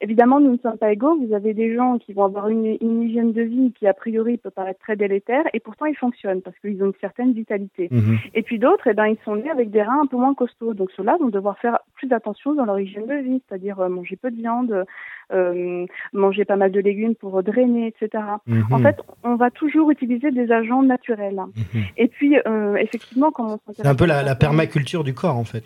Évidemment, 0.00 0.40
nous 0.40 0.52
ne 0.52 0.58
sommes 0.58 0.78
pas 0.78 0.92
égaux. 0.92 1.16
Vous 1.16 1.34
avez 1.34 1.54
des 1.54 1.74
gens 1.74 1.98
qui 1.98 2.12
vont 2.12 2.24
avoir 2.24 2.48
une, 2.48 2.76
hygiène 2.80 3.32
de 3.32 3.42
vie 3.42 3.72
qui, 3.78 3.86
a 3.86 3.94
priori, 3.94 4.36
peut 4.36 4.50
paraître 4.50 4.80
très 4.80 4.96
délétère, 4.96 5.44
et 5.52 5.60
pourtant 5.60 5.86
ils 5.86 5.96
fonctionnent 5.96 6.42
parce 6.42 6.58
qu'ils 6.58 6.82
ont 6.82 6.86
une 6.86 7.00
certaine 7.00 7.32
vitalité. 7.32 7.88
Mhm. 7.90 8.18
Et 8.34 8.42
puis 8.42 8.58
d'autres, 8.58 8.88
eh 8.88 8.94
ben, 8.94 9.06
ils 9.06 9.18
sont 9.24 9.36
nés 9.36 9.50
avec 9.50 9.70
des 9.70 9.82
reins 9.82 10.02
un 10.02 10.06
peu 10.06 10.16
moins 10.16 10.34
costauds. 10.34 10.74
Donc 10.74 10.90
ceux-là 10.96 11.16
vont 11.20 11.28
devoir 11.28 11.58
faire 11.58 11.78
plus 11.94 12.12
attention 12.12 12.54
dans 12.54 12.64
leur 12.64 12.78
hygiène 12.80 13.06
de 13.06 13.14
vie, 13.14 13.42
c'est-à-dire 13.48 13.80
euh, 13.80 13.88
manger 13.88 14.16
peu 14.16 14.30
de 14.30 14.36
viande, 14.36 14.84
euh, 15.32 15.86
manger 16.12 16.44
pas 16.44 16.56
mal 16.56 16.72
de 16.72 16.80
légumes 16.80 17.14
pour 17.14 17.42
drainer, 17.42 17.86
etc. 17.88 18.24
Mhm. 18.46 18.64
En 18.70 18.78
fait, 18.78 18.96
on 19.22 19.36
va 19.36 19.50
toujours 19.50 19.90
utiliser 19.90 20.30
des 20.30 20.50
agents 20.50 20.82
naturels. 20.82 21.40
Mhm. 21.56 21.82
Et 21.96 22.08
puis, 22.08 22.36
euh, 22.46 22.76
effectivement, 22.76 23.30
quand 23.30 23.60
on 23.66 23.72
C'est 23.74 23.86
un 23.86 23.94
peu 23.94 24.06
la 24.06 24.34
permaculture 24.34 25.04
du 25.04 25.14
corps, 25.14 25.36
en 25.36 25.44
fait. 25.44 25.64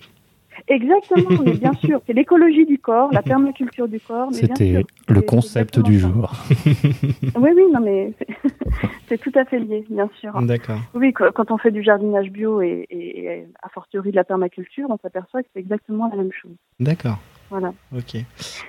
Exactement, 0.68 1.42
mais 1.44 1.54
bien 1.54 1.72
sûr, 1.84 2.00
c'est 2.06 2.12
l'écologie 2.12 2.66
du 2.66 2.78
corps, 2.78 3.12
la 3.12 3.22
permaculture 3.22 3.88
du 3.88 4.00
corps. 4.00 4.28
C'était 4.32 4.84
le 5.08 5.20
concept 5.22 5.78
du 5.80 5.98
jour. 5.98 6.32
oui, 6.66 7.50
oui, 7.54 7.62
non, 7.72 7.80
mais 7.80 8.12
c'est 9.08 9.18
tout 9.18 9.32
à 9.34 9.44
fait 9.44 9.58
lié, 9.58 9.84
bien 9.88 10.08
sûr. 10.20 10.40
D'accord. 10.42 10.80
Oui, 10.94 11.12
quand 11.12 11.50
on 11.50 11.58
fait 11.58 11.70
du 11.70 11.82
jardinage 11.82 12.30
bio 12.30 12.60
et, 12.60 12.86
et, 12.90 13.46
a 13.62 13.68
fortiori 13.68 14.10
de 14.10 14.16
la 14.16 14.24
permaculture, 14.24 14.86
on 14.90 14.98
s'aperçoit 14.98 15.42
que 15.42 15.48
c'est 15.52 15.60
exactement 15.60 16.08
la 16.08 16.16
même 16.16 16.32
chose. 16.32 16.56
D'accord. 16.80 17.18
Voilà. 17.50 17.72
Ok. 17.96 18.16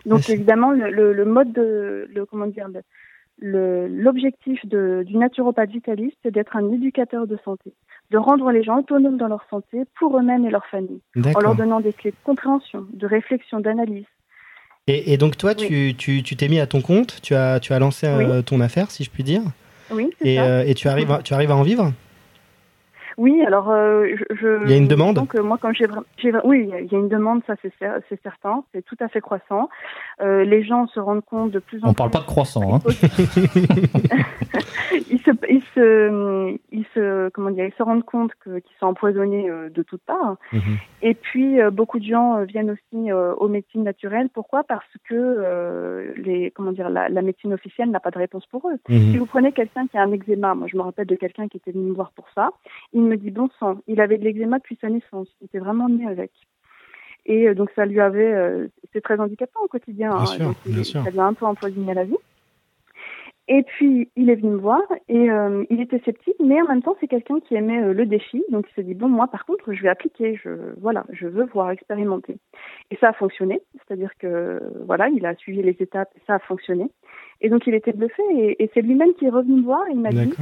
Donc 0.05 0.29
évidemment, 0.29 0.71
le, 0.71 1.13
le, 1.13 1.25
mode 1.25 1.51
de, 1.51 2.07
le, 2.13 2.25
comment 2.25 2.47
dire, 2.47 2.69
l'objectif 3.39 4.65
du 4.65 5.17
naturopathe 5.17 5.69
vitaliste, 5.69 6.17
c'est 6.23 6.31
d'être 6.31 6.55
un 6.55 6.71
éducateur 6.71 7.27
de 7.27 7.37
santé, 7.45 7.73
de 8.11 8.17
rendre 8.17 8.51
les 8.51 8.63
gens 8.63 8.79
autonomes 8.79 9.17
dans 9.17 9.27
leur 9.27 9.45
santé 9.49 9.83
pour 9.99 10.17
eux-mêmes 10.17 10.45
et 10.45 10.49
leur 10.49 10.65
famille, 10.65 11.01
en 11.35 11.39
leur 11.39 11.55
donnant 11.55 11.79
des 11.79 11.93
clés 11.93 12.11
de 12.11 12.17
compréhension, 12.23 12.85
de 12.91 13.05
réflexion, 13.05 13.59
d'analyse. 13.59 14.05
Et, 14.89 15.17
donc 15.17 15.35
toi, 15.35 15.53
tu 15.53 15.93
t'es 15.95 16.47
mis 16.47 16.59
à 16.59 16.67
ton 16.67 16.81
compte, 16.81 17.21
tu 17.21 17.35
as, 17.35 17.59
tu 17.59 17.73
as 17.73 17.79
lancé 17.79 18.07
euh, 18.07 18.41
ton 18.41 18.61
affaire, 18.61 18.89
si 18.89 19.03
je 19.03 19.09
puis 19.09 19.23
dire. 19.23 19.41
Oui, 19.91 20.09
et, 20.21 20.37
ça. 20.37 20.45
Euh, 20.45 20.63
et 20.65 20.73
tu 20.75 20.87
arrives, 20.87 21.19
tu 21.23 21.33
arrives 21.33 21.51
à 21.51 21.55
en 21.55 21.61
vivre? 21.61 21.91
Oui, 23.17 23.41
alors 23.45 23.69
euh, 23.71 24.07
je, 24.29 24.63
Il 24.63 24.69
y 24.69 24.73
a 24.73 24.77
une 24.77 24.87
demande? 24.87 25.15
Donc 25.15 25.33
moi, 25.35 25.57
quand 25.59 25.73
j'ai, 25.73 25.87
oui, 26.43 26.69
il 26.71 26.91
y 26.91 26.95
a 26.95 26.97
une 26.97 27.09
demande, 27.09 27.41
ça 27.47 27.55
c'est, 27.61 27.73
c'est 27.79 28.21
certain, 28.21 28.63
c'est 28.73 28.85
tout 28.85 28.95
à 28.99 29.07
fait 29.09 29.21
croissant. 29.21 29.69
Euh, 30.19 30.43
les 30.45 30.63
gens 30.63 30.87
se 30.87 30.99
rendent 30.99 31.23
compte 31.23 31.51
de 31.51 31.59
plus 31.59 31.77
en 31.83 31.89
On 31.89 31.93
plus. 31.93 32.01
On 32.01 32.09
parle 32.09 32.09
pas 32.09 32.21
de 32.21 32.25
croissant, 32.25 32.75
hein. 32.75 32.79
ils 35.11 35.21
se, 35.21 35.29
ils 35.47 35.61
se, 35.75 36.57
ils 36.71 36.85
se, 36.95 37.29
comment 37.29 37.51
dire, 37.51 37.65
ils 37.65 37.73
se 37.77 37.83
rendent 37.83 38.03
compte 38.03 38.31
qu'ils 38.43 38.63
sont 38.79 38.87
empoisonnés 38.87 39.47
euh, 39.47 39.69
de 39.69 39.83
toutes 39.83 40.01
parts. 40.01 40.37
Mhm. 40.51 40.77
Et 41.03 41.13
puis 41.13 41.61
euh, 41.61 41.69
beaucoup 41.69 41.99
de 41.99 42.05
gens 42.05 42.43
viennent 42.45 42.71
aussi 42.71 43.11
aux 43.11 43.47
médecines 43.47 43.83
naturelles. 43.83 44.29
Pourquoi? 44.33 44.63
Parce 44.63 44.83
que 45.07 46.13
les, 46.17 46.49
comment 46.51 46.71
dire, 46.71 46.89
la, 46.89 47.21
médecine 47.21 47.53
officielle 47.53 47.91
n'a 47.91 47.99
pas 47.99 48.11
de 48.11 48.17
réponse 48.17 48.47
pour 48.47 48.67
eux. 48.69 48.79
Mhm. 48.89 49.11
Si 49.11 49.17
vous 49.17 49.27
prenez 49.27 49.51
quelqu'un 49.51 49.85
qui 49.85 49.97
a 49.97 50.01
un 50.01 50.11
eczéma, 50.11 50.55
moi 50.55 50.67
je 50.67 50.77
me 50.77 50.81
rappelle 50.81 51.05
de 51.07 51.15
quelqu'un 51.15 51.47
qui 51.47 51.57
était 51.57 51.71
venu 51.71 51.91
me 51.91 51.93
voir 51.93 52.11
pour 52.13 52.25
ça, 52.33 52.49
il 52.93 53.03
me 53.03 53.17
dit 53.17 53.29
bon 53.29 53.49
sang, 53.59 53.77
il 53.85 54.01
avait 54.01 54.17
de 54.17 54.23
l'eczéma 54.23 54.57
depuis 54.57 54.79
sa 54.81 54.89
naissance, 54.89 55.27
il 55.41 55.45
était 55.45 55.59
vraiment 55.59 55.89
né 55.89 56.07
avec. 56.07 56.31
Et 57.27 57.53
donc 57.53 57.69
ça 57.75 57.85
lui 57.85 57.99
avait, 57.99 58.69
c'est 58.93 59.01
très 59.01 59.19
handicapant 59.19 59.59
au 59.63 59.67
quotidien. 59.67 60.09
Bien 60.09 60.19
hein. 60.19 60.25
sûr, 60.25 60.53
bien 60.65 60.83
sûr. 60.83 61.03
Ça 61.03 61.09
lui 61.11 61.19
a 61.19 61.25
un 61.25 61.33
peu 61.33 61.45
empoisonné 61.45 61.93
la 61.93 62.05
vie. 62.05 62.17
Et 63.49 63.63
puis, 63.63 64.09
il 64.17 64.29
est 64.29 64.35
venu 64.35 64.51
me 64.51 64.57
voir 64.57 64.81
et 65.07 65.31
euh, 65.31 65.63
il 65.69 65.79
était 65.79 66.01
sceptique, 66.03 66.35
mais 66.43 66.61
en 66.61 66.67
même 66.67 66.81
temps, 66.81 66.97
c'est 66.99 67.07
quelqu'un 67.07 67.39
qui 67.39 67.55
aimait 67.55 67.81
euh, 67.81 67.93
le 67.93 68.05
défi. 68.05 68.43
Donc, 68.51 68.65
il 68.69 68.73
s'est 68.73 68.83
dit, 68.83 68.93
bon, 68.93 69.07
moi, 69.07 69.27
par 69.27 69.45
contre, 69.45 69.71
je 69.71 69.81
vais 69.81 69.87
appliquer. 69.87 70.37
Je, 70.43 70.49
voilà, 70.81 71.05
je 71.13 71.27
veux 71.27 71.45
voir 71.45 71.71
expérimenter. 71.71 72.37
Et 72.91 72.97
ça 72.97 73.09
a 73.09 73.13
fonctionné. 73.13 73.61
C'est-à-dire 73.75 74.11
que, 74.19 74.61
voilà, 74.85 75.07
il 75.07 75.25
a 75.25 75.33
suivi 75.35 75.61
les 75.61 75.77
étapes 75.79 76.09
et 76.17 76.21
ça 76.27 76.35
a 76.35 76.39
fonctionné. 76.39 76.91
Et 77.39 77.47
donc, 77.47 77.65
il 77.67 77.73
était 77.73 77.93
bluffé 77.93 78.21
et, 78.31 78.61
et 78.61 78.69
c'est 78.73 78.81
lui-même 78.81 79.13
qui 79.13 79.25
est 79.25 79.29
revenu 79.29 79.61
me 79.61 79.63
voir 79.63 79.87
et 79.87 79.91
il 79.93 80.01
m'a 80.01 80.09
dit, 80.09 80.33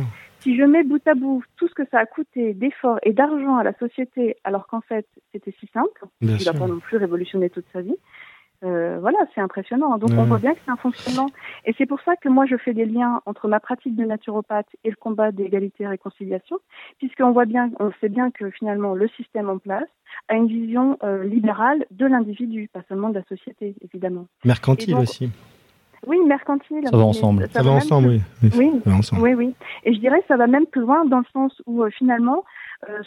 si 0.45 0.55
je 0.55 0.61
mets 0.61 0.83
bout 0.83 1.05
à 1.07 1.15
bout 1.15 1.43
tout 1.57 1.67
ce 1.67 1.73
que 1.73 1.83
ça 1.89 1.97
a 1.97 2.05
coûté 2.05 2.53
d'efforts 2.53 2.99
et 3.01 3.13
d'argent 3.13 3.57
à 3.57 3.63
la 3.63 3.73
société, 3.73 4.35
alors 4.43 4.67
qu'en 4.67 4.81
fait, 4.81 5.07
c'était 5.31 5.55
si 5.59 5.67
simple, 5.73 6.05
il 6.21 6.37
n'a 6.45 6.53
pas 6.53 6.67
non 6.67 6.79
plus 6.79 6.97
révolutionné 6.97 7.49
toute 7.49 7.65
sa 7.73 7.81
vie, 7.81 7.97
euh, 8.63 8.99
voilà, 8.99 9.17
c'est 9.33 9.41
impressionnant. 9.41 9.97
Donc 9.97 10.11
on 10.11 10.23
voit 10.23 10.37
bien 10.37 10.53
que 10.53 10.59
c'est 10.63 10.71
un 10.71 10.77
fonctionnement. 10.77 11.29
Et 11.65 11.73
c'est 11.77 11.87
pour 11.87 11.99
ça 12.01 12.15
que 12.15 12.29
moi 12.29 12.45
je 12.45 12.55
fais 12.57 12.73
des 12.73 12.85
liens 12.85 13.21
entre 13.25 13.47
ma 13.47 13.59
pratique 13.59 13.95
de 13.95 14.05
naturopathe 14.05 14.67
et 14.83 14.91
le 14.91 14.95
combat 14.95 15.31
d'égalité 15.31 15.83
et 15.83 15.87
réconciliation, 15.87 16.59
puisqu'on 16.99 17.31
voit 17.31 17.45
bien, 17.45 17.71
on 17.79 17.91
sait 17.99 18.09
bien 18.09 18.29
que 18.31 18.49
finalement 18.51 18.93
le 18.93 19.07
système 19.09 19.49
en 19.49 19.57
place 19.57 19.89
a 20.29 20.35
une 20.35 20.47
vision 20.47 20.97
euh, 21.03 21.23
libérale 21.23 21.85
de 21.91 22.05
l'individu, 22.05 22.69
pas 22.71 22.81
seulement 22.87 23.09
de 23.09 23.15
la 23.15 23.23
société, 23.23 23.75
évidemment. 23.81 24.27
Mercantile 24.45 24.95
aussi. 24.95 25.31
Oui, 26.07 26.17
mercantile. 26.25 26.87
Ça 26.89 26.97
va 26.97 27.03
ensemble. 27.03 27.47
Ça, 27.51 27.61
va, 27.61 27.71
ensemble, 27.71 28.07
oui. 28.09 28.21
Oui. 28.55 28.71
oui, 29.19 29.33
oui. 29.33 29.55
Et 29.83 29.93
je 29.93 29.99
dirais 29.99 30.21
que 30.21 30.27
ça 30.27 30.37
va 30.37 30.47
même 30.47 30.65
plus 30.65 30.81
loin 30.81 31.05
dans 31.05 31.19
le 31.19 31.25
sens 31.33 31.61
où 31.65 31.83
euh, 31.83 31.89
finalement, 31.89 32.43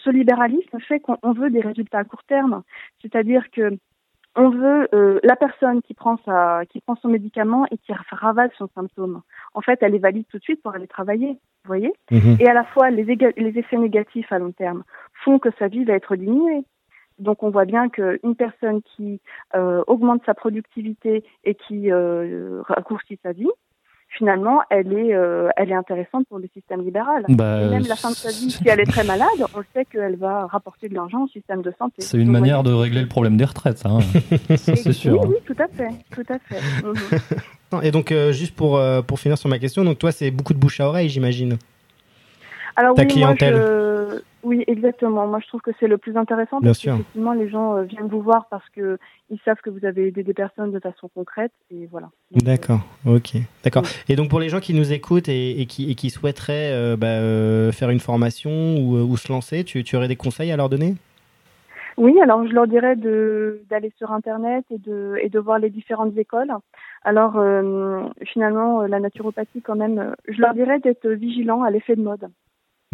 ce 0.02 0.11
libéralisme 0.11 0.78
fait 0.80 0.98
qu'on 0.98 1.32
veut 1.32 1.50
des 1.50 1.61
résultats 1.61 1.98
à 1.98 2.04
court 2.04 2.24
terme. 2.24 2.62
C'est-à-dire 3.00 3.44
que 3.50 3.78
on 4.38 4.50
veut 4.50 4.88
euh, 4.94 5.18
la 5.24 5.34
personne 5.34 5.82
qui 5.82 5.94
prend 5.94 6.16
sa, 6.24 6.62
qui 6.70 6.80
prend 6.80 6.96
son 7.02 7.08
médicament 7.08 7.66
et 7.72 7.78
qui 7.78 7.92
ravale 8.11 8.50
son 8.56 8.68
symptôme. 8.74 9.22
En 9.52 9.61
fait, 9.61 9.78
elle 9.82 9.96
est 9.96 9.98
valide 9.98 10.26
tout 10.30 10.38
de 10.38 10.42
suite 10.42 10.62
pour 10.62 10.74
aller 10.74 10.87
travailler, 10.87 11.30
vous 11.32 11.66
voyez? 11.66 11.92
Mhm. 12.11 12.37
Et 12.38 12.48
à 12.48 12.54
la 12.54 12.62
fois, 12.64 12.90
les, 12.90 13.04
les, 13.04 13.58
effets 13.58 13.76
négatifs 13.76 14.30
à 14.30 14.38
long 14.38 14.52
terme 14.52 14.84
font 15.24 15.40
que 15.40 15.48
sa 15.58 15.66
vie 15.66 15.84
va 15.84 15.94
être 15.94 16.14
diminuée. 16.14 16.64
Donc, 17.18 17.42
on 17.42 17.50
voit 17.50 17.64
bien 17.64 17.88
qu'une 17.88 18.35
personne 18.37 18.81
qui 18.96 19.20
euh, 19.54 19.83
augmente 19.87 20.22
sa 20.24 20.35
productivité 20.35 21.24
et 21.44 21.54
qui 21.54 21.90
euh, 21.90 22.62
raccourcit 22.62 23.18
sa 23.22 23.33
vie, 23.33 23.50
finalement, 24.09 24.61
elle 24.70 24.92
est, 24.92 25.14
euh, 25.14 25.48
elle 25.57 25.70
est 25.70 25.74
intéressante 25.74 26.26
pour 26.28 26.38
le 26.38 26.48
système 26.54 26.83
libéral. 26.83 27.24
Bah, 27.28 27.62
et 27.62 27.68
même 27.68 27.87
la 27.87 27.96
fin 27.96 28.11
de 28.11 28.14
sa 28.14 28.31
vie, 28.31 28.50
si 28.50 28.68
elle 28.68 28.81
est 28.81 28.90
très 28.90 29.04
malade, 29.04 29.28
on 29.54 29.62
sait 29.74 29.85
qu'elle 29.85 30.16
va 30.16 30.46
rapporter 30.46 30.88
de 30.88 30.94
l'argent 30.94 31.24
au 31.24 31.28
système 31.28 31.62
de 31.62 31.72
santé. 31.78 31.96
C'est 31.98 32.18
une 32.18 32.31
manière 32.31 32.62
de 32.62 32.72
régler 32.72 33.02
le 33.02 33.09
problème 33.09 33.37
des 33.37 33.44
retraites, 33.44 33.85
hein. 33.85 33.98
c'est 34.57 34.92
sûr. 34.92 35.22
Oui, 35.28 35.37
tout 35.44 35.57
à 35.59 35.68
fait, 35.68 35.90
tout 36.12 36.24
à 36.28 36.38
fait. 36.38 36.61
Mhm. 37.70 37.83
Et 37.83 37.90
donc, 37.90 38.12
euh, 38.12 38.33
juste 38.33 38.54
pour, 38.54 38.78
euh, 38.78 39.02
pour 39.02 39.20
finir 39.20 39.37
sur 39.37 39.50
ma 39.50 39.59
question, 39.59 39.85
donc 39.85 39.98
toi, 39.98 40.11
c'est 40.11 40.31
beaucoup 40.31 40.54
de 40.54 40.59
bouche 40.59 40.81
à 40.81 40.88
oreille, 40.88 41.11
j'imagine. 41.11 41.59
Alors 42.76 42.94
Ta 42.94 43.04
clientèle. 43.04 43.57
Oui, 44.48 44.64
exactement. 44.66 45.26
Moi, 45.26 45.40
je 45.42 45.46
trouve 45.46 45.61
que 45.61 45.72
c'est 45.78 45.88
le 45.88 45.98
plus 45.98 46.16
intéressant 46.16 46.58
parce 46.62 46.78
qu'effectivement, 46.78 47.34
les 47.34 47.50
gens 47.50 47.76
euh, 47.76 47.82
viennent 47.82 48.08
vous 48.08 48.22
voir 48.22 48.46
parce 48.48 48.66
que 48.70 48.98
ils 49.28 49.38
savent 49.44 49.61
que 49.62 49.68
vous 49.68 49.84
avez 49.84 50.08
aidé 50.08 50.22
des 50.22 50.32
personnes 50.32 50.72
de 50.72 50.80
façon 50.80 51.11
concrète 51.14 51.52
et 51.70 51.87
voilà. 51.90 52.08
D'accord. 52.30 52.80
Ok. 53.04 53.34
D'accord. 53.62 53.82
Et 54.08 54.16
donc 54.16 54.30
pour 54.30 54.40
les 54.40 54.48
gens 54.48 54.61
qui 54.61 54.72
nous 54.72 54.90
écoutent 54.90 55.28
et, 55.28 55.66
qui, 55.68 55.90
et 55.90 55.94
qui, 55.94 56.08
souhaiteraient 56.08 56.72
euh, 56.72 56.96
bah, 56.96 57.08
euh, 57.08 57.72
faire 57.72 57.90
une 57.90 58.00
formation 58.00 58.78
ou, 58.78 59.14
se 59.18 59.30
lancer, 59.30 59.64
tu, 59.64 59.84
tu, 59.84 59.96
aurais 59.96 60.08
des 60.08 60.16
conseils 60.16 60.50
à 60.50 60.56
leur 60.56 60.70
donner? 60.70 60.94
Oui. 61.98 62.18
Alors 62.22 62.46
je 62.46 62.54
leur 62.54 62.66
dirais 62.66 62.96
de 62.96 63.61
d'aller 63.68 63.92
sur 63.98 64.12
internet 64.12 64.64
et 64.70 64.78
de 64.78 65.16
et 65.20 65.28
de 65.28 65.38
voir 65.38 65.58
les 65.58 65.68
différentes 65.68 66.16
écoles. 66.16 66.54
Alors 67.04 67.34
finalement, 68.24 68.87
la 68.87 68.98
naturopathie 68.98 69.61
quand 69.61 69.76
même, 69.76 70.14
je 70.26 70.40
leur 70.40 70.54
dirais 70.54 70.80
d'être 70.80 71.06
vigilant 71.06 71.62
à 71.62 71.70
l'effet 71.70 71.96
de 71.96 72.02
mode. 72.02 72.30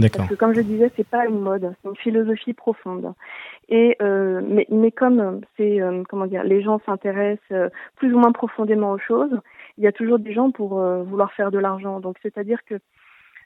Parce 0.01 0.29
que 0.29 0.35
comme 0.35 0.55
je 0.55 0.61
disais, 0.61 0.91
c'est 0.97 1.07
pas 1.07 1.27
une 1.27 1.41
mode, 1.41 1.73
c'est 1.83 1.89
une 1.89 1.97
philosophie 1.97 2.53
profonde. 2.53 3.13
Et 3.69 3.97
euh, 4.03 4.41
mais, 4.47 4.67
mais 4.71 4.91
comme 4.91 5.41
c'est 5.57 5.81
euh, 5.81 6.03
comment 6.09 6.27
dire, 6.27 6.43
les 6.43 6.63
gens 6.63 6.81
s'intéressent 6.85 7.41
euh, 7.53 7.69
plus 7.97 8.13
ou 8.13 8.19
moins 8.19 8.33
profondément 8.33 8.91
aux 8.91 8.99
choses, 8.99 9.41
il 9.79 9.85
y 9.85 9.87
a 9.87 9.93
toujours 9.93 10.19
des 10.19 10.33
gens 10.33 10.51
pour 10.51 10.81
vouloir 11.05 11.33
faire 11.33 11.51
de 11.51 11.59
l'argent. 11.59 12.01
Donc 12.01 12.17
c'est-à-dire 12.23 12.65
que 12.65 12.79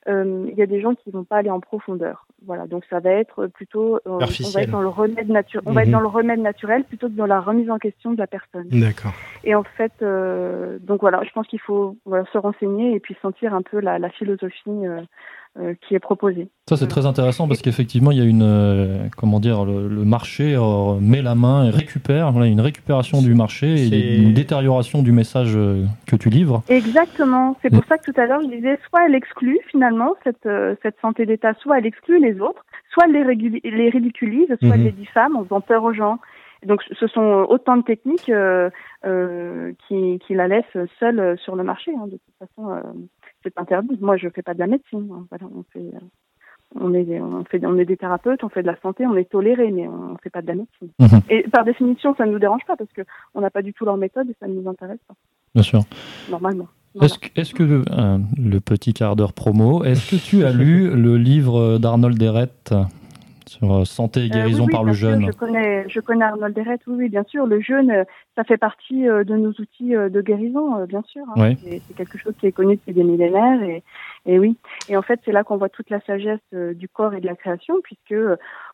il 0.06 0.54
y 0.56 0.62
a 0.62 0.66
des 0.66 0.80
gens 0.80 0.94
qui 0.94 1.10
vont 1.10 1.24
pas 1.24 1.36
aller 1.36 1.50
en 1.50 1.60
profondeur. 1.60 2.26
Voilà, 2.46 2.66
donc 2.66 2.82
ça 2.88 2.98
va 2.98 3.10
être 3.10 3.46
plutôt 3.46 4.00
on 4.06 4.16
va 4.16 4.62
être 4.62 4.70
dans 4.70 4.80
le 4.80 4.88
remède 4.88 5.28
naturel, 5.28 5.64
on 5.66 5.72
va 5.72 5.82
être 5.82 5.88
mhm. 5.88 5.92
dans 5.92 6.00
le 6.00 6.06
remède 6.06 6.40
naturel 6.40 6.84
plutôt 6.84 7.08
que 7.08 7.12
dans 7.12 7.26
la 7.26 7.40
remise 7.40 7.70
en 7.70 7.76
question 7.76 8.12
de 8.12 8.18
la 8.18 8.26
personne. 8.26 8.68
D'accord. 8.70 9.12
Et 9.44 9.54
en 9.54 9.64
fait, 9.64 9.92
donc 10.00 11.02
voilà, 11.02 11.20
je 11.24 11.30
pense 11.32 11.46
qu'il 11.46 11.60
faut 11.60 11.96
voilà, 12.06 12.24
se 12.32 12.38
renseigner 12.38 12.94
et 12.94 13.00
puis 13.00 13.18
sentir 13.20 13.52
un 13.52 13.60
peu 13.60 13.80
la, 13.80 13.98
la 13.98 14.08
philosophie 14.08 14.86
euh, 14.86 15.02
qui 15.86 15.94
est 15.94 15.98
proposé. 15.98 16.48
Ça 16.68 16.76
c'est 16.76 16.86
très 16.86 17.06
intéressant 17.06 17.48
parce 17.48 17.62
qu'effectivement 17.62 18.10
il 18.12 18.18
y 18.18 18.20
a 18.20 18.24
une 18.24 18.42
euh, 18.42 19.08
comment 19.16 19.40
dire 19.40 19.64
le, 19.64 19.88
marché 20.04 20.54
euh, 20.54 20.98
met 21.00 21.22
la 21.22 21.34
main 21.34 21.66
et 21.66 21.70
récupère 21.70 22.30
voilà, 22.32 22.46
une 22.46 22.60
récupération 22.60 23.22
du 23.22 23.34
marché 23.34 23.74
et 23.74 24.16
une 24.18 24.34
détérioration 24.34 25.02
du 25.02 25.12
message 25.12 25.54
que 26.06 26.16
tu 26.16 26.30
livres. 26.30 26.62
Exactement. 26.68 27.56
C'est 27.62 27.70
pour 27.70 27.84
ça 27.86 27.98
que 27.98 28.10
tout 28.10 28.20
à 28.20 28.26
l'heure 28.26 28.40
je 28.42 28.54
disais 28.54 28.78
soit 28.88 29.06
elle 29.06 29.14
exclut 29.14 29.58
finalement 29.70 30.14
cette 30.24 30.48
cette 30.82 30.96
santé 31.00 31.26
d'État, 31.26 31.54
soit 31.54 31.78
elle 31.78 31.86
exclut 31.86 32.20
les 32.20 32.40
autres, 32.40 32.64
soit 32.92 33.04
elle 33.06 33.12
les, 33.12 33.60
les 33.64 33.90
ridiculise, 33.90 34.48
soit 34.48 34.74
elle 34.74 34.80
mhm. 34.80 34.84
les 34.84 34.92
diffame 34.92 35.36
en 35.36 35.44
faisant 35.44 35.60
peur 35.60 35.82
aux 35.84 35.92
gens. 35.92 36.18
Donc 36.66 36.82
ce 36.92 37.06
sont 37.06 37.46
autant 37.48 37.76
de 37.76 37.82
techniques 37.82 38.32
qui, 39.88 40.18
qui 40.18 40.34
la 40.34 40.48
laissent 40.48 40.86
seule 40.98 41.38
sur 41.38 41.56
le 41.56 41.64
marché. 41.64 41.92
Hein, 41.94 42.06
de 42.06 42.18
toute 42.18 42.48
façon, 42.48 42.82
c'est 43.54 43.60
interdit. 43.60 43.98
Moi, 44.00 44.16
je 44.16 44.28
fais 44.28 44.42
pas 44.42 44.54
de 44.54 44.58
la 44.58 44.66
médecine. 44.66 45.08
Hein. 45.12 45.26
on 45.42 45.64
fait, 45.72 45.78
euh, 45.80 46.00
on 46.74 46.94
est, 46.94 47.20
on 47.20 47.44
fait, 47.44 47.64
on 47.64 47.78
est 47.78 47.84
des 47.84 47.96
thérapeutes, 47.96 48.44
on 48.44 48.48
fait 48.48 48.62
de 48.62 48.66
la 48.66 48.78
santé, 48.80 49.06
on 49.06 49.16
est 49.16 49.30
toléré, 49.30 49.70
mais 49.70 49.88
on 49.88 50.16
fait 50.22 50.30
pas 50.30 50.42
de 50.42 50.48
la 50.48 50.54
médecine. 50.54 50.88
Mhm. 50.98 51.20
Et 51.30 51.42
par 51.48 51.64
définition, 51.64 52.14
ça 52.16 52.26
ne 52.26 52.32
nous 52.32 52.38
dérange 52.38 52.64
pas 52.66 52.76
parce 52.76 52.92
que 52.92 53.02
on 53.34 53.40
n'a 53.40 53.50
pas 53.50 53.62
du 53.62 53.72
tout 53.72 53.84
leur 53.84 53.96
méthode 53.96 54.28
et 54.28 54.36
ça 54.40 54.46
ne 54.46 54.54
nous 54.54 54.68
intéresse 54.68 55.00
pas. 55.06 55.14
Bien 55.54 55.62
sûr. 55.62 55.82
Normalement. 56.30 56.68
Est-ce 57.00 57.18
que, 57.18 57.40
est 57.40 57.52
que 57.52 57.84
euh, 57.90 58.18
le 58.36 58.58
petit 58.60 58.92
quart 58.92 59.14
d'heure 59.14 59.32
promo, 59.32 59.84
est-ce 59.84 60.10
que 60.10 60.16
tu 60.16 60.44
as 60.44 60.52
lu 60.52 60.90
le 60.90 61.16
livre 61.16 61.78
d'Arnold 61.78 62.18
Derrett 62.18 62.74
sur 63.48 63.72
euh, 63.72 63.84
santé 63.84 64.24
et 64.24 64.28
guérison 64.28 64.66
par 64.66 64.84
le 64.84 64.92
jeûne. 64.92 65.26
je 65.26 65.32
connais, 65.32 65.88
je 65.88 66.00
connais 66.00 66.24
Arnold 66.24 66.54
Deret, 66.54 66.78
oui, 66.86 66.94
oui, 66.98 67.08
bien 67.08 67.24
sûr. 67.24 67.46
Le 67.46 67.60
jeûne, 67.60 67.90
euh, 67.90 68.04
ça 68.36 68.44
fait 68.44 68.56
partie 68.56 69.08
euh, 69.08 69.24
de 69.24 69.36
nos 69.36 69.50
outils 69.50 69.90
de 69.90 70.20
guérison, 70.20 70.84
bien 70.84 71.02
sûr. 71.02 71.24
Hein. 71.36 71.54
C'est 71.56 71.96
quelque 71.96 72.18
chose 72.18 72.34
qui 72.38 72.46
est 72.46 72.52
connu 72.52 72.76
depuis 72.76 72.92
des 72.92 73.04
millénaires, 73.04 73.62
et, 73.62 73.82
et 74.26 74.38
oui. 74.38 74.56
Et 74.88 74.96
en 74.96 75.02
fait, 75.02 75.20
c'est 75.24 75.32
là 75.32 75.42
qu'on 75.42 75.56
voit 75.56 75.68
toute 75.68 75.90
la 75.90 76.00
sagesse 76.02 76.38
du 76.52 76.88
corps 76.88 77.14
et 77.14 77.20
de 77.20 77.26
la 77.26 77.34
création, 77.34 77.76
puisque 77.82 78.14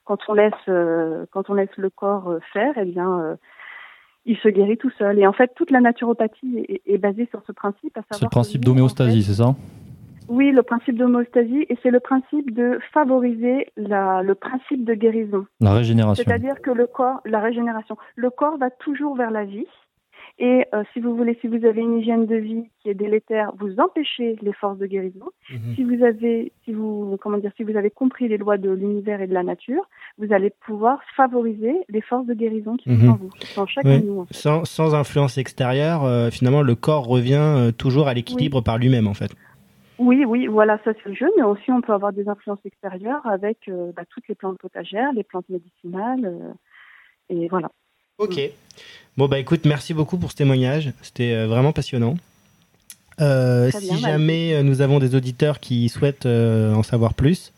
quand 0.05 0.19
on 0.29 0.35
laisse, 0.35 0.53
quand 1.31 1.49
on 1.49 1.55
laisse 1.55 1.77
le 1.77 1.91
corps 1.91 2.35
faire, 2.53 2.75
eh 2.77 2.85
bien, 2.85 3.37
il 4.27 4.37
se 4.39 4.49
guérit 4.49 4.77
tout 4.77 4.91
seul. 4.99 5.19
Et 5.19 5.27
en 5.27 5.33
fait, 5.33 5.53
toute 5.55 5.71
la 5.71 5.81
naturopathie 5.81 6.67
est, 6.87 6.99
basée 6.99 7.27
sur 7.31 7.43
ce 7.47 7.53
principe. 7.53 7.99
Le 8.21 8.29
principe 8.29 8.65
d'homéostasie, 8.65 9.23
c'est 9.23 9.35
ça? 9.35 9.55
Oui, 10.29 10.53
le 10.53 10.63
principe 10.63 10.97
d'homéostasie, 10.97 11.67
et 11.69 11.77
c'est 11.83 11.91
le 11.91 12.01
principe 12.01 12.55
de 12.55 12.79
favoriser 12.93 13.69
la, 13.77 14.23
le 14.23 14.35
principe 14.35 14.85
de 14.85 14.95
guérison. 14.95 15.47
La 15.61 15.73
régénération. 15.73 16.25
C'est-à-dire 16.25 16.61
que 16.63 16.71
le 16.71 16.87
corps, 16.87 17.21
la 17.25 17.41
régénération, 17.41 17.97
le 18.17 18.31
corps 18.31 18.57
va 18.59 18.71
toujours 18.71 19.17
vers 19.17 19.31
la 19.31 19.45
vie. 19.45 19.67
Et 20.39 20.65
euh, 20.75 20.83
si 20.93 20.99
vous 20.99 21.15
voulez, 21.15 21.39
si 21.41 21.47
vous 21.47 21.65
avez 21.65 21.81
une 21.81 21.99
hygiène 21.99 22.27
de 22.27 22.35
vie 22.35 22.65
qui 22.83 22.89
est 22.89 22.95
délétère, 22.95 23.53
vous 23.61 23.79
empêchez 23.79 24.37
les 24.43 24.53
forces 24.53 24.79
de 24.79 24.87
guérison. 24.87 25.27
Mhm. 25.49 25.75
Si 25.77 25.85
vous 25.85 26.03
avez, 26.03 26.53
si 26.65 26.73
vous, 26.73 27.17
comment 27.21 27.39
dire, 27.39 27.53
si 27.57 27.63
vous 27.63 27.77
avez 27.77 27.91
compris 27.91 28.27
les 28.27 28.37
lois 28.37 28.59
de 28.59 28.71
l'univers 28.71 29.21
et 29.21 29.29
de 29.29 29.35
la 29.35 29.45
nature, 29.45 29.89
vous 30.19 30.33
allez 30.33 30.51
pouvoir 30.67 30.99
favoriser 31.17 31.75
les 31.89 32.01
forces 32.01 32.27
de 32.27 32.35
guérison 32.35 32.77
qui 32.77 32.89
sont 32.89 33.09
en 33.09 33.13
mhm. 33.13 33.19
vous, 33.21 33.31
en 33.57 33.67
chacun 33.67 34.01
de 34.01 34.07
nous. 34.07 34.27
sans, 34.33 34.65
sans, 34.65 34.97
influence 34.97 35.39
extérieure, 35.39 36.03
euh, 36.05 36.31
finalement, 36.31 36.63
le 36.63 36.75
corps 36.75 37.07
revient 37.07 37.35
euh, 37.35 37.71
toujours 37.71 38.09
à 38.09 38.15
l'équilibre 38.15 38.61
par 38.61 38.79
lui-même, 38.79 39.07
en 39.07 39.15
fait. 39.15 39.31
Oui, 40.05 40.25
oui, 40.27 40.47
voilà, 40.47 40.79
ça 40.85 40.93
c'est 41.03 41.09
le 41.09 41.15
jeu, 41.15 41.31
mais 41.37 41.43
aussi 41.43 41.71
on 41.71 41.81
peut 41.81 41.95
avoir 41.95 42.13
des 42.13 42.29
influences 42.29 42.59
extérieures 42.67 43.27
avec 43.27 43.57
euh, 43.69 43.91
bah, 43.97 44.03
toutes 44.11 44.29
les 44.29 44.35
plantes 44.35 44.59
potagères, 44.59 45.11
les 45.15 45.25
plantes 45.25 45.49
médicinales, 45.49 46.27
euh, 46.27 46.53
et 47.31 47.49
voilà. 47.49 47.71
Ok. 48.19 48.39
Bon, 49.17 49.29
bah 49.29 49.39
écoute, 49.39 49.65
merci 49.65 49.95
beaucoup 49.95 50.19
pour 50.19 50.31
ce 50.31 50.37
témoignage, 50.37 50.93
c'était 51.01 51.33
euh, 51.33 51.47
vraiment 51.47 51.73
passionnant. 51.73 52.17
si 53.19 53.99
jamais 53.99 54.63
nous 54.63 54.83
avons 54.83 54.99
des 54.99 55.15
auditeurs 55.15 55.59
qui 55.59 55.89
souhaitent 55.89 56.27
en 56.27 56.83
savoir 56.83 57.15
plus, 57.15 57.55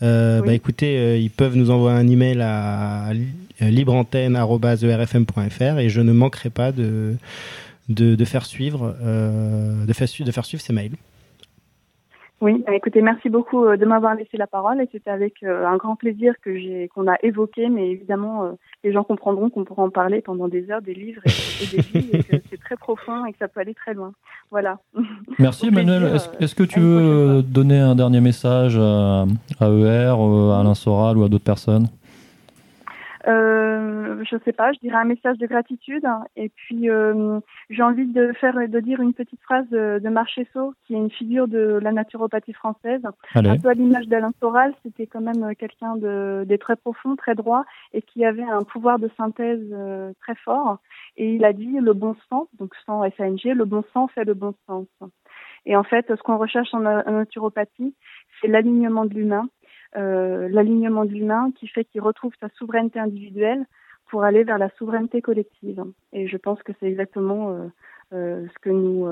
bah 0.00 0.54
écoutez, 0.54 1.20
ils 1.20 1.30
peuvent 1.30 1.56
nous 1.56 1.70
envoyer 1.70 1.98
un 1.98 2.08
email 2.08 2.40
à 2.40 3.10
libreantenne.erfm.fr 3.60 5.78
et 5.78 5.90
je 5.90 6.00
ne 6.00 6.12
manquerai 6.12 6.48
pas 6.48 6.72
de, 6.72 7.16
de, 7.90 8.24
faire 8.24 8.46
suivre, 8.46 8.96
de, 9.02 9.92
faire, 9.92 10.08
de 10.20 10.30
faire 10.30 10.46
suivre 10.46 10.62
ces 10.62 10.72
mails. 10.72 10.96
Oui, 12.40 12.62
écoutez, 12.72 13.00
merci 13.00 13.30
beaucoup 13.30 13.64
euh, 13.64 13.76
de 13.76 13.86
m'avoir 13.86 14.14
laissé 14.16 14.36
la 14.36 14.46
parole 14.46 14.80
et 14.80 14.88
c'était 14.90 15.10
avec 15.10 15.42
euh, 15.42 15.66
un 15.66 15.76
grand 15.76 15.96
plaisir 15.96 16.34
que 16.42 16.58
j'ai 16.58 16.88
qu'on 16.94 17.06
a 17.06 17.16
évoqué, 17.22 17.68
mais 17.68 17.90
évidemment 17.90 18.44
euh, 18.44 18.52
les 18.82 18.92
gens 18.92 19.04
comprendront 19.04 19.50
qu'on 19.50 19.64
pourra 19.64 19.84
en 19.84 19.90
parler 19.90 20.20
pendant 20.20 20.48
des 20.48 20.70
heures, 20.70 20.82
des 20.82 20.94
livres 20.94 21.22
et, 21.24 21.76
des 21.76 21.82
vies, 21.82 22.10
et 22.12 22.22
que 22.22 22.36
c'est 22.50 22.60
très 22.60 22.76
profond 22.76 23.24
et 23.24 23.32
que 23.32 23.38
ça 23.38 23.48
peut 23.48 23.60
aller 23.60 23.74
très 23.74 23.94
loin. 23.94 24.12
Voilà. 24.50 24.78
Merci 25.38 25.68
Emmanuel. 25.68 26.16
Est-ce 26.40 26.54
que 26.54 26.64
tu 26.64 26.80
veux 26.80 27.42
donner 27.42 27.78
un 27.78 27.94
dernier 27.94 28.20
message 28.20 28.76
à, 28.76 29.24
à 29.60 29.68
ER, 29.68 30.14
à 30.52 30.60
Alain 30.60 30.74
Soral 30.74 31.16
ou 31.16 31.24
à 31.24 31.28
d'autres 31.28 31.44
personnes? 31.44 31.86
Je 33.26 34.36
sais 34.44 34.52
pas, 34.52 34.72
je 34.72 34.78
dirais 34.80 34.96
un 34.96 35.04
message 35.04 35.38
de 35.38 35.46
gratitude. 35.46 36.04
Et 36.36 36.48
puis 36.48 36.90
euh, 36.90 37.40
j'ai 37.70 37.82
envie 37.82 38.06
de 38.06 38.32
faire, 38.32 38.54
de 38.54 38.80
dire 38.80 39.00
une 39.00 39.14
petite 39.14 39.40
phrase 39.42 39.68
de, 39.70 40.00
de 40.02 40.08
Marchesso, 40.08 40.74
qui 40.86 40.94
est 40.94 40.98
une 40.98 41.10
figure 41.10 41.48
de 41.48 41.78
la 41.82 41.92
naturopathie 41.92 42.52
française. 42.52 43.02
Un 43.34 43.58
peu 43.58 43.68
à 43.68 43.74
l'image 43.74 44.06
d'Alain 44.08 44.32
Soral, 44.40 44.74
c'était 44.82 45.06
quand 45.06 45.20
même 45.20 45.54
quelqu'un 45.56 45.96
de, 45.96 46.44
de, 46.46 46.56
très 46.56 46.76
profond, 46.76 47.16
très 47.16 47.34
droit, 47.34 47.64
et 47.92 48.02
qui 48.02 48.24
avait 48.24 48.42
un 48.42 48.62
pouvoir 48.62 48.98
de 48.98 49.10
synthèse 49.16 49.60
euh, 49.72 50.12
très 50.20 50.34
fort. 50.36 50.78
Et 51.16 51.34
il 51.34 51.44
a 51.44 51.52
dit 51.52 51.78
le 51.80 51.92
bon 51.92 52.16
sens, 52.28 52.48
donc 52.58 52.74
sans 52.86 53.02
SANG, 53.16 53.44
le 53.44 53.64
bon 53.64 53.84
sens 53.92 54.10
fait 54.12 54.24
le 54.24 54.34
bon 54.34 54.54
sens. 54.66 54.86
Et 55.66 55.76
en 55.76 55.82
fait, 55.84 56.06
ce 56.08 56.22
qu'on 56.22 56.36
recherche 56.36 56.74
en 56.74 56.80
naturopathie, 56.80 57.94
c'est 58.40 58.48
l'alignement 58.48 59.04
de 59.06 59.14
l'humain 59.14 59.44
euh, 59.44 59.63
l'alignement 59.94 61.04
de 61.04 61.10
l'humain 61.10 61.52
qui 61.58 61.68
fait 61.68 61.84
qu'il 61.84 62.00
retrouve 62.00 62.32
sa 62.40 62.48
souveraineté 62.58 62.98
individuelle 62.98 63.64
pour 64.10 64.24
aller 64.24 64.44
vers 64.44 64.58
la 64.58 64.70
souveraineté 64.78 65.22
collective. 65.22 65.82
Et 66.12 66.28
je 66.28 66.36
pense 66.36 66.62
que 66.62 66.72
c'est 66.78 66.86
exactement 66.86 67.50
euh, 67.50 67.66
euh, 68.12 68.46
ce 68.46 68.58
que 68.60 68.70
nous, 68.70 69.06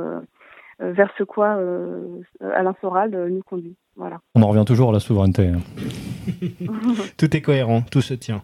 vers 0.81 1.11
ce 1.19 1.25
quoi 1.25 1.59
Alain 2.41 2.75
Soral 2.81 3.11
nous 3.31 3.43
conduit. 3.43 3.77
Voilà. 3.97 4.21
On 4.35 4.43
en 4.43 4.49
revient 4.49 4.65
toujours 4.67 4.91
à 4.91 4.93
la 4.93 5.01
souveraineté. 5.01 5.49
Hein. 5.49 5.61
tout 7.19 7.37
est 7.37 7.43
cohérent, 7.43 7.83
tout 7.83 8.01
se 8.01 8.15
tient. 8.15 8.43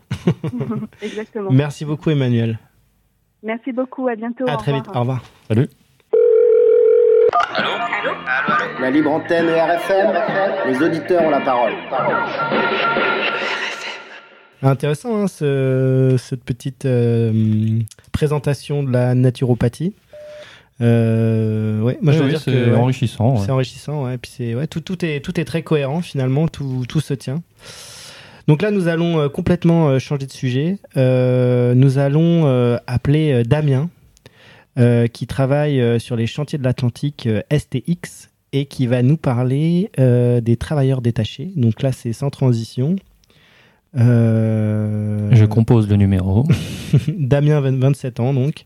Exactement. 1.02 1.50
Merci 1.50 1.84
beaucoup 1.84 2.10
Emmanuel. 2.10 2.58
Merci 3.42 3.72
beaucoup, 3.72 4.08
à 4.08 4.16
bientôt. 4.16 4.44
À 4.48 4.56
très 4.56 4.72
vite, 4.72 4.86
au 4.94 5.00
revoir. 5.00 5.22
Salut. 5.48 5.68
Allô 7.54 7.70
Allô? 7.70 8.10
Allô, 8.26 8.54
La 8.80 8.90
libre 8.90 9.10
antenne 9.10 9.48
RFM, 9.48 10.12
les 10.68 10.82
auditeurs 10.82 11.22
ont 11.22 11.30
la 11.30 11.40
parole. 11.40 11.72
Intéressant, 14.62 15.22
hein, 15.22 15.26
cette 15.26 16.44
petite 16.44 16.84
euh, 16.84 17.80
présentation 18.12 18.82
de 18.82 18.92
la 18.92 19.14
naturopathie. 19.14 19.94
Euh, 20.80 21.80
ouais, 21.80 21.98
moi 22.02 22.12
je 22.12 22.22
veux 22.22 22.28
dire 22.28 22.40
c'est 22.40 22.72
enrichissant. 22.72 23.36
C'est 23.38 23.50
enrichissant, 23.50 24.04
ouais. 24.04 24.16
Puis 24.16 24.32
c'est 24.36 24.54
ouais, 24.54 24.66
tout, 24.66 24.80
tout 24.80 25.04
est 25.04 25.20
tout 25.20 25.40
est 25.40 25.44
très 25.44 25.62
cohérent 25.62 26.00
finalement, 26.00 26.46
tout, 26.48 26.84
tout 26.88 27.00
se 27.00 27.14
tient. 27.14 27.42
Donc 28.46 28.62
là, 28.62 28.70
nous 28.70 28.88
allons 28.88 29.18
euh, 29.18 29.28
complètement 29.28 29.98
changer 29.98 30.26
de 30.26 30.32
sujet. 30.32 30.78
nous 30.94 31.98
allons 31.98 32.78
appeler 32.86 33.42
Damien, 33.44 33.90
euh, 34.78 35.08
qui 35.08 35.26
travaille 35.26 35.80
euh, 35.80 35.98
sur 35.98 36.14
les 36.14 36.28
chantiers 36.28 36.56
de 36.56 36.62
l'Atlantique 36.62 37.26
euh, 37.26 37.42
STX 37.52 38.30
et 38.52 38.66
qui 38.66 38.86
va 38.86 39.02
nous 39.02 39.16
parler 39.16 39.90
des 39.96 40.56
travailleurs 40.56 41.00
détachés. 41.00 41.50
Donc 41.56 41.82
là, 41.82 41.92
c'est 41.92 42.12
sans 42.12 42.30
transition. 42.30 42.96
Je 43.94 45.44
compose 45.44 45.88
le 45.88 45.96
numéro. 45.96 46.44
Damien, 47.08 47.60
27 47.60 48.20
ans, 48.20 48.34
donc. 48.34 48.64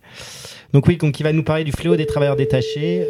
Donc 0.73 0.87
oui, 0.87 0.97
donc 0.97 1.21
il 1.21 1.23
va 1.23 1.33
nous 1.33 1.45
parler 1.45 1.65
du 1.65 1.73
fléau 1.73 1.97
des 1.97 2.07
travailleurs 2.07 2.37
détachés 2.37 3.07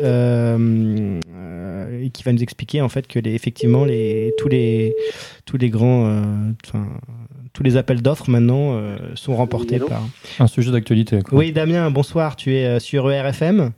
et 2.00 2.10
qui 2.10 2.22
va 2.22 2.32
nous 2.32 2.42
expliquer 2.42 2.80
en 2.80 2.88
fait 2.88 3.06
que 3.06 3.18
les, 3.18 3.34
effectivement 3.34 3.84
les, 3.84 4.34
tous 4.38 4.48
les 4.48 4.96
tous 5.44 5.58
les 5.58 5.70
grands, 5.70 6.22
tous 7.52 7.62
les 7.62 7.76
appels 7.76 8.02
d'offres 8.02 8.30
maintenant 8.30 8.74
euh, 8.74 8.96
sont 9.14 9.36
remportés 9.36 9.78
par 9.78 10.02
un 10.38 10.46
sujet 10.46 10.70
d'actualité. 10.72 11.20
Oui, 11.32 11.52
Damien, 11.52 11.90
bonsoir. 11.90 12.36
Tu 12.36 12.54
es 12.54 12.66
euh, 12.66 12.78
sur 12.78 13.10
ERFM. 13.10 13.72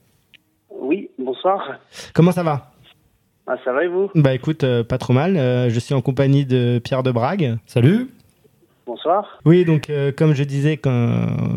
Oui, 0.70 1.10
bonsoir. 1.18 1.78
Comment 2.12 2.32
ça 2.32 2.42
va? 2.42 2.73
Ah, 3.46 3.56
Ça 3.64 3.72
va 3.72 3.84
et 3.84 3.88
vous? 3.88 4.10
Bah 4.14 4.34
écoute, 4.34 4.64
euh, 4.64 4.84
pas 4.84 4.98
trop 4.98 5.12
mal. 5.12 5.34
je 5.34 5.78
suis 5.78 5.94
en 5.94 6.00
compagnie 6.00 6.46
de 6.46 6.80
Pierre 6.82 7.02
de 7.02 7.10
Brague. 7.10 7.58
Salut. 7.66 8.08
Bonsoir. 8.86 9.40
Oui, 9.46 9.64
donc 9.64 9.88
euh, 9.88 10.12
comme 10.12 10.34
je 10.34 10.44
disais 10.44 10.78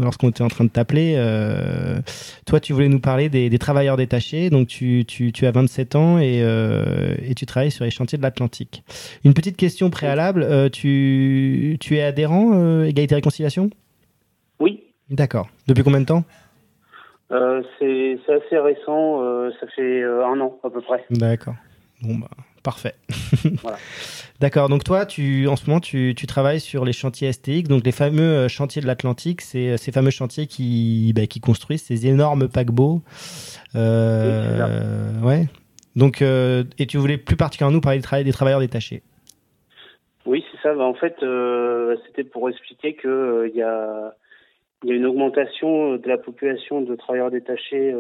lorsqu'on 0.02 0.30
était 0.30 0.44
en 0.44 0.48
train 0.48 0.64
de 0.64 0.70
t'appeler, 0.70 1.16
euh, 1.18 2.00
toi 2.46 2.62
tu 2.62 2.72
voulais 2.72 2.88
nous 2.88 3.02
parler 3.02 3.28
des, 3.28 3.50
travailleurs 3.60 3.98
détachés. 3.98 4.50
Donc 4.50 4.68
tu, 4.68 5.04
tu, 5.06 5.34
tu, 5.34 5.46
as 5.46 5.52
27 5.52 5.96
ans 5.96 6.20
et, 6.20 6.42
euh, 6.42 7.16
et, 7.28 7.36
tu 7.36 7.46
travailles 7.46 7.72
sur 7.72 7.84
les 7.84 7.92
chantiers 7.92 8.18
de 8.18 8.24
l'Atlantique. 8.24 8.84
Une 9.26 9.34
petite 9.34 9.58
question 9.58 9.90
préalable, 9.90 10.70
tu, 10.72 11.78
tu 11.82 11.98
es 11.98 12.04
adhérent 12.04 12.84
Égalité 12.84 13.16
Réconciliation? 13.16 13.70
Oui. 14.60 14.84
D'accord. 15.10 15.50
Depuis 15.68 15.84
combien 15.84 16.02
de 16.02 16.06
temps? 16.06 16.24
C'est, 17.30 18.20
assez 18.30 18.58
récent, 18.58 19.52
ça 19.60 19.68
fait 19.76 20.04
un 20.04 20.40
an 20.40 20.58
à 20.64 20.70
peu 20.70 20.80
près. 20.82 21.04
D'accord. 21.10 21.56
Bon 22.02 22.16
bah 22.16 22.30
parfait. 22.68 22.96
voilà. 23.62 23.78
D'accord, 24.42 24.68
donc 24.68 24.84
toi, 24.84 25.06
tu, 25.06 25.48
en 25.48 25.56
ce 25.56 25.68
moment, 25.68 25.80
tu, 25.80 26.14
tu, 26.18 26.28
travailles 26.28 26.60
sur 26.60 26.84
les 26.84 26.92
chantiers 26.92 27.32
STX, 27.32 27.64
donc 27.64 27.86
les 27.86 27.94
fameux 27.94 28.22
euh, 28.22 28.48
chantiers 28.50 28.82
de 28.82 28.88
l'Atlantique, 28.88 29.42
c'est 29.42 29.70
euh, 29.70 29.78
ces 29.78 29.94
fameux 29.94 30.12
chantiers 30.12 30.48
qui, 30.48 31.14
bah, 31.16 31.28
qui 31.28 31.40
construisent 31.40 31.84
ces 31.84 32.08
énormes 32.08 32.50
paquebots. 32.50 33.02
Euh, 33.76 35.20
ouais. 35.22 35.46
Donc, 35.96 36.22
euh, 36.22 36.66
et 36.78 36.86
tu 36.88 36.98
voulais 36.98 37.18
plus 37.18 37.38
particulièrement 37.38 37.74
nous 37.74 37.82
parler 37.82 38.00
des, 38.00 38.24
des 38.26 38.32
travailleurs 38.34 38.60
détachés. 38.60 39.02
Oui, 40.26 40.44
c'est 40.52 40.62
ça. 40.62 40.76
Bah, 40.76 40.84
en 40.84 40.94
fait, 40.94 41.16
c'était 42.06 42.26
pour 42.26 42.50
expliquer 42.50 42.96
que 42.96 43.50
il 43.50 43.58
y, 43.58 43.64
a, 43.64 44.14
y 44.84 44.92
a 44.92 44.94
une 44.94 45.06
augmentation 45.06 45.96
de 45.96 46.08
la 46.08 46.18
population 46.18 46.82
de 46.82 46.96
travailleurs 46.96 47.32
détachés 47.32 47.96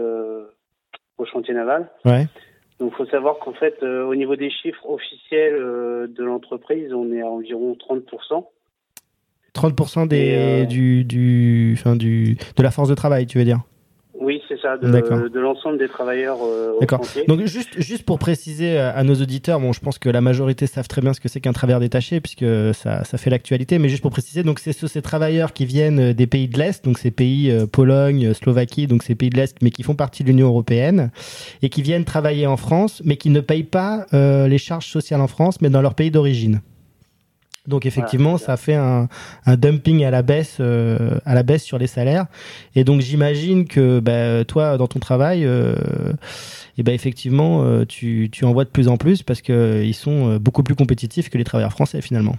au 1.17 1.25
chantier 1.25 1.53
naval. 1.53 1.89
Ouais. 2.05 2.25
Donc, 2.79 2.93
il 2.93 2.95
faut 2.97 3.09
savoir 3.09 3.39
qu'en 3.39 3.53
fait, 3.53 3.75
euh, 3.81 4.05
au 4.05 4.13
niveau 4.13 4.35
des 4.35 4.51
chiffres 4.51 4.87
officiels 4.87 5.55
euh, 5.55 6.07
de 6.07 6.23
l'entreprise, 6.23 6.93
on 6.93 7.11
est 7.11 7.21
à 7.21 7.27
environ 7.27 7.75
30%. 7.75 8.45
30% 9.55 10.07
des, 10.07 10.35
euh, 10.35 10.65
du, 10.65 11.03
du, 11.03 11.75
enfin, 11.77 11.95
du, 11.95 12.35
de 12.55 12.63
la 12.63 12.69
force 12.69 12.89
de 12.89 12.95
travail, 12.95 13.25
tu 13.25 13.39
veux 13.39 13.45
dire? 13.45 13.61
Oui, 14.19 14.41
c'est 14.47 14.59
ça, 14.59 14.77
de, 14.77 15.39
l'ensemble 15.39 15.77
des 15.77 15.87
travailleurs. 15.87 16.39
Euh, 16.43 16.79
D'accord. 16.79 17.01
Donc 17.27 17.45
juste, 17.45 17.79
juste 17.79 18.03
pour 18.03 18.19
préciser 18.19 18.77
à, 18.77 19.03
nos 19.03 19.15
auditeurs, 19.15 19.59
bon, 19.59 19.73
je 19.73 19.79
pense 19.79 19.99
que 19.99 20.09
la 20.09 20.21
majorité 20.21 20.65
savent 20.65 20.87
très 20.87 21.01
bien 21.01 21.13
ce 21.13 21.19
que 21.19 21.29
c'est 21.29 21.39
qu'un 21.39 21.53
travailleur 21.53 21.79
détaché 21.79 22.19
puisque 22.19 22.45
ça, 22.73 23.03
ça 23.03 23.17
fait 23.17 23.29
l'actualité, 23.29 23.79
mais 23.79 23.89
juste 23.89 24.01
pour 24.01 24.11
préciser, 24.11 24.43
donc 24.43 24.59
c'est 24.59 24.73
ces 24.73 25.01
travailleurs 25.01 25.53
qui 25.53 25.65
viennent 25.65 26.13
des 26.13 26.27
pays 26.27 26.47
de 26.47 26.57
l'est, 26.57 26.83
donc 26.83 26.97
ces 26.97 27.11
pays 27.11 27.51
euh, 27.51 27.65
Pologne, 27.67 28.33
Slovaquie, 28.33 28.87
donc 28.87 29.03
ces 29.03 29.15
pays 29.15 29.29
de 29.29 29.37
l'est, 29.37 29.55
mais 29.61 29.71
qui 29.71 29.83
font 29.83 29.95
partie 29.95 30.23
de 30.23 30.29
l'Union 30.29 30.47
européenne 30.47 31.11
et 31.61 31.69
qui 31.69 31.81
viennent 31.81 32.05
travailler 32.05 32.47
en 32.47 32.57
France, 32.57 33.01
mais 33.05 33.17
qui 33.17 33.29
ne 33.29 33.39
payent 33.39 33.63
pas 33.63 34.05
euh, 34.13 34.47
les 34.47 34.57
charges 34.57 34.87
sociales 34.87 35.21
en 35.21 35.27
France, 35.27 35.61
mais 35.61 35.69
dans 35.69 35.81
leur 35.81 35.95
pays 35.95 36.11
d'origine. 36.11 36.61
Donc 37.67 37.85
effectivement, 37.85 38.37
ça 38.37 38.55
fait 38.55 38.75
un, 38.75 39.07
dumping 39.45 40.05
à 40.05 40.11
la 40.11 40.21
baisse, 40.21 40.59
euh, 40.61 41.19
à 41.25 41.35
la 41.35 41.43
baisse 41.43 41.63
sur 41.63 41.77
les 41.77 41.87
salaires. 41.87 42.25
Et 42.75 42.85
donc 42.85 43.01
j'imagine 43.01 43.67
que 43.67 43.99
bah, 43.99 44.45
toi, 44.45 44.77
dans 44.77 44.87
ton 44.87 44.99
travail, 44.99 45.45
euh, 45.45 45.75
et 46.77 46.83
ben 46.83 46.95
effectivement, 46.95 47.63
euh, 47.63 47.83
tu, 47.83 48.29
tu 48.31 48.45
en 48.45 48.53
vois 48.53 48.63
de 48.63 48.69
plus 48.69 48.87
en 48.87 48.95
plus 48.95 49.21
parce 49.21 49.41
qu'ils 49.41 49.93
sont 49.93 50.37
beaucoup 50.37 50.63
plus 50.63 50.75
compétitifs 50.75 51.29
que 51.29 51.37
les 51.37 51.43
travailleurs 51.43 51.73
français 51.73 52.01
finalement. 52.01 52.35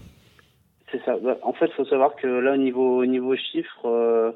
C'est 0.91 1.05
ça. 1.05 1.17
Bah, 1.23 1.37
en 1.43 1.53
fait, 1.53 1.67
il 1.67 1.75
faut 1.75 1.85
savoir 1.85 2.17
que 2.17 2.27
là, 2.27 2.55
au 2.55 2.57
niveau, 2.57 3.03
au 3.03 3.07
niveau 3.07 3.37
chiffres, 3.37 4.35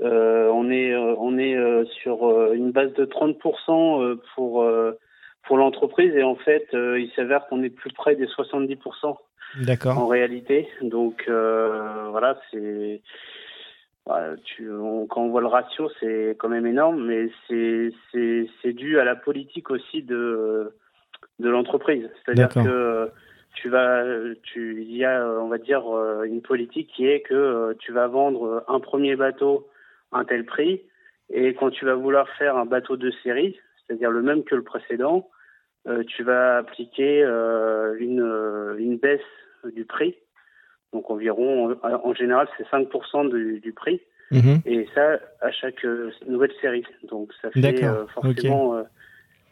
on 0.00 0.70
est, 0.70 0.96
on 0.96 1.38
est 1.38 1.84
sur 2.02 2.52
une 2.52 2.72
base 2.72 2.92
de 2.94 3.04
30% 3.04 4.16
pour, 4.34 4.66
pour 5.46 5.56
l'entreprise 5.56 6.12
et 6.16 6.24
en 6.24 6.34
fait, 6.34 6.66
il 6.72 7.08
s'avère 7.14 7.46
qu'on 7.46 7.62
est 7.62 7.70
plus 7.70 7.92
près 7.92 8.16
des 8.16 8.26
70%. 8.26 9.14
D'accord. 9.60 9.98
En 9.98 10.06
réalité, 10.06 10.68
donc 10.82 11.24
euh, 11.28 12.08
voilà, 12.10 12.38
c'est 12.50 13.00
tu, 14.44 14.68
quand 15.08 15.22
on 15.22 15.30
voit 15.30 15.40
le 15.40 15.46
ratio, 15.46 15.88
c'est 16.00 16.36
quand 16.38 16.48
même 16.48 16.66
énorme, 16.66 17.06
mais 17.06 17.30
c'est 17.48 17.90
c'est 18.62 18.72
dû 18.72 18.98
à 18.98 19.04
la 19.04 19.16
politique 19.16 19.70
aussi 19.70 20.02
de 20.02 20.74
de 21.38 21.48
l'entreprise. 21.48 22.08
C'est-à-dire 22.24 22.48
que 22.48 23.10
tu 23.54 23.68
vas, 23.68 24.04
tu, 24.42 24.82
il 24.82 24.96
y 24.96 25.04
a, 25.04 25.24
on 25.24 25.48
va 25.48 25.58
dire, 25.58 25.84
une 26.24 26.42
politique 26.42 26.90
qui 26.94 27.06
est 27.06 27.20
que 27.20 27.74
tu 27.78 27.92
vas 27.92 28.08
vendre 28.08 28.64
un 28.68 28.80
premier 28.80 29.16
bateau 29.16 29.68
à 30.12 30.18
un 30.18 30.24
tel 30.24 30.44
prix, 30.44 30.82
et 31.30 31.54
quand 31.54 31.70
tu 31.70 31.84
vas 31.84 31.94
vouloir 31.94 32.28
faire 32.30 32.56
un 32.56 32.66
bateau 32.66 32.96
de 32.96 33.10
série, 33.22 33.56
c'est-à-dire 33.86 34.10
le 34.10 34.22
même 34.22 34.44
que 34.44 34.54
le 34.54 34.62
précédent, 34.62 35.30
tu 36.08 36.24
vas 36.24 36.58
appliquer 36.58 37.22
une, 37.22 38.76
une 38.78 38.98
baisse 38.98 39.20
du 39.72 39.84
prix. 39.84 40.14
Donc 40.92 41.10
environ, 41.10 41.76
en 41.82 42.14
général, 42.14 42.48
c'est 42.56 42.66
5% 42.68 43.30
du, 43.30 43.60
du 43.60 43.72
prix. 43.72 44.00
Mhm. 44.30 44.60
Et 44.64 44.86
ça, 44.94 45.18
à 45.40 45.50
chaque 45.50 45.84
nouvelle 46.26 46.52
série. 46.60 46.84
Donc 47.10 47.32
ça 47.42 47.50
fait 47.50 47.84
forcément 48.14 48.84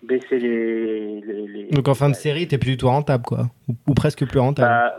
baisser 0.03 0.39
les, 0.39 1.21
les, 1.21 1.69
Donc 1.71 1.89
en 1.89 1.95
fin 1.95 2.09
de 2.09 2.15
série, 2.15 2.47
tu 2.49 2.59
plus 2.59 2.73
du 2.73 2.77
tout 2.77 2.89
rentable, 2.89 3.25
quoi. 3.25 3.47
Ou, 3.87 3.95
presque 3.95 4.27
plus 4.27 4.39
rentable. 4.39 4.69
Bah, 4.69 4.97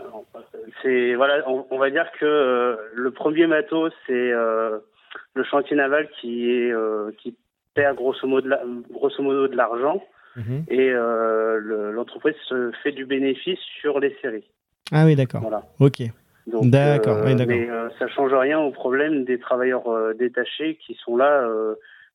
c'est 0.82 1.14
voilà, 1.14 1.42
on, 1.48 1.78
va 1.78 1.90
dire 1.90 2.06
que 2.18 2.24
euh, 2.24 2.76
le 2.94 3.10
premier 3.10 3.46
bateau, 3.46 3.88
c'est 4.06 4.32
euh, 4.32 4.78
le 5.34 5.44
chantier 5.44 5.76
naval 5.76 6.08
qui 6.20 6.50
est 6.50 6.72
euh, 6.72 7.10
qui 7.18 7.36
perd 7.74 7.96
grosso 7.96 8.26
modo 8.26 8.48
de 8.48 8.92
grosso 8.92 9.22
modo 9.22 9.48
de 9.48 9.56
l'argent 9.56 10.02
mhm. 10.36 10.64
et 10.68 10.90
l'entreprise 11.92 12.36
se 12.48 12.70
fait 12.82 12.92
du 12.92 13.04
bénéfice 13.04 13.58
sur 13.80 13.98
les 13.98 14.16
séries. 14.20 14.44
Ah 14.92 15.04
oui, 15.04 15.16
d'accord. 15.16 15.40
Voilà. 15.40 15.62
Ok. 15.80 16.02
D'accord. 16.46 17.22
Oui, 17.24 17.34
mais 17.46 17.68
ça 17.98 18.06
change 18.08 18.34
rien 18.34 18.60
au 18.60 18.70
problème 18.70 19.24
des 19.24 19.38
travailleurs 19.38 19.84
détachés 20.18 20.76
qui 20.76 20.94
sont 21.02 21.16
là, 21.16 21.48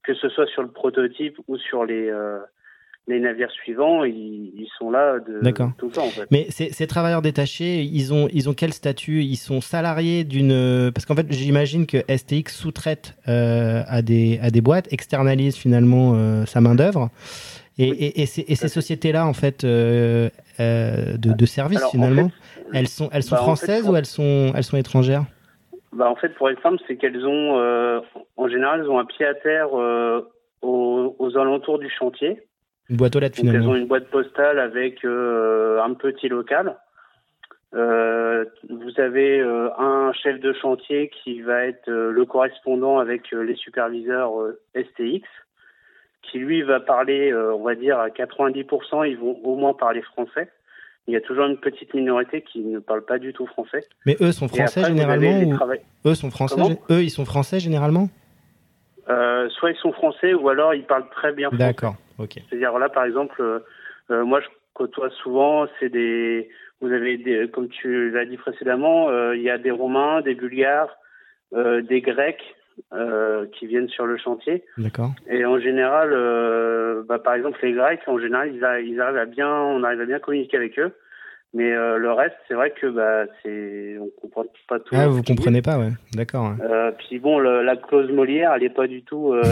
que 0.04 0.14
ce 0.14 0.30
soit 0.30 0.46
sur 0.48 0.62
le 0.62 0.70
prototype 0.70 1.38
ou 1.48 1.58
sur 1.58 1.84
les 1.84 2.12
les 3.10 3.20
navires 3.20 3.52
suivants, 3.52 4.04
ils, 4.04 4.68
sont 4.78 4.92
là 4.92 5.20
de, 5.20 5.52
tout 5.78 5.88
le 5.88 5.92
temps. 5.92 6.06
En 6.06 6.10
fait. 6.10 6.28
Mais 6.32 6.48
ces, 6.50 6.88
travailleurs 6.88 7.22
détachés, 7.22 7.82
ils 7.82 8.14
ont, 8.14 8.30
ils 8.32 8.48
ont 8.48 8.54
quel 8.54 8.72
statut? 8.72 9.24
Ils 9.24 9.36
sont 9.36 9.62
salariés 9.62 10.24
d'une. 10.24 10.92
Parce 10.94 11.06
qu'en 11.06 11.16
fait, 11.16 11.26
j'imagine 11.30 11.88
que 11.88 11.98
STX 12.08 12.54
sous-traite 12.54 13.16
euh, 13.28 13.82
à, 13.88 14.02
des, 14.02 14.40
à 14.42 14.52
des 14.52 14.62
boîtes, 14.62 14.94
externalise 14.94 15.56
finalement 15.56 16.14
euh, 16.16 16.46
sa 16.46 16.62
main-d'œuvre. 16.62 17.10
Et, 17.82 18.22
et, 18.22 18.26
ces, 18.26 18.68
sociétés-là, 18.68 19.26
en 19.26 19.32
fait, 19.32 19.64
euh, 19.64 20.30
de, 20.60 21.34
de 21.34 21.46
services, 21.46 21.84
finalement, 21.92 22.32
elles 22.74 22.88
sont, 22.88 23.10
elles 23.12 23.24
sont 23.24 23.36
bah, 23.36 23.42
françaises 23.42 23.90
ou 23.90 23.96
elles 23.96 24.06
sont, 24.06 24.52
elles 24.56 24.64
sont 24.64 24.78
étrangères? 24.78 25.24
Bah, 25.94 26.10
En 26.10 26.16
fait, 26.16 26.30
pour 26.36 26.50
être 26.50 26.62
simple, 26.62 26.82
c'est 26.88 26.98
qu'elles 26.98 27.26
ont, 27.26 28.02
en 28.38 28.48
général, 28.48 28.82
elles 28.82 28.90
ont 28.90 29.00
un 29.00 29.06
pied 29.06 29.26
à 29.26 29.34
terre 29.34 29.74
aux, 30.62 31.16
aux 31.18 31.38
alentours 31.38 31.80
du 31.80 31.90
chantier. 31.90 32.44
Une 32.90 32.98
boîte 32.98 33.16
aux 33.16 33.20
lettres 33.20 33.38
finalement. 33.38 33.60
Elles 33.60 33.70
ont 33.70 33.76
une 33.76 33.88
boîte 33.88 34.10
postale 34.10 34.60
avec 34.60 35.06
euh, 35.06 35.82
un 35.82 35.94
petit 35.94 36.28
local. 36.28 36.76
Euh, 37.76 38.46
vous 38.68 39.00
avez 39.00 39.40
euh, 39.40 39.70
un 39.78 40.12
chef 40.14 40.40
de 40.40 40.54
chantier 40.54 41.12
qui 41.24 41.42
va 41.42 41.66
être 41.66 41.90
le 41.90 42.26
correspondant 42.26 42.98
avec 42.98 43.30
les 43.32 43.56
superviseurs 43.56 44.32
STX, 44.76 45.22
qui 46.32 46.40
lui 46.40 46.62
va 46.62 46.80
parler, 46.80 47.34
on 47.34 47.64
va 47.64 47.76
dire 47.76 48.00
à 48.00 48.10
90%, 48.10 49.10
ils 49.10 49.18
vont 49.18 49.40
au 49.44 49.56
moins 49.56 49.74
parler 49.74 50.02
français. 50.02 50.50
Il 51.08 51.14
y 51.14 51.18
a 51.18 51.22
toujours 51.22 51.46
une 51.46 51.58
petite 51.58 51.94
minorité 51.94 52.42
qui 52.42 52.60
ne 52.60 52.80
parle 52.80 53.04
pas 53.04 53.18
du 53.18 53.34
tout 53.34 53.48
français. 53.48 53.84
Mais 54.06 54.16
eux 54.22 54.32
sont 54.32 54.48
français 54.48 54.84
généralement 54.84 55.78
Eux 56.06 56.14
sont 56.14 56.30
français 56.30 56.62
Eux 56.92 57.02
ils 57.02 57.10
sont 57.10 57.26
français 57.26 57.60
généralement? 57.60 58.10
Soit 59.08 59.72
ils 59.72 59.78
sont 59.78 59.92
français 59.92 60.34
ou 60.34 60.50
alors 60.50 60.76
ils 60.76 60.84
parlent 60.84 61.10
très 61.10 61.34
bien 61.34 61.50
français. 61.50 61.66
D'accord. 61.66 61.96
C'est-à-dire 62.28 62.78
là, 62.78 62.90
par 62.90 63.06
exemple, 63.06 63.42
euh, 63.42 63.60
euh, 64.12 64.26
moi 64.26 64.42
je 64.42 64.48
côtoie 64.74 65.10
souvent, 65.22 65.68
c'est 65.80 65.90
des, 65.90 66.50
vous 66.82 66.92
avez 66.92 67.18
des, 67.18 67.50
comme 67.50 67.70
tu 67.70 68.12
l'as 68.12 68.26
dit 68.26 68.38
précédemment, 68.38 69.10
euh, 69.10 69.36
il 69.36 69.42
y 69.42 69.50
a 69.50 69.58
des 69.58 69.72
Romains, 69.72 70.22
des 70.22 70.36
Bulgares, 70.36 70.96
des 71.52 72.02
Grecs 72.02 72.56
qui 73.54 73.68
viennent 73.68 73.90
sur 73.90 74.06
le 74.06 74.18
chantier. 74.18 74.64
D'accord. 74.78 75.12
Et 75.30 75.46
en 75.46 75.60
général, 75.60 76.12
bah, 77.08 77.20
par 77.20 77.36
exemple 77.36 77.60
les 77.62 77.74
Grecs, 77.74 78.02
en 78.08 78.20
général, 78.20 78.52
ils, 78.54 78.64
arrivent 78.64 79.18
à 79.18 79.26
bien, 79.26 79.50
on 79.50 79.84
arrive 79.84 80.02
à 80.02 80.06
bien 80.06 80.20
communiquer 80.20 80.58
avec 80.58 80.78
eux. 80.80 80.92
Mais 81.54 81.70
le 81.72 82.12
reste, 82.12 82.36
c'est 82.48 82.54
vrai 82.54 82.72
que 82.72 82.88
bah, 82.88 83.26
c'est, 83.42 83.98
on 84.00 84.10
comprend 84.22 84.46
pas 84.68 84.80
tout. 84.80 84.96
Ah, 84.96 85.08
vous 85.08 85.24
comprenez 85.24 85.62
pas, 85.62 85.80
ouais. 85.80 85.92
D'accord. 86.14 86.54
puis 87.00 87.20
bon, 87.20 87.40
la 87.40 87.76
clause 87.76 88.12
Molière, 88.12 88.54
elle 88.56 88.64
est 88.64 88.70
pas 88.70 88.88
du 88.88 89.04
tout. 89.04 89.36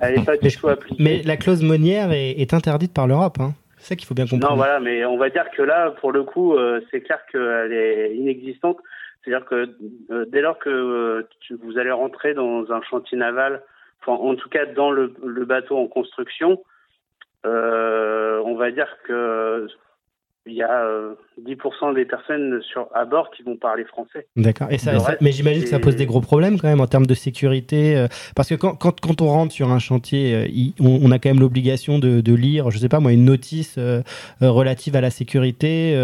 Elle 0.00 0.18
n'est 0.18 0.24
pas 0.24 0.36
du 0.36 0.54
tout 0.54 0.68
appliquée. 0.68 1.02
Mais 1.02 1.22
la 1.22 1.36
clause 1.36 1.62
monnière 1.62 2.10
est, 2.12 2.54
interdite 2.54 2.92
par 2.92 3.06
l'Europe. 3.06 3.38
Hein. 3.40 3.54
C'est 3.78 3.88
ça 3.88 3.96
qu'il 3.96 4.06
faut 4.06 4.14
bien 4.14 4.26
comprendre. 4.26 4.50
Non, 4.50 4.56
voilà, 4.56 4.80
mais 4.80 5.04
on 5.04 5.18
va 5.18 5.28
dire 5.30 5.46
que 5.56 5.62
là, 5.62 5.90
pour 6.00 6.12
le 6.12 6.22
coup, 6.22 6.54
euh, 6.54 6.80
c'est 6.90 7.00
clair 7.00 7.18
qu'elle 7.30 7.72
est 7.72 8.14
inexistante. 8.16 8.78
C'est-à-dire 9.24 9.46
que 9.46 9.74
euh, 10.10 10.24
dès 10.28 10.40
lors 10.40 10.58
que 10.58 10.70
euh, 10.70 11.28
vous 11.62 11.78
allez 11.78 11.90
rentrer 11.90 12.34
dans 12.34 12.70
un 12.72 12.82
chantier 12.82 13.16
naval, 13.16 13.62
enfin, 14.00 14.12
en 14.12 14.34
tout 14.34 14.48
cas 14.48 14.66
dans 14.66 14.90
le, 14.90 15.14
le 15.24 15.44
bateau 15.44 15.78
en 15.78 15.86
construction, 15.86 16.62
on 17.44 18.54
va 18.56 18.70
dire 18.70 18.96
que 19.04 19.66
il 20.46 20.54
y 20.54 20.62
a 20.62 20.84
10% 21.40 21.90
euh, 21.90 21.94
des 21.94 22.04
personnes 22.04 22.60
sur, 22.62 22.88
à 22.94 23.04
bord 23.04 23.30
qui 23.30 23.44
vont 23.44 23.56
parler 23.56 23.84
français. 23.84 24.26
D'accord. 24.34 24.68
Et 24.70 24.78
ça, 24.78 24.92
mais 25.20 25.30
j'imagine 25.30 25.62
que 25.62 25.68
ça 25.68 25.78
pose 25.78 25.94
des 25.94 26.06
gros 26.06 26.20
problèmes 26.20 26.58
quand 26.58 26.68
même 26.68 26.80
en 26.80 26.86
termes 26.86 27.06
de 27.06 27.14
sécurité. 27.14 27.96
Euh, 27.96 28.08
parce 28.34 28.48
que 28.48 28.54
quand, 28.56 28.74
quand, 28.74 28.98
quand, 29.00 29.22
on 29.22 29.28
rentre 29.28 29.52
sur 29.52 29.70
un 29.70 29.78
chantier, 29.78 30.34
euh, 30.34 30.70
on, 30.80 31.10
a 31.12 31.18
quand 31.18 31.28
même 31.30 31.40
l'obligation 31.40 31.98
de, 32.00 32.20
de, 32.20 32.34
lire, 32.34 32.70
je 32.70 32.78
sais 32.78 32.88
pas 32.88 32.98
moi, 32.98 33.12
une 33.12 33.24
notice 33.24 33.78
relative 34.40 34.96
à 34.96 35.00
la 35.00 35.10
sécurité 35.10 35.96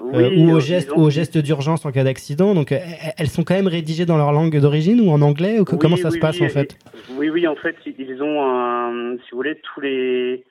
ou 0.00 0.50
aux 0.50 0.60
gestes, 0.60 0.92
aux 0.92 1.10
gestes 1.10 1.38
d'urgence 1.38 1.86
en 1.86 1.92
cas 1.92 2.04
d'accident. 2.04 2.54
Donc 2.54 2.72
elles 2.72 3.28
sont 3.28 3.44
quand 3.44 3.54
même 3.54 3.68
rédigées 3.68 4.06
dans 4.06 4.16
leur 4.16 4.32
langue 4.32 4.58
d'origine 4.58 5.00
ou 5.00 5.10
en 5.10 5.22
anglais 5.22 5.60
ou 5.60 5.64
Comment 5.64 5.96
ça 5.96 6.10
se 6.10 6.18
passe 6.18 6.40
en 6.40 6.48
fait? 6.48 6.76
Oui, 7.16 7.30
oui, 7.30 7.46
en 7.46 7.54
fait, 7.54 7.76
ils 7.86 8.22
ont, 8.22 8.42
un, 8.42 9.16
si 9.18 9.30
vous 9.30 9.36
voulez, 9.36 9.60
tous 9.74 9.80
les 9.80 10.44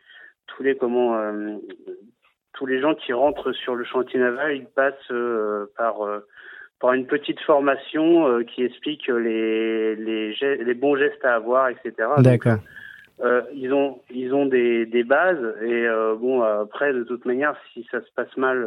tous 0.48 0.64
les 0.64 0.76
comment 0.76 1.18
tous 2.58 2.66
les 2.66 2.82
gens 2.82 2.96
qui 2.96 3.14
rentrent 3.14 3.52
sur 3.54 3.76
le 3.76 3.86
chantier 3.86 4.20
naval, 4.20 4.58
ils 4.58 4.66
passent 4.66 4.94
euh, 5.12 5.72
par 5.78 6.04
euh, 6.04 6.26
par 6.80 6.94
une 6.94 7.06
petite 7.06 7.40
formation 7.42 8.28
euh, 8.28 8.44
qui 8.44 8.64
explique 8.64 9.08
les, 9.08 9.96
les, 9.96 10.36
les, 10.64 10.74
bons 10.74 10.96
gestes 10.96 11.24
à 11.24 11.36
avoir, 11.36 11.70
etc. 11.70 11.92
D'accord. 12.18 12.58
ils 13.54 13.74
ont 13.74 14.00
ils 14.10 14.34
ont 14.34 14.46
des, 14.46 14.86
des 14.86 15.04
bases 15.04 15.56
et 15.64 15.88
bon 16.20 16.42
après 16.42 16.94
de 16.94 17.04
toute 17.04 17.26
manière 17.26 17.56
si 17.74 17.88
ça 17.92 18.00
se 18.02 18.12
passe 18.16 18.36
mal 18.38 18.58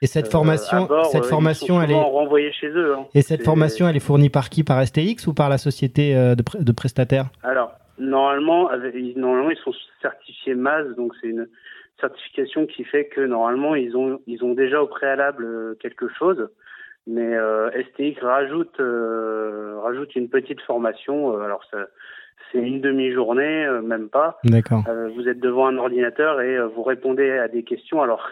et 0.00 0.06
cette 0.06 0.30
formation 0.30 0.88
cette 1.12 1.26
formation 1.26 1.82
elle 1.82 1.90
est 1.90 1.94
renvoyée 1.94 2.50
chez 2.52 2.68
eux 2.68 2.94
hein. 2.94 3.04
et 3.14 3.20
cette 3.20 3.44
formation 3.44 3.86
elle 3.86 3.96
est 3.96 4.06
fournie 4.08 4.30
par 4.30 4.48
qui 4.48 4.64
par 4.64 4.82
STX 4.86 5.26
ou 5.26 5.34
par 5.34 5.50
la 5.50 5.58
société 5.58 6.14
de, 6.14 6.62
de 6.62 6.72
prestataires? 6.72 7.26
Alors 7.42 7.72
normalement 7.98 8.70
normalement 9.16 9.50
ils 9.50 9.62
sont 9.62 9.74
certifiés 10.00 10.54
MAS 10.54 10.84
donc 10.96 11.12
c'est 11.20 11.28
une 11.28 11.46
certification 12.00 12.66
qui 12.66 12.84
fait 12.84 13.06
que 13.06 13.20
normalement 13.20 13.74
ils 13.74 13.96
ont 13.96 14.20
ils 14.26 14.44
ont 14.44 14.54
déjà 14.54 14.82
au 14.82 14.86
préalable 14.86 15.44
euh, 15.44 15.74
quelque 15.80 16.08
chose, 16.08 16.48
mais 17.06 17.34
euh, 17.36 17.70
STX 17.70 18.20
rajoute 18.20 18.80
euh, 18.80 19.78
rajoute 19.82 20.14
une 20.16 20.28
petite 20.28 20.60
formation. 20.62 21.40
alors 21.40 21.64
ça, 21.70 21.86
c'est 22.50 22.58
une 22.58 22.80
demi-journée, 22.80 23.66
même 23.82 24.08
pas. 24.08 24.38
D'accord. 24.44 24.84
vous 25.14 25.28
êtes 25.28 25.40
devant 25.40 25.66
un 25.66 25.76
ordinateur 25.78 26.40
et 26.40 26.58
vous 26.74 26.82
répondez 26.82 27.30
à 27.30 27.48
des 27.48 27.62
questions. 27.62 28.02
Alors 28.02 28.28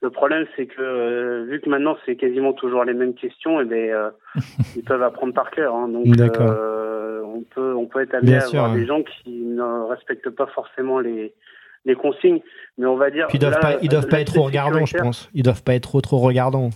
le 0.00 0.10
problème, 0.10 0.46
c'est 0.56 0.66
que 0.66 1.44
vu 1.44 1.60
que 1.60 1.68
maintenant 1.68 1.96
c'est 2.04 2.16
quasiment 2.16 2.52
toujours 2.52 2.84
les 2.84 2.94
mêmes 2.94 3.14
questions, 3.14 3.60
et 3.60 3.64
eh 3.64 3.66
ben, 3.66 4.12
ils 4.76 4.82
peuvent 4.82 5.02
apprendre 5.02 5.34
par 5.34 5.50
cœur. 5.50 5.74
Hein, 5.74 5.88
donc, 5.88 6.06
on 7.34 7.42
peut 7.42 7.74
on 7.74 7.86
peut 7.86 8.02
être 8.02 8.14
amené 8.14 8.36
à 8.36 8.44
avoir 8.44 8.74
des 8.74 8.86
gens 8.86 9.02
qui 9.02 9.30
ne 9.30 9.88
respectent 9.88 10.30
pas 10.30 10.46
forcément 10.46 10.98
les 10.98 11.34
les 11.84 11.94
consignes. 11.94 12.40
Mais 12.78 12.86
on 12.86 12.96
va 12.96 13.10
dire. 13.10 13.26
ils 13.32 13.38
doivent 13.38 13.60
pas, 13.60 13.76
ils 13.82 13.88
doivent 13.88 14.08
pas 14.08 14.20
être 14.20 14.32
trop 14.32 14.44
regardants, 14.44 14.86
je 14.86 14.96
pense. 14.96 15.30
Ils 15.34 15.42
doivent 15.42 15.62
pas 15.62 15.74
être 15.74 15.82
trop 15.82 16.00
trop 16.00 16.18
regardants. 16.18 16.70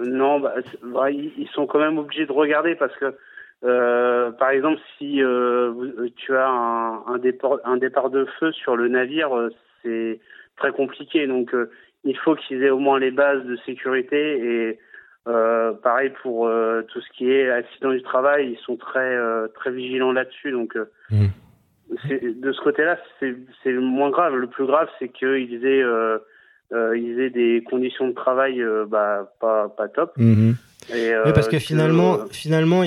Non, 0.00 0.40
bah, 0.40 0.54
bah 0.82 1.10
ils 1.10 1.48
sont 1.52 1.66
quand 1.66 1.78
même 1.78 1.98
obligés 1.98 2.26
de 2.26 2.32
regarder 2.32 2.74
parce 2.74 2.94
que, 2.96 3.14
euh, 3.64 4.32
par 4.32 4.50
exemple, 4.50 4.80
si 4.98 5.22
euh, 5.22 6.08
tu 6.16 6.36
as 6.36 6.48
un, 6.48 7.06
un, 7.06 7.18
départ, 7.18 7.58
un 7.64 7.76
départ 7.76 8.10
de 8.10 8.26
feu 8.40 8.50
sur 8.52 8.76
le 8.76 8.88
navire, 8.88 9.36
euh, 9.36 9.50
c'est 9.82 10.20
très 10.56 10.72
compliqué. 10.72 11.26
Donc, 11.28 11.54
euh, 11.54 11.70
il 12.02 12.16
faut 12.18 12.34
qu'ils 12.34 12.62
aient 12.64 12.70
au 12.70 12.80
moins 12.80 12.98
les 12.98 13.12
bases 13.12 13.44
de 13.44 13.56
sécurité 13.64 14.16
et 14.16 14.78
euh, 15.28 15.72
pareil 15.72 16.12
pour 16.22 16.50
tout 16.88 17.00
ce 17.00 17.08
qui 17.16 17.30
est 17.30 17.48
accident 17.48 17.92
du 17.92 18.02
travail, 18.02 18.50
ils 18.52 18.58
sont 18.58 18.76
très 18.76 19.16
très 19.54 19.70
vigilants 19.70 20.12
là-dessus. 20.12 20.50
Donc, 20.50 20.76
mmh 21.10 21.26
de 22.02 22.52
ce 22.52 22.60
côté-là, 22.60 22.98
c'est 23.20 23.72
moins 23.72 24.10
grave. 24.10 24.34
Le 24.34 24.46
plus 24.46 24.66
grave, 24.66 24.88
c'est 24.98 25.08
qu'ils 25.08 25.64
aient, 25.64 25.82
euh, 25.82 26.18
euh, 26.72 26.96
ils 26.96 27.20
aient 27.20 27.30
des 27.30 27.62
conditions 27.68 28.08
de 28.08 28.14
travail 28.14 28.60
euh, 28.60 28.86
bah, 28.88 29.32
pas, 29.40 29.68
pas 29.68 29.88
top. 29.88 30.12
Mhm. 30.16 30.56
Et, 30.94 31.12
oui, 31.24 31.32
parce 31.34 31.48
que, 31.48 31.58
finalement, 31.58 32.18
finalement, 32.30 32.82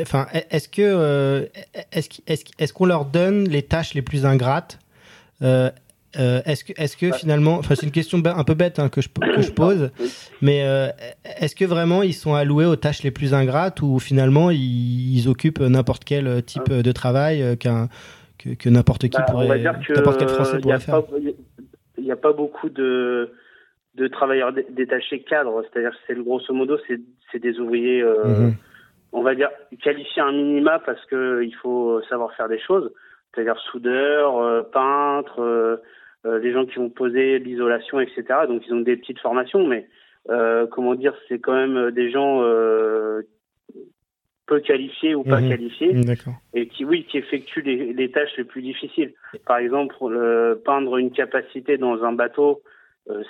enfin, 0.00 0.26
est-ce 0.50 0.68
que, 0.68 1.48
est-ce 1.92 2.44
est-ce 2.58 2.72
qu'on 2.72 2.86
leur 2.86 3.04
donne 3.04 3.48
les 3.48 3.62
tâches 3.62 3.94
les 3.94 4.02
plus 4.02 4.24
ingrates 4.24 4.78
est-ce 5.42 6.64
que, 6.64 6.72
est-ce 6.76 6.96
que 6.96 7.10
finalement, 7.10 7.54
enfin 7.54 7.74
c'est 7.74 7.86
une 7.86 7.92
question 7.92 8.22
un 8.24 8.44
peu 8.44 8.54
bête 8.54 8.78
hein, 8.78 8.88
que, 8.88 9.00
je, 9.00 9.08
que 9.08 9.42
je 9.42 9.50
pose, 9.52 9.90
mais 10.40 10.58
est-ce 11.40 11.56
que 11.56 11.64
vraiment 11.64 12.04
ils 12.04 12.14
sont 12.14 12.34
alloués 12.34 12.66
aux 12.66 12.76
tâches 12.76 13.02
les 13.02 13.10
plus 13.10 13.34
ingrates 13.34 13.82
ou 13.82 13.98
finalement 13.98 14.52
ils, 14.52 15.16
ils 15.16 15.28
occupent 15.28 15.60
n'importe 15.60 16.04
quel 16.04 16.44
type 16.44 16.70
de 16.72 16.92
travail 16.92 17.56
qu'un 17.58 17.88
que, 18.40 18.68
n'importe 18.68 19.02
qui 19.02 19.18
bah, 19.18 19.26
pourrait, 19.30 19.58
n'importe 19.58 20.18
quel 20.18 20.28
Français 20.28 20.58
pourrait 20.60 20.80
faire 20.80 21.02
Il 21.98 22.04
n'y 22.04 22.12
a 22.12 22.16
pas 22.16 22.32
beaucoup 22.32 22.68
de, 22.68 23.30
de 23.94 24.06
travailleurs 24.08 24.52
détachés 24.70 25.20
cadres, 25.20 25.62
c'est-à-dire 25.62 25.92
c'est 26.06 26.18
grosso 26.18 26.52
modo, 26.52 26.78
c'est 26.88 27.38
des 27.38 27.58
ouvriers, 27.58 28.02
mhm. 28.02 28.54
on 29.12 29.22
va 29.22 29.34
dire, 29.34 29.50
qualifiés 29.82 30.22
un 30.22 30.32
minima 30.32 30.78
parce 30.78 31.04
qu'il 31.06 31.54
faut 31.62 32.00
savoir 32.08 32.32
faire 32.34 32.48
des 32.48 32.60
choses, 32.60 32.90
c'est-à-dire 33.34 33.58
soudeurs, 33.70 34.68
peintres, 34.70 35.80
des 36.24 36.52
gens 36.52 36.66
qui 36.66 36.76
vont 36.76 36.90
poser 36.90 37.38
l'isolation, 37.38 38.00
etc. 38.00 38.24
Donc 38.48 38.62
ils 38.66 38.74
ont 38.74 38.80
des 38.80 38.96
petites 38.96 39.20
formations, 39.20 39.66
mais 39.66 39.86
euh, 40.28 40.66
comment 40.66 40.94
dire, 40.94 41.14
c'est 41.28 41.38
quand 41.38 41.54
même 41.54 41.76
euh, 41.76 41.90
des 41.90 42.10
gens 42.10 42.42
euh, 42.42 43.22
peu 44.50 44.60
qualifiés 44.60 45.14
ou 45.14 45.22
pas 45.22 45.40
mhm. 45.40 45.48
qualifiés 45.48 45.96
et 46.54 46.66
qui 46.66 46.84
oui 46.84 47.06
qui 47.08 47.18
effectuent 47.18 47.62
les, 47.62 47.92
les, 47.92 48.10
tâches 48.10 48.36
les 48.36 48.44
plus 48.44 48.62
difficiles. 48.62 49.12
Par 49.46 49.58
exemple, 49.58 49.94
peindre 50.64 50.96
une 50.96 51.12
capacité 51.12 51.78
dans 51.78 52.02
un 52.02 52.12
bateau, 52.12 52.60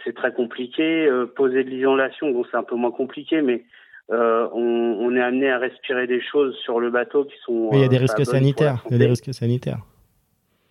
c'est 0.02 0.14
très 0.14 0.32
compliqué. 0.32 1.08
poser 1.36 1.62
de 1.62 1.70
l'isolation, 1.70 2.30
bon 2.30 2.44
c'est 2.50 2.56
un 2.56 2.62
peu 2.62 2.74
moins 2.74 2.90
compliqué, 2.90 3.42
mais 3.42 3.64
on, 4.08 4.96
on, 5.00 5.14
est 5.14 5.20
amené 5.20 5.50
à 5.50 5.58
respirer 5.58 6.06
des 6.06 6.22
choses 6.22 6.56
sur 6.64 6.80
le 6.80 6.90
bateau 6.90 7.24
qui 7.26 7.36
sont. 7.44 7.68
il 7.74 7.80
y 7.80 7.84
a 7.84 7.88
des 7.88 7.98
risques 7.98 8.24
sanitaires. 8.24 8.82
Il 8.88 8.92
y 8.92 8.94
a 8.96 8.98
des 8.98 9.06
risques 9.06 9.34
sanitaires. 9.34 9.82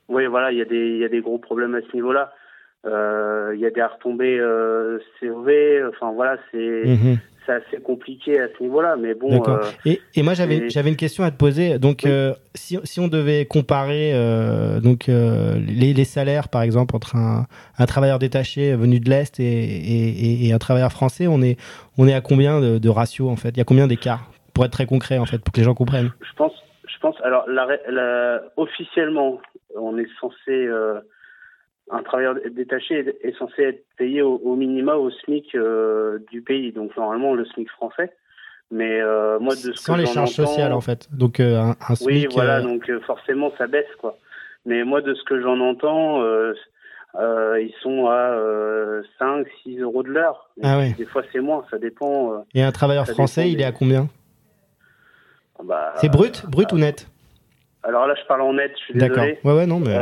Oui, 0.09 0.25
voilà, 0.25 0.51
il 0.51 0.57
y 0.57 0.61
a 0.61 0.65
des 0.65 0.89
il 0.89 0.97
y 0.97 1.05
a 1.05 1.09
des 1.09 1.21
gros 1.21 1.37
problèmes 1.37 1.75
à 1.75 1.81
ce 1.81 1.95
niveau-là. 1.95 2.33
Euh, 2.85 3.51
il 3.55 3.59
y 3.59 3.65
a 3.65 3.71
des 3.71 3.83
retombées 3.83 4.39
euh, 4.39 4.99
COV. 5.19 5.49
Enfin 5.89 6.11
voilà, 6.13 6.37
c'est 6.51 6.83
mhm. 6.85 7.17
C'est 7.45 7.53
assez 7.53 7.77
compliqué 7.81 8.39
à 8.39 8.47
ce 8.47 8.63
niveau-là. 8.63 8.95
Mais 8.95 9.13
bon. 9.13 9.43
Euh, 9.47 9.57
et, 9.85 10.01
et, 10.15 10.23
moi 10.23 10.33
j'avais 10.33 10.69
j'avais 10.69 10.89
une 10.89 10.95
question 10.95 11.23
à 11.23 11.31
te 11.31 11.37
poser. 11.37 11.79
Donc 11.79 12.05
euh, 12.05 12.33
si, 12.55 12.77
si 12.83 12.99
on 12.99 13.07
devait 13.07 13.45
comparer 13.45 14.11
euh, 14.13 14.79
donc 14.79 15.07
les, 15.07 15.93
les, 15.93 16.03
salaires 16.03 16.49
par 16.49 16.61
exemple 16.61 16.95
entre 16.95 17.15
un, 17.15 17.45
un 17.77 17.85
travailleur 17.85 18.19
détaché 18.19 18.75
venu 18.75 18.99
de 18.99 19.09
l'est 19.09 19.39
et, 19.39 19.43
et, 19.43 20.47
et, 20.47 20.53
un 20.53 20.59
travailleur 20.59 20.91
français, 20.91 21.27
on 21.27 21.41
est 21.41 21.57
on 21.97 22.07
est 22.07 22.13
à 22.13 22.21
combien 22.21 22.59
de, 22.59 22.77
de 22.77 22.89
ratio 22.89 23.29
en 23.29 23.35
fait? 23.35 23.49
Il 23.49 23.57
y 23.57 23.61
a 23.61 23.65
combien 23.65 23.87
d'écart 23.87 24.31
pour 24.53 24.65
être 24.65 24.71
très 24.71 24.85
concret 24.85 25.17
en 25.17 25.25
fait 25.25 25.39
pour 25.39 25.53
que 25.53 25.59
les 25.59 25.65
gens 25.65 25.75
comprennent? 25.75 26.11
Je 26.21 26.35
pense 26.35 26.53
je 26.87 26.99
pense 26.99 27.15
alors 27.23 27.45
la, 27.47 27.67
la, 27.89 28.41
officiellement 28.57 29.39
on 29.75 29.97
est 29.97 30.07
censé 30.19 30.67
un 31.91 32.03
travailleur 32.03 32.35
détaché 32.51 33.15
est, 33.23 33.37
censé 33.37 33.63
être 33.63 33.83
payé 33.97 34.21
au, 34.21 34.55
minima 34.55 34.95
au 34.95 35.09
SMIC 35.09 35.55
euh, 35.55 36.19
du 36.31 36.41
pays, 36.41 36.71
donc 36.71 36.95
normalement 36.95 37.33
le 37.33 37.45
SMIC 37.45 37.69
français. 37.71 38.11
Mais 38.71 39.01
euh, 39.01 39.39
moi, 39.39 39.55
de 39.55 39.59
ce 39.59 39.73
sans 39.73 39.95
les 39.95 40.05
charges 40.05 40.31
sociales 40.31 40.73
en 40.73 40.81
fait, 40.81 41.07
donc 41.11 41.39
euh, 41.39 41.57
un, 41.57 41.75
un, 41.89 41.95
SMIC. 41.95 42.07
Oui, 42.07 42.27
voilà, 42.31 42.61
donc 42.61 42.89
forcément 43.05 43.51
ça 43.57 43.67
baisse 43.67 43.89
quoi. 43.99 44.17
Mais 44.65 44.83
moi, 44.83 45.01
de 45.01 45.15
ce 45.15 45.23
que 45.23 45.41
j'en 45.41 45.59
entends, 45.59 46.23
ils 47.15 47.73
sont 47.81 48.07
à 48.07 48.37
5, 49.17 49.47
6 49.63 49.79
euros 49.79 50.03
de 50.03 50.09
l'heure. 50.09 50.49
Ah 50.61 50.77
ouais. 50.77 50.93
Des 50.97 51.05
fois 51.05 51.23
c'est 51.31 51.39
moins, 51.39 51.65
ça 51.71 51.79
dépend. 51.79 52.45
Et 52.53 52.61
un 52.61 52.71
travailleur 52.71 53.07
français, 53.07 53.49
il 53.49 53.61
est 53.61 53.65
à 53.65 53.71
combien? 53.71 54.07
Bah, 55.63 55.93
C'est 55.95 56.09
brut, 56.09 56.45
brut 56.47 56.71
ou 56.71 56.77
net? 56.77 57.07
Alors 57.83 58.07
là, 58.07 58.15
je 58.15 58.25
parle 58.27 58.41
en 58.41 58.53
net, 58.53 58.71
je 58.75 58.83
suis 58.83 58.93
désolé. 58.93 59.15
D'accord. 59.15 59.45
Ouais, 59.45 59.57
ouais, 59.57 59.65
non, 59.65 59.79
mais 59.79 59.95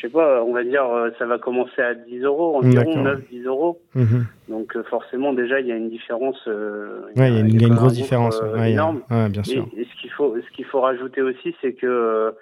je 0.00 0.06
sais 0.06 0.12
pas, 0.12 0.42
on 0.42 0.54
va 0.54 0.64
dire, 0.64 0.84
euh, 0.84 1.10
ça 1.18 1.26
va 1.26 1.38
commencer 1.38 1.82
à 1.82 1.94
10 1.94 2.20
euros, 2.20 2.56
environ 2.56 3.04
9-10 3.04 3.44
euros. 3.44 3.80
Mhm. 3.94 4.26
Donc 4.48 4.74
euh, 4.74 4.82
forcément, 4.84 5.34
déjà, 5.34 5.60
il 5.60 5.66
y 5.66 5.72
a 5.72 5.76
une 5.76 5.90
différence. 5.90 6.42
Euh, 6.46 7.02
il 7.16 7.22
y, 7.22 7.24
a 7.24 7.40
une, 7.40 7.74
grosse 7.74 7.92
différence. 7.92 8.40
énorme. 8.64 9.02
bien 9.28 9.42
sûr. 9.42 9.66
Et, 9.76 9.84
ce 9.84 10.00
qu'il 10.00 10.10
faut, 10.10 10.34
ce 10.36 10.56
qu'il 10.56 10.64
faut 10.64 10.80
rajouter 10.80 11.20
aussi, 11.20 11.54
c'est 11.60 11.74
que 11.74 12.32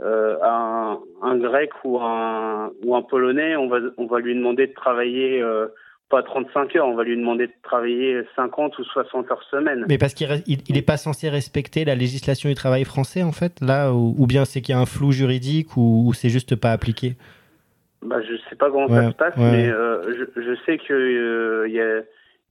un, 0.00 0.98
un, 1.22 1.36
grec 1.38 1.70
ou 1.84 1.98
un 1.98 2.70
ou 2.84 2.94
un 2.94 3.02
polonais, 3.02 3.56
on 3.56 3.68
va 3.68 3.78
on 3.96 4.06
va 4.06 4.20
lui 4.20 4.36
demander 4.36 4.68
de 4.68 4.72
travailler 4.72 5.42
pas 6.08 6.22
35 6.22 6.76
heures, 6.76 6.86
on 6.86 6.94
va 6.94 7.04
lui 7.04 7.16
demander 7.16 7.46
de 7.46 7.52
travailler 7.62 8.22
50 8.34 8.78
ou 8.78 8.84
60 8.84 9.30
heures 9.30 9.42
semaine. 9.50 9.84
Mais 9.88 9.98
parce 9.98 10.14
qu'il 10.14 10.28
il, 10.46 10.76
est 10.76 10.82
pas 10.82 10.96
censé 10.96 11.28
respecter 11.28 11.84
la 11.84 11.94
législation 11.94 12.48
du 12.48 12.54
travail 12.54 12.84
français 12.84 13.22
en 13.22 13.32
fait, 13.32 13.60
là, 13.60 13.92
ou, 13.92 14.26
bien 14.26 14.44
c'est 14.44 14.60
qu'il 14.60 14.74
y 14.74 14.78
a 14.78 14.80
un 14.80 14.86
flou 14.86 15.12
juridique 15.12 15.76
ou, 15.76 16.12
c'est 16.14 16.30
juste 16.30 16.56
pas 16.56 16.72
appliqué? 16.72 17.16
Bah, 18.02 18.22
Je 18.22 18.36
sais 18.48 18.56
pas 18.56 18.70
comment 18.70 18.88
ça 18.88 19.10
se 19.10 19.14
passe, 19.14 19.34
mais 19.36 19.68
euh, 19.68 20.26
je, 20.36 20.40
je, 20.40 20.54
sais 20.64 20.78
qu'il 20.78 20.94
euh, 20.94 21.68
y 21.68 21.80
a, 21.80 22.00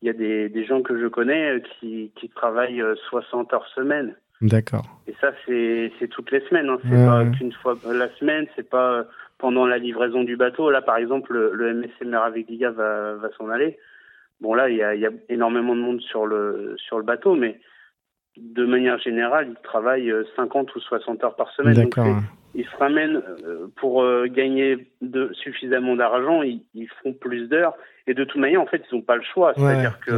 y 0.03 0.09
a 0.09 0.13
des, 0.13 0.49
des, 0.49 0.65
gens 0.65 0.81
que 0.81 0.99
je 0.99 1.07
connais 1.07 1.55
euh, 1.55 1.59
qui, 1.79 2.11
qui 2.15 2.29
travaillent 2.29 2.83
60 3.09 3.53
heures 3.53 3.67
semaine. 3.73 4.13
D'accord. 4.41 4.85
Et 5.07 5.15
ça, 5.19 5.31
c'est 5.47 6.07
toutes 6.11 6.31
les 6.31 6.41
semaines. 6.41 6.69
Hein. 6.69 6.77
C'est 6.83 7.05
pas 7.05 7.25
qu'une 7.25 7.51
fois 7.53 7.75
la 7.85 8.09
semaine. 8.17 8.45
C'est 8.55 8.69
pas 8.69 9.05
pendant 9.37 9.65
la 9.65 9.77
livraison 9.77 10.23
du 10.23 10.35
bateau. 10.35 10.69
Là, 10.69 10.81
par 10.81 10.97
exemple, 10.97 11.33
le, 11.33 11.53
le 11.53 11.73
MSC 11.73 12.05
Meraviglia 12.05 12.71
va, 12.71 13.15
va 13.15 13.29
s'en 13.37 13.49
aller. 13.49 13.77
Bon, 14.41 14.53
là, 14.53 14.69
il 14.69 14.77
y 14.77 14.83
a, 14.83 14.95
y 14.95 15.05
a, 15.05 15.11
énormément 15.29 15.75
de 15.75 15.81
monde 15.81 16.01
sur 16.01 16.25
le 16.25 16.75
sur 16.77 16.97
le 16.97 17.03
bateau, 17.03 17.35
mais 17.35 17.59
de 18.37 18.65
manière 18.65 18.99
générale, 18.99 19.47
ils 19.49 19.61
travaillent 19.63 20.13
50 20.35 20.75
ou 20.75 20.79
60 20.79 21.23
heures 21.23 21.35
par 21.35 21.51
semaine. 21.51 21.73
Donc, 21.73 21.95
ils 22.53 22.65
se 22.65 22.75
ramènent 22.77 23.21
euh, 23.45 23.67
pour 23.75 24.01
euh, 24.01 24.25
gagner 24.27 24.89
de, 25.01 25.31
suffisamment 25.33 25.95
d'argent, 25.95 26.41
ils, 26.41 26.63
ils, 26.73 26.89
font 27.03 27.13
plus 27.13 27.47
d'heures. 27.47 27.75
Et 28.07 28.13
de 28.13 28.23
toute 28.23 28.41
manière, 28.41 28.61
en 28.61 28.65
fait, 28.65 28.83
ils 28.89 28.95
n'ont 28.95 29.01
pas 29.01 29.15
le 29.15 29.21
choix. 29.21 29.53
C'est-à-dire 29.55 29.99
que 29.99 30.17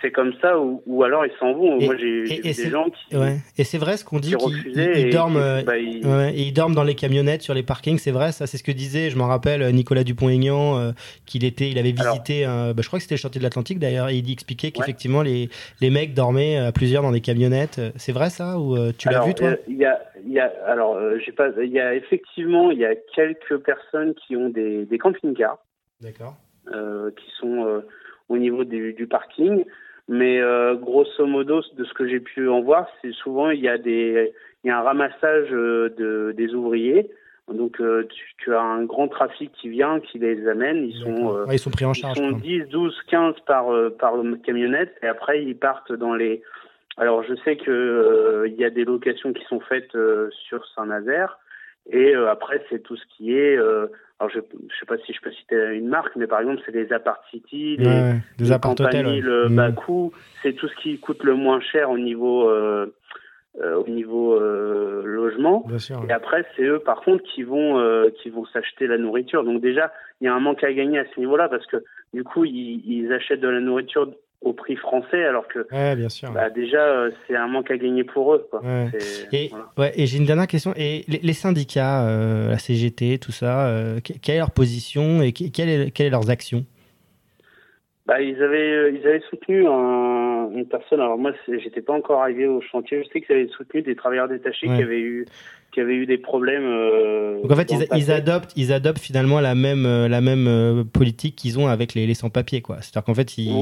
c'est 0.00 0.10
comme 0.10 0.32
ça 0.40 0.58
ou, 0.58 0.82
ou, 0.86 1.02
alors 1.02 1.26
ils 1.26 1.32
s'en 1.38 1.52
vont. 1.52 1.80
Moi 1.80 1.96
j'ai 1.96 2.24
des 2.24 2.70
gens 2.70 2.88
qui 2.90 3.16
ouais. 3.16 3.38
et 3.56 3.64
c'est 3.64 3.78
vrai 3.78 3.96
ce 3.96 4.04
qu'on 4.04 4.18
dit 4.18 4.34
qu'ils 4.34 5.10
dorment 5.10 5.36
euh, 5.36 5.62
bah, 5.62 5.78
ils... 5.78 6.52
dorment 6.52 6.74
dans 6.74 6.84
les 6.84 6.94
camionnettes 6.94 7.42
sur 7.42 7.54
les 7.54 7.62
parkings, 7.62 7.98
c'est 7.98 8.10
vrai 8.10 8.32
ça, 8.32 8.46
c'est 8.46 8.56
ce 8.56 8.62
que 8.62 8.72
disait, 8.72 9.10
je 9.10 9.18
m'en 9.18 9.26
rappelle 9.26 9.64
Nicolas 9.74 10.04
Dupont-Aignan 10.04 10.78
euh, 10.78 10.92
qu'il 11.26 11.44
était 11.44 11.68
il 11.70 11.78
avait 11.78 11.92
visité 11.92 12.44
bah, 12.44 12.74
je 12.78 12.86
crois 12.86 12.98
que 12.98 13.02
c'était 13.02 13.16
le 13.16 13.20
chantier 13.20 13.38
de 13.38 13.44
l'Atlantique 13.44 13.78
d'ailleurs 13.78 14.08
et 14.08 14.16
il 14.16 14.30
expliquait 14.30 14.70
qu'effectivement 14.70 15.22
les 15.22 15.48
les 15.80 15.90
mecs 15.90 16.14
dormaient 16.14 16.58
à 16.58 16.72
plusieurs 16.72 17.02
dans 17.02 17.12
des 17.12 17.20
camionnettes. 17.20 17.80
C'est 17.96 18.12
vrai 18.12 18.30
ça 18.30 18.58
ou 18.58 18.76
euh, 18.76 18.92
tu 18.96 19.08
l'as 19.08 19.24
vu 19.24 19.34
toi? 19.34 19.50
Il 19.66 19.76
y 19.76 19.84
a 19.84 20.00
il 20.24 20.32
y 20.32 20.40
a 20.40 20.52
alors 20.66 20.98
j'ai 21.24 21.32
pas 21.32 21.48
il 21.62 21.70
y 21.70 21.80
a 21.80 21.94
effectivement 21.94 22.70
il 22.70 22.78
y 22.78 22.84
a 22.84 22.94
quelques 23.14 23.58
personnes 23.58 24.14
qui 24.14 24.36
ont 24.36 24.48
des 24.48 24.84
des 24.84 24.98
camping-cars. 24.98 25.58
D'accord. 26.00 26.36
qui 26.66 27.30
sont 27.40 27.82
au 28.28 28.38
niveau 28.38 28.64
du, 28.64 28.92
du 28.92 29.06
parking. 29.06 29.64
Mais 30.08 30.40
euh, 30.40 30.74
grosso 30.74 31.26
modo, 31.26 31.60
de 31.76 31.84
ce 31.84 31.92
que 31.92 32.08
j'ai 32.08 32.20
pu 32.20 32.48
en 32.48 32.62
voir, 32.62 32.88
c'est 33.02 33.12
souvent 33.12 33.50
il 33.50 33.60
y 33.60 33.68
a 33.68 33.76
des 33.76 34.32
il 34.64 34.68
y 34.68 34.70
a 34.70 34.78
un 34.78 34.82
ramassage 34.82 35.52
euh, 35.52 35.94
de 35.98 36.34
des 36.36 36.54
ouvriers. 36.54 37.10
Donc 37.52 37.80
euh, 37.80 38.06
tu, 38.10 38.24
tu, 38.38 38.54
as 38.54 38.60
un 38.60 38.84
grand 38.84 39.08
trafic 39.08 39.52
qui 39.52 39.68
vient, 39.68 40.00
qui 40.00 40.18
les 40.18 40.48
amène. 40.48 40.84
Ils 40.84 40.96
sont 40.96 41.46
ils 41.50 41.58
sont 41.58 41.70
pris 41.70 41.84
en 41.84 41.92
charge. 41.92 42.18
Ils 42.18 42.30
sont 42.30 42.36
10, 42.38 42.60
12, 42.70 43.02
15 43.10 43.34
par 43.46 43.66
par 43.98 44.14
camionnette 44.44 44.94
et 45.02 45.06
après 45.06 45.42
ils 45.44 45.56
partent 45.56 45.92
dans 45.92 46.14
les. 46.14 46.42
Alors 46.96 47.22
je 47.22 47.34
sais 47.44 47.56
que 47.56 48.44
il 48.46 48.54
y 48.54 48.64
a 48.64 48.70
des 48.70 48.84
locations 48.84 49.32
qui 49.34 49.44
sont 49.44 49.60
faites 49.60 49.96
sur 50.48 50.66
Saint-Nazaire 50.74 51.38
et 51.88 52.14
après 52.14 52.62
c'est 52.68 52.82
tout 52.82 52.96
ce 52.96 53.04
qui 53.16 53.32
est 53.32 53.58
alors 54.20 54.30
je 54.30 54.38
ne 54.38 54.68
sais 54.80 54.86
pas 54.86 54.96
si 55.06 55.12
je 55.12 55.20
peux 55.20 55.30
citer 55.30 55.56
une 55.74 55.88
marque, 55.88 56.16
mais 56.16 56.26
par 56.26 56.40
exemple 56.40 56.60
c'est 56.66 56.72
les 56.72 56.92
Apart 56.92 57.22
City, 57.30 57.76
les, 57.76 57.86
ouais, 57.86 58.60
compagnies, 58.60 59.20
le 59.20 59.48
mmh. 59.48 59.56
Baku, 59.56 60.12
c'est 60.42 60.54
tout 60.54 60.66
ce 60.66 60.74
qui 60.82 60.98
coûte 60.98 61.22
le 61.22 61.34
moins 61.34 61.60
cher 61.60 61.90
au 61.90 61.98
niveau 61.98 62.48
euh, 62.48 62.92
euh, 63.60 63.76
au 63.76 63.88
niveau 63.88 64.34
euh, 64.34 65.02
logement. 65.04 65.64
Sûr, 65.78 66.04
Et 66.08 66.12
après 66.12 66.44
c'est 66.56 66.64
eux 66.64 66.80
par 66.80 67.00
contre 67.00 67.22
qui 67.24 67.44
vont 67.44 67.78
euh, 67.78 68.08
qui 68.22 68.30
vont 68.30 68.44
s'acheter 68.46 68.88
la 68.88 68.98
nourriture. 68.98 69.44
Donc 69.44 69.60
déjà 69.60 69.92
il 70.20 70.24
y 70.24 70.28
a 70.28 70.34
un 70.34 70.40
manque 70.40 70.64
à 70.64 70.72
gagner 70.72 70.98
à 70.98 71.04
ce 71.14 71.20
niveau-là 71.20 71.48
parce 71.48 71.66
que 71.66 71.76
du 72.12 72.24
coup 72.24 72.44
ils, 72.44 72.82
ils 72.86 73.12
achètent 73.12 73.40
de 73.40 73.48
la 73.48 73.60
nourriture 73.60 74.12
au 74.40 74.52
prix 74.52 74.76
français, 74.76 75.24
alors 75.24 75.48
que 75.48 75.66
bien 75.94 76.08
sûr. 76.08 76.30
Bah, 76.30 76.50
déjà 76.50 76.80
euh, 76.80 77.10
c'est 77.26 77.36
un 77.36 77.48
manque 77.48 77.70
à 77.70 77.76
gagner 77.76 78.04
pour 78.04 78.34
eux. 78.34 78.46
Quoi. 78.50 78.62
Et, 79.32 79.50
et 79.94 80.06
j'ai 80.06 80.18
une 80.18 80.26
dernière 80.26 80.46
question. 80.46 80.72
Et 80.76 81.04
les, 81.08 81.32
syndicats, 81.32 82.06
euh, 82.06 82.50
la 82.50 82.58
CGT, 82.58 83.18
tout 83.18 83.32
ça, 83.32 83.66
euh, 83.66 83.98
quelle 84.00 84.36
est 84.36 84.38
leur 84.38 84.52
position 84.52 85.22
et 85.22 85.32
quelle 85.32 85.68
est, 85.68 85.90
quelle 85.90 86.06
est 86.06 86.10
leurs 86.10 86.30
actions? 86.30 86.64
Bah, 88.08 88.22
ils 88.22 88.42
avaient 88.42 88.94
ils 88.94 89.06
avaient 89.06 89.22
soutenu 89.28 89.66
un, 89.66 90.50
une 90.54 90.66
personne. 90.66 90.98
Alors 90.98 91.18
moi, 91.18 91.32
j'étais 91.46 91.82
pas 91.82 91.92
encore 91.92 92.22
arrivé 92.22 92.46
au 92.46 92.62
chantier. 92.62 93.04
Je 93.04 93.08
sais 93.12 93.20
qu'ils 93.20 93.36
avaient 93.36 93.48
soutenu 93.48 93.82
des 93.82 93.94
travailleurs 93.94 94.28
détachés 94.28 94.66
qui 94.66 94.82
avaient 94.82 95.00
eu 95.00 95.26
qui 95.72 95.80
avaient 95.80 95.94
eu 95.94 96.06
des 96.06 96.16
problèmes. 96.16 96.64
Euh, 96.64 97.42
Donc 97.42 97.52
en 97.52 97.56
fait, 97.56 97.70
ils, 97.94 98.10
adoptent, 98.10 98.52
ils 98.56 98.72
adoptent 98.72 98.98
finalement 98.98 99.40
la 99.40 99.54
même, 99.54 99.84
euh, 99.84 100.08
la 100.08 100.22
même 100.22 100.46
euh, 100.48 100.84
politique 100.84 101.36
qu'ils 101.36 101.58
ont 101.58 101.68
avec 101.68 101.92
les, 101.92 102.06
les 102.06 102.14
sans-papiers, 102.14 102.62
quoi. 102.62 102.76
C'est-à-dire 102.80 103.04
qu'en 103.04 103.14
fait, 103.14 103.36
ils, 103.36 103.52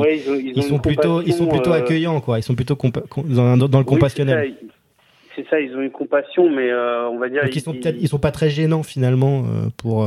ils, 0.54 0.62
sont 0.62 0.78
plutôt, 0.78 1.20
ils 1.22 1.32
sont 1.32 1.48
plutôt 1.48 1.72
accueillants, 1.72 2.20
quoi. 2.20 2.38
Ils 2.38 2.44
sont 2.44 2.54
plutôt 2.54 2.78
dans, 3.24 3.56
dans, 3.56 3.78
le 3.78 3.84
compassionnel. 3.84 4.54
C'est 5.34 5.46
ça, 5.48 5.58
ils 5.58 5.74
ont 5.76 5.82
une 5.82 5.90
compassion, 5.90 6.48
mais 6.48 6.72
on 6.72 7.18
va 7.18 7.28
dire. 7.28 7.42
ils, 7.52 7.60
sont 7.60 7.74
ils 7.74 8.08
sont 8.08 8.20
pas 8.20 8.30
très 8.30 8.48
gênants 8.48 8.84
finalement 8.84 9.42
pour 9.76 10.06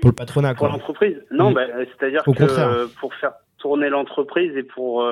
pour 0.00 0.10
le 0.10 0.14
patronat, 0.14 0.54
Pour 0.54 0.68
l'entreprise, 0.68 1.22
non, 1.30 1.50
mm. 1.50 1.54
bah, 1.54 1.66
c'est-à-dire 1.76 2.22
que 2.22 2.86
pour 2.98 3.14
faire 3.14 3.32
tourner 3.58 3.88
l'entreprise 3.88 4.56
et 4.56 4.62
pour 4.62 5.08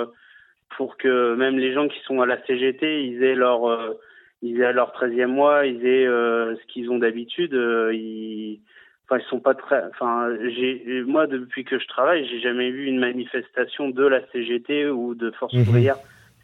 pour 0.76 0.96
que 0.96 1.34
même 1.34 1.58
les 1.58 1.72
gens 1.72 1.88
qui 1.88 2.00
sont 2.04 2.20
à 2.20 2.26
la 2.26 2.44
CGT, 2.46 3.04
ils 3.04 3.22
aient 3.22 3.34
leur 3.34 3.96
ils 4.42 4.60
aient 4.60 4.72
leur 4.72 4.92
13e 4.92 5.26
mois, 5.26 5.66
ils 5.66 5.86
aient 5.86 6.06
ce 6.06 6.66
qu'ils 6.66 6.90
ont 6.90 6.98
d'habitude, 6.98 7.52
ils 7.52 8.60
enfin 9.08 9.20
ils 9.20 9.28
sont 9.28 9.40
pas 9.40 9.54
très 9.54 9.82
enfin 9.90 10.30
j'ai 10.48 11.02
moi 11.06 11.26
depuis 11.26 11.64
que 11.64 11.78
je 11.78 11.86
travaille 11.86 12.26
j'ai 12.26 12.40
jamais 12.40 12.70
vu 12.70 12.86
une 12.86 12.98
manifestation 12.98 13.90
de 13.90 14.04
la 14.04 14.20
CGT 14.28 14.88
ou 14.88 15.14
de 15.14 15.30
Force 15.32 15.52
mhm. 15.52 15.62
ouvrière 15.62 15.96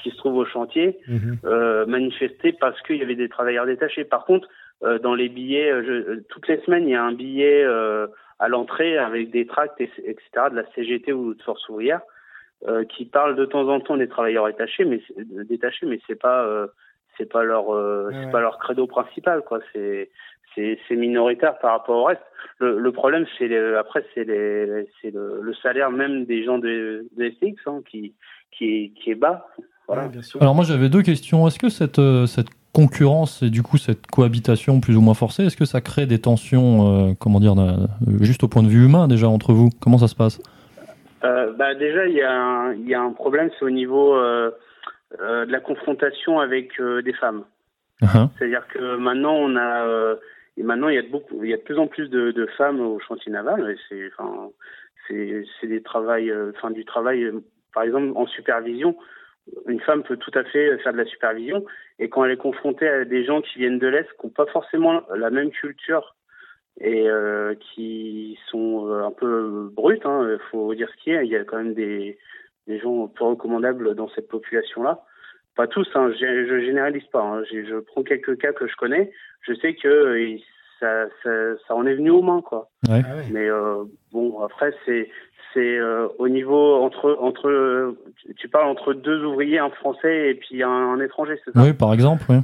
qui 0.02 0.10
se 0.10 0.16
trouve 0.16 0.36
au 0.36 0.46
chantier 0.46 0.98
euh, 1.44 1.86
manifester 1.86 2.52
parce 2.52 2.80
qu'il 2.82 2.96
y 2.96 3.02
avait 3.02 3.16
des 3.16 3.28
travailleurs 3.28 3.66
détachés. 3.66 4.04
Par 4.04 4.24
contre 4.24 4.48
euh, 4.82 4.98
dans 4.98 5.14
les 5.14 5.28
billets 5.28 5.70
euh, 5.70 5.82
je, 5.86 6.20
toutes 6.28 6.48
les 6.48 6.60
semaines 6.62 6.84
il 6.84 6.92
y 6.92 6.94
a 6.94 7.02
un 7.02 7.12
billet 7.12 7.62
euh, 7.64 8.06
à 8.40 8.48
l'entrée 8.48 8.98
avec 8.98 9.30
des 9.30 9.46
tracts 9.46 9.80
etc 9.80 10.20
de 10.50 10.56
la 10.56 10.64
CGT 10.74 11.12
ou 11.12 11.34
de 11.34 11.42
Force 11.42 11.68
ouvrière 11.68 12.00
euh, 12.66 12.84
qui 12.84 13.04
parle 13.04 13.36
de 13.36 13.44
temps 13.44 13.68
en 13.68 13.80
temps 13.80 13.96
des 13.96 14.08
travailleurs 14.08 14.46
détachés 14.46 14.84
mais 14.84 15.00
détachés 15.44 15.86
mais 15.86 16.00
c'est 16.06 16.20
pas 16.20 16.44
c'est 17.16 17.30
pas 17.30 17.44
leur 17.44 17.66
c'est 18.12 18.30
pas 18.32 18.40
leur 18.40 18.58
credo 18.58 18.86
principal 18.86 19.42
quoi 19.42 19.60
c'est 19.72 20.10
c'est 20.54 20.96
minoritaire 20.96 21.58
par 21.58 21.72
rapport 21.72 21.96
au 21.96 22.04
reste. 22.04 22.22
Le, 22.58 22.78
le 22.78 22.92
problème, 22.92 23.26
c'est 23.38 23.54
après, 23.76 24.04
c'est 24.14 24.24
le, 24.24 24.86
le, 25.02 25.54
salaire 25.62 25.90
même 25.90 26.24
des 26.24 26.44
gens 26.44 26.58
de, 26.58 27.06
de 27.16 27.30
SX 27.30 27.56
hein, 27.66 27.80
qui, 27.88 28.14
qui, 28.52 28.64
est, 28.64 28.92
qui 29.00 29.10
est 29.10 29.14
bas. 29.14 29.46
Voilà. 29.86 30.08
bien 30.08 30.22
sûr. 30.22 30.40
Alors 30.40 30.54
moi, 30.54 30.64
j'avais 30.64 30.88
deux 30.88 31.02
questions. 31.02 31.46
Est-ce 31.46 31.58
que 31.58 31.68
cette, 31.68 31.98
euh, 31.98 32.26
cette 32.26 32.50
concurrence 32.72 33.42
et 33.42 33.50
du 33.50 33.62
coup 33.62 33.78
cette 33.78 34.06
cohabitation 34.06 34.80
plus 34.80 34.96
ou 34.96 35.00
moins 35.00 35.14
forcée, 35.14 35.44
est-ce 35.44 35.56
que 35.56 35.64
ça 35.64 35.80
crée 35.80 36.06
des 36.06 36.20
tensions, 36.20 37.10
euh, 37.10 37.14
comment 37.18 37.40
dire, 37.40 37.54
euh, 37.58 37.86
juste 38.20 38.44
au 38.44 38.48
point 38.48 38.62
de 38.62 38.68
vue 38.68 38.84
humain 38.84 39.08
déjà 39.08 39.28
entre 39.28 39.52
vous? 39.52 39.70
Comment 39.80 39.98
ça 39.98 40.08
se 40.08 40.14
passe? 40.14 40.40
Euh, 41.24 41.52
bah 41.52 41.74
déjà, 41.74 42.06
il 42.06 42.14
y, 42.14 42.22
a 42.22 42.32
un, 42.32 42.74
y 42.74 42.94
a 42.94 43.00
un 43.00 43.12
problème, 43.12 43.50
c'est 43.58 43.64
au 43.64 43.70
niveau 43.70 44.14
euh, 44.14 44.50
de 45.18 45.50
la 45.50 45.60
confrontation 45.60 46.40
avec 46.40 46.80
des 46.80 47.12
femmes. 47.12 47.44
Uh-huh. 48.02 48.28
C'est-à-dire 48.38 48.66
que 48.68 48.96
maintenant, 48.96 49.34
on 49.34 49.56
a 49.56 50.16
et 50.56 50.62
maintenant, 50.62 50.88
il 50.88 50.96
y 50.96 50.98
a 50.98 51.02
beaucoup, 51.02 51.42
il 51.42 51.48
y 51.48 51.54
a 51.54 51.56
de 51.56 51.62
plus 51.62 51.78
en 51.78 51.86
plus 51.86 52.08
de, 52.08 52.32
de 52.32 52.46
femmes 52.58 52.80
au 52.80 52.98
chantier 53.00 53.32
naval. 53.32 53.76
C'est, 53.88 54.10
enfin, 54.12 54.50
des 55.08 55.82
travails, 55.82 56.30
euh, 56.30 56.52
enfin, 56.56 56.70
du 56.70 56.84
travail, 56.84 57.30
par 57.72 57.82
exemple, 57.82 58.12
en 58.14 58.26
supervision. 58.26 58.94
Une 59.66 59.80
femme 59.80 60.02
peut 60.02 60.16
tout 60.16 60.30
à 60.34 60.44
fait 60.44 60.78
faire 60.78 60.92
de 60.92 60.98
la 60.98 61.06
supervision. 61.06 61.64
Et 61.98 62.08
quand 62.08 62.24
elle 62.24 62.32
est 62.32 62.36
confrontée 62.36 62.88
à 62.88 63.04
des 63.04 63.24
gens 63.24 63.40
qui 63.40 63.58
viennent 63.58 63.78
de 63.78 63.88
l'Est, 63.88 64.08
qui 64.18 64.26
n'ont 64.26 64.32
pas 64.32 64.46
forcément 64.46 65.02
la 65.14 65.30
même 65.30 65.50
culture 65.50 66.16
et 66.80 67.08
euh, 67.08 67.54
qui 67.56 68.38
sont 68.50 68.86
euh, 68.88 69.04
un 69.04 69.10
peu 69.10 69.70
brutes, 69.72 70.02
il 70.04 70.08
hein, 70.08 70.38
faut 70.50 70.74
dire 70.74 70.88
ce 70.90 71.02
qu'il 71.02 71.12
y 71.12 71.16
a. 71.16 71.22
Il 71.22 71.30
y 71.30 71.36
a 71.36 71.44
quand 71.44 71.58
même 71.58 71.74
des, 71.74 72.18
des 72.66 72.78
gens 72.78 73.08
peu 73.08 73.24
recommandables 73.24 73.94
dans 73.94 74.08
cette 74.08 74.28
population-là 74.28 75.04
pas 75.56 75.66
tous, 75.66 75.88
hein, 75.94 76.10
je, 76.18 76.46
je 76.48 76.64
généralise 76.64 77.06
pas. 77.12 77.22
Hein, 77.22 77.42
je, 77.50 77.64
je, 77.64 77.76
prends 77.76 78.02
quelques 78.02 78.38
cas 78.38 78.52
que 78.52 78.66
je 78.66 78.76
connais. 78.76 79.12
Je 79.42 79.52
sais 79.54 79.74
que 79.74 79.88
euh, 79.88 80.38
ça, 80.78 81.06
ça, 81.22 81.30
ça, 81.68 81.74
en 81.74 81.86
est 81.86 81.94
venu 81.94 82.10
aux 82.10 82.22
mains, 82.22 82.40
quoi. 82.40 82.70
Ouais. 82.88 83.02
Ah 83.04 83.16
Mais 83.30 83.48
euh, 83.48 83.84
bon, 84.12 84.42
après 84.42 84.72
c'est 84.86 85.10
c'est 85.54 85.78
euh, 85.78 86.08
au 86.18 86.28
niveau 86.28 86.76
entre 86.76 87.16
entre 87.20 87.94
tu 88.36 88.48
parles 88.48 88.66
entre 88.68 88.92
deux 88.94 89.24
ouvriers, 89.24 89.58
un 89.58 89.70
français 89.70 90.30
et 90.30 90.34
puis 90.34 90.62
un, 90.62 90.68
un 90.68 91.00
étranger, 91.00 91.40
c'est 91.44 91.52
ça? 91.52 91.60
Oui, 91.62 91.72
par 91.72 91.92
exemple. 91.92 92.22
Oui. 92.28 92.36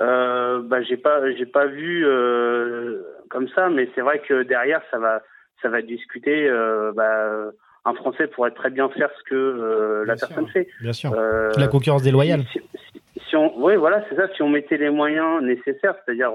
Euh, 0.00 0.60
bah 0.62 0.82
j'ai 0.82 0.96
pas 0.96 1.30
j'ai 1.32 1.46
pas 1.46 1.66
vu 1.66 2.04
euh, 2.04 3.02
comme 3.30 3.48
ça, 3.48 3.68
mais 3.68 3.88
c'est 3.94 4.00
vrai 4.00 4.20
que 4.20 4.42
derrière 4.42 4.82
ça 4.90 4.98
va 4.98 5.22
ça 5.62 5.68
va 5.68 5.82
discuter. 5.82 6.50
bah 6.94 7.52
un 7.84 7.94
Français 7.94 8.26
pourrait 8.28 8.52
très 8.52 8.70
bien 8.70 8.88
faire 8.90 9.10
ce 9.18 9.24
que 9.24 9.34
euh, 9.34 10.04
la 10.06 10.14
personne 10.16 10.48
fait. 10.48 10.68
Bien 10.80 10.92
sûr. 10.92 11.12
Euh, 11.14 11.50
la 11.56 11.68
concurrence 11.68 12.02
déloyale. 12.02 12.42
Si, 12.52 12.60
si, 13.28 13.36
on, 13.36 13.52
oui, 13.62 13.76
voilà, 13.76 14.04
c'est 14.08 14.16
ça. 14.16 14.28
Si 14.34 14.42
on 14.42 14.48
mettait 14.48 14.76
les 14.76 14.90
moyens 14.90 15.42
nécessaires, 15.42 15.94
c'est-à-dire, 16.04 16.32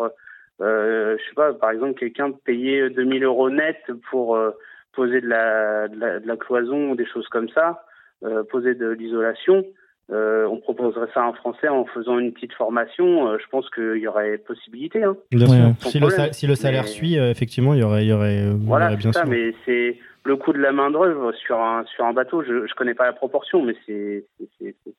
euh, 0.62 1.18
je 1.18 1.24
sais 1.24 1.36
pas, 1.36 1.54
par 1.54 1.72
exemple, 1.72 1.94
quelqu'un 1.94 2.32
payer 2.32 2.90
2000 2.90 3.24
euros 3.24 3.50
net 3.50 3.78
pour 4.10 4.36
euh, 4.36 4.52
poser 4.98 5.22
de 5.22 5.28
la, 5.28 5.88
de 5.88 5.96
la, 5.96 6.20
de, 6.20 6.28
la, 6.28 6.36
cloison 6.36 6.90
ou 6.90 6.96
des 6.96 7.06
choses 7.06 7.28
comme 7.28 7.48
ça, 7.50 7.84
euh, 8.24 8.44
poser 8.44 8.74
de 8.74 8.90
l'isolation. 8.90 9.64
Euh, 10.10 10.48
on 10.48 10.58
proposerait 10.58 11.10
ça 11.14 11.22
en 11.24 11.34
français 11.34 11.68
en 11.68 11.86
faisant 11.86 12.18
une 12.18 12.34
petite 12.34 12.54
formation. 12.54 13.30
Euh, 13.30 13.38
je 13.40 13.48
pense 13.50 13.70
qu'il 13.70 13.98
y 13.98 14.08
aurait 14.08 14.40
possibilité. 14.40 15.04
Hein, 15.04 15.16
sûr. 15.32 15.92
Si 15.92 16.00
le, 16.00 16.08
si 16.32 16.48
le, 16.48 16.56
salaire 16.56 16.88
suit, 16.88 17.16
effectivement, 17.16 17.76
il 17.76 17.82
y 17.82 17.84
aurait, 17.84 18.06
il 18.06 18.10
y 18.10 18.14
aurait, 18.14 18.48
voilà, 18.60 18.96
bien 18.96 19.14
ça, 19.14 19.26
mais 19.26 19.54
c'est 19.66 19.98
le 20.28 20.36
coût 20.36 20.52
de 20.52 20.60
la 20.60 20.74
main 20.74 20.92
d'œuvre 20.92 21.32
sur 21.34 21.58
un 21.58 21.86
sur 21.86 22.04
un 22.06 22.12
bateau, 22.12 22.44
je 22.44 22.54
ne 22.54 22.76
connais 22.76 22.94
pas 22.94 23.06
la 23.06 23.14
proportion, 23.14 23.64
mais 23.64 23.74
c'est 23.88 24.26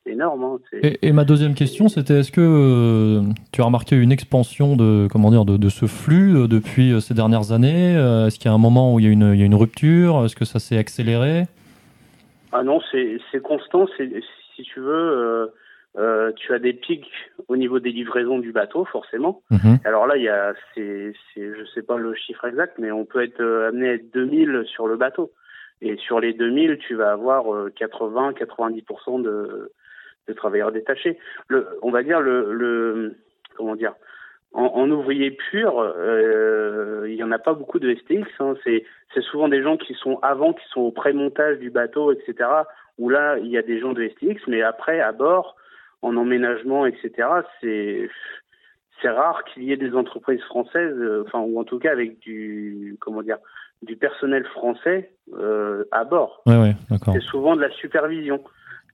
énorme. 0.07 0.43
Hein, 0.43 0.57
et, 0.81 1.07
et, 1.07 1.11
ma 1.11 1.23
deuxième 1.23 1.53
question, 1.53 1.87
c'était 1.87 2.19
est-ce 2.19 2.31
que 2.31 2.41
euh, 2.41 3.21
tu 3.53 3.61
as 3.61 3.65
remarqué 3.65 3.95
une 3.95 4.11
expansion 4.11 4.75
de 4.75 5.07
comment 5.09 5.29
dire 5.29 5.45
de, 5.45 5.57
de 5.57 5.69
ce 5.69 5.85
flux 5.85 6.35
euh, 6.35 6.47
depuis 6.47 6.91
euh, 6.91 6.99
ces 6.99 7.13
dernières 7.13 7.51
années 7.51 7.93
Est-ce 7.93 8.39
qu'il 8.39 8.47
y 8.47 8.51
a 8.51 8.53
un 8.53 8.57
moment 8.57 8.93
où 8.93 8.99
il 8.99 9.05
y 9.05 9.07
a 9.07 9.11
une 9.11 9.33
il 9.33 9.39
y 9.39 9.43
a 9.43 9.45
une 9.45 9.55
rupture 9.55 10.25
Est-ce 10.25 10.35
que 10.35 10.45
ça 10.45 10.57
s'est 10.57 10.77
accéléré? 10.77 11.43
Ah 12.51 12.63
non, 12.63 12.79
c'est 12.91 13.41
constant. 13.43 13.85
Si 13.97 14.63
tu 14.63 14.79
veux. 14.79 15.51
Euh, 15.97 16.31
tu 16.33 16.53
as 16.53 16.59
des 16.59 16.73
pics 16.73 17.11
au 17.47 17.57
niveau 17.57 17.79
des 17.79 17.91
livraisons 17.91 18.39
du 18.39 18.51
bateau, 18.51 18.85
forcément. 18.85 19.41
Mhm. 19.49 19.79
Alors 19.85 20.05
là, 20.05 20.17
il 20.17 20.23
y 20.23 20.29
a, 20.29 20.53
c'est, 20.73 21.13
c'est, 21.33 21.51
je 21.53 21.65
sais 21.73 21.81
pas 21.81 21.97
le 21.97 22.13
chiffre 22.13 22.45
exact, 22.45 22.77
mais 22.77 22.91
on 22.91 23.05
peut 23.05 23.23
être 23.23 23.41
euh, 23.41 23.69
amené 23.69 23.89
à 23.89 23.93
être 23.93 24.11
2000 24.13 24.65
sur 24.67 24.87
le 24.87 24.97
bateau. 24.97 25.31
Et 25.81 25.95
sur 25.97 26.19
les 26.19 26.33
2000, 26.33 26.77
tu 26.77 26.95
vas 26.95 27.11
avoir 27.11 27.45
80-90% 27.45 29.19
euh, 29.19 29.23
de, 29.23 29.71
de 30.27 30.33
travailleurs 30.33 30.71
détachés. 30.71 31.17
Le, 31.47 31.67
on 31.81 31.89
va 31.89 32.03
dire 32.03 32.19
le, 32.19 32.53
le 32.53 33.15
comment 33.55 33.75
dire, 33.75 33.93
en, 34.53 34.65
en 34.65 34.89
ouvrier 34.89 35.31
pur, 35.31 35.79
euh, 35.79 37.05
il 37.07 37.15
y 37.15 37.23
en 37.23 37.31
a 37.31 37.39
pas 37.39 37.53
beaucoup 37.53 37.79
de 37.79 37.93
STX. 37.93 38.27
Hein. 38.39 38.55
C'est, 38.63 38.83
c'est 39.13 39.21
souvent 39.21 39.47
des 39.47 39.61
gens 39.61 39.77
qui 39.77 39.93
sont 39.93 40.19
avant, 40.21 40.53
qui 40.53 40.67
sont 40.69 40.81
au 40.81 40.91
pré-montage 40.91 41.59
du 41.59 41.69
bateau, 41.69 42.11
etc. 42.11 42.49
Où 42.97 43.09
là, 43.09 43.37
il 43.37 43.47
y 43.47 43.57
a 43.57 43.61
des 43.61 43.79
gens 43.79 43.93
de 43.93 44.07
STX, 44.07 44.41
mais 44.47 44.61
après, 44.61 44.99
à 44.99 45.11
bord, 45.11 45.55
en 46.01 46.15
emménagement, 46.15 46.85
etc. 46.85 47.27
C'est 47.61 48.09
c'est 49.01 49.09
rare 49.09 49.43
qu'il 49.45 49.63
y 49.63 49.71
ait 49.71 49.77
des 49.77 49.93
entreprises 49.93 50.41
françaises, 50.43 50.95
euh, 50.97 51.23
enfin 51.25 51.39
ou 51.39 51.59
en 51.59 51.63
tout 51.63 51.79
cas 51.79 51.91
avec 51.91 52.19
du 52.19 52.97
comment 52.99 53.21
dire 53.21 53.37
du 53.81 53.95
personnel 53.95 54.45
français 54.45 55.11
euh, 55.33 55.85
à 55.91 56.03
bord. 56.03 56.41
Ouais, 56.45 56.57
ouais, 56.57 56.75
c'est 57.13 57.21
souvent 57.21 57.55
de 57.55 57.61
la 57.61 57.71
supervision. 57.71 58.43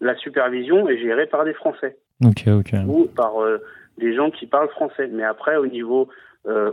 La 0.02 0.16
supervision 0.16 0.88
est 0.90 1.00
gérée 1.00 1.26
par 1.26 1.46
des 1.46 1.54
Français. 1.54 1.98
Ok, 2.24 2.44
ok. 2.48 2.74
Ou 2.86 3.06
par 3.06 3.42
euh, 3.42 3.60
des 3.98 4.14
gens 4.14 4.30
qui 4.30 4.46
parlent 4.46 4.70
français. 4.70 5.08
Mais 5.08 5.24
après, 5.24 5.58
au 5.58 5.68
niveau 5.68 6.10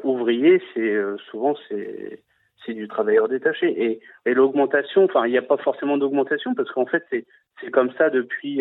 ouvrier, 0.04 0.62
c'est 0.74 0.94
souvent 1.30 1.54
c'est 1.66 2.22
c'est 2.66 2.74
du 2.74 2.88
travailleur 2.88 3.28
détaché. 3.28 3.68
Et, 3.84 4.00
et 4.26 4.34
l'augmentation, 4.34 5.04
enfin, 5.04 5.24
il 5.26 5.30
n'y 5.30 5.38
a 5.38 5.42
pas 5.42 5.56
forcément 5.56 5.96
d'augmentation 5.96 6.54
parce 6.54 6.70
qu'en 6.72 6.84
fait, 6.84 7.02
c'est 7.08 7.24
c'est 7.60 7.70
comme 7.70 7.90
ça 7.96 8.10
depuis 8.10 8.60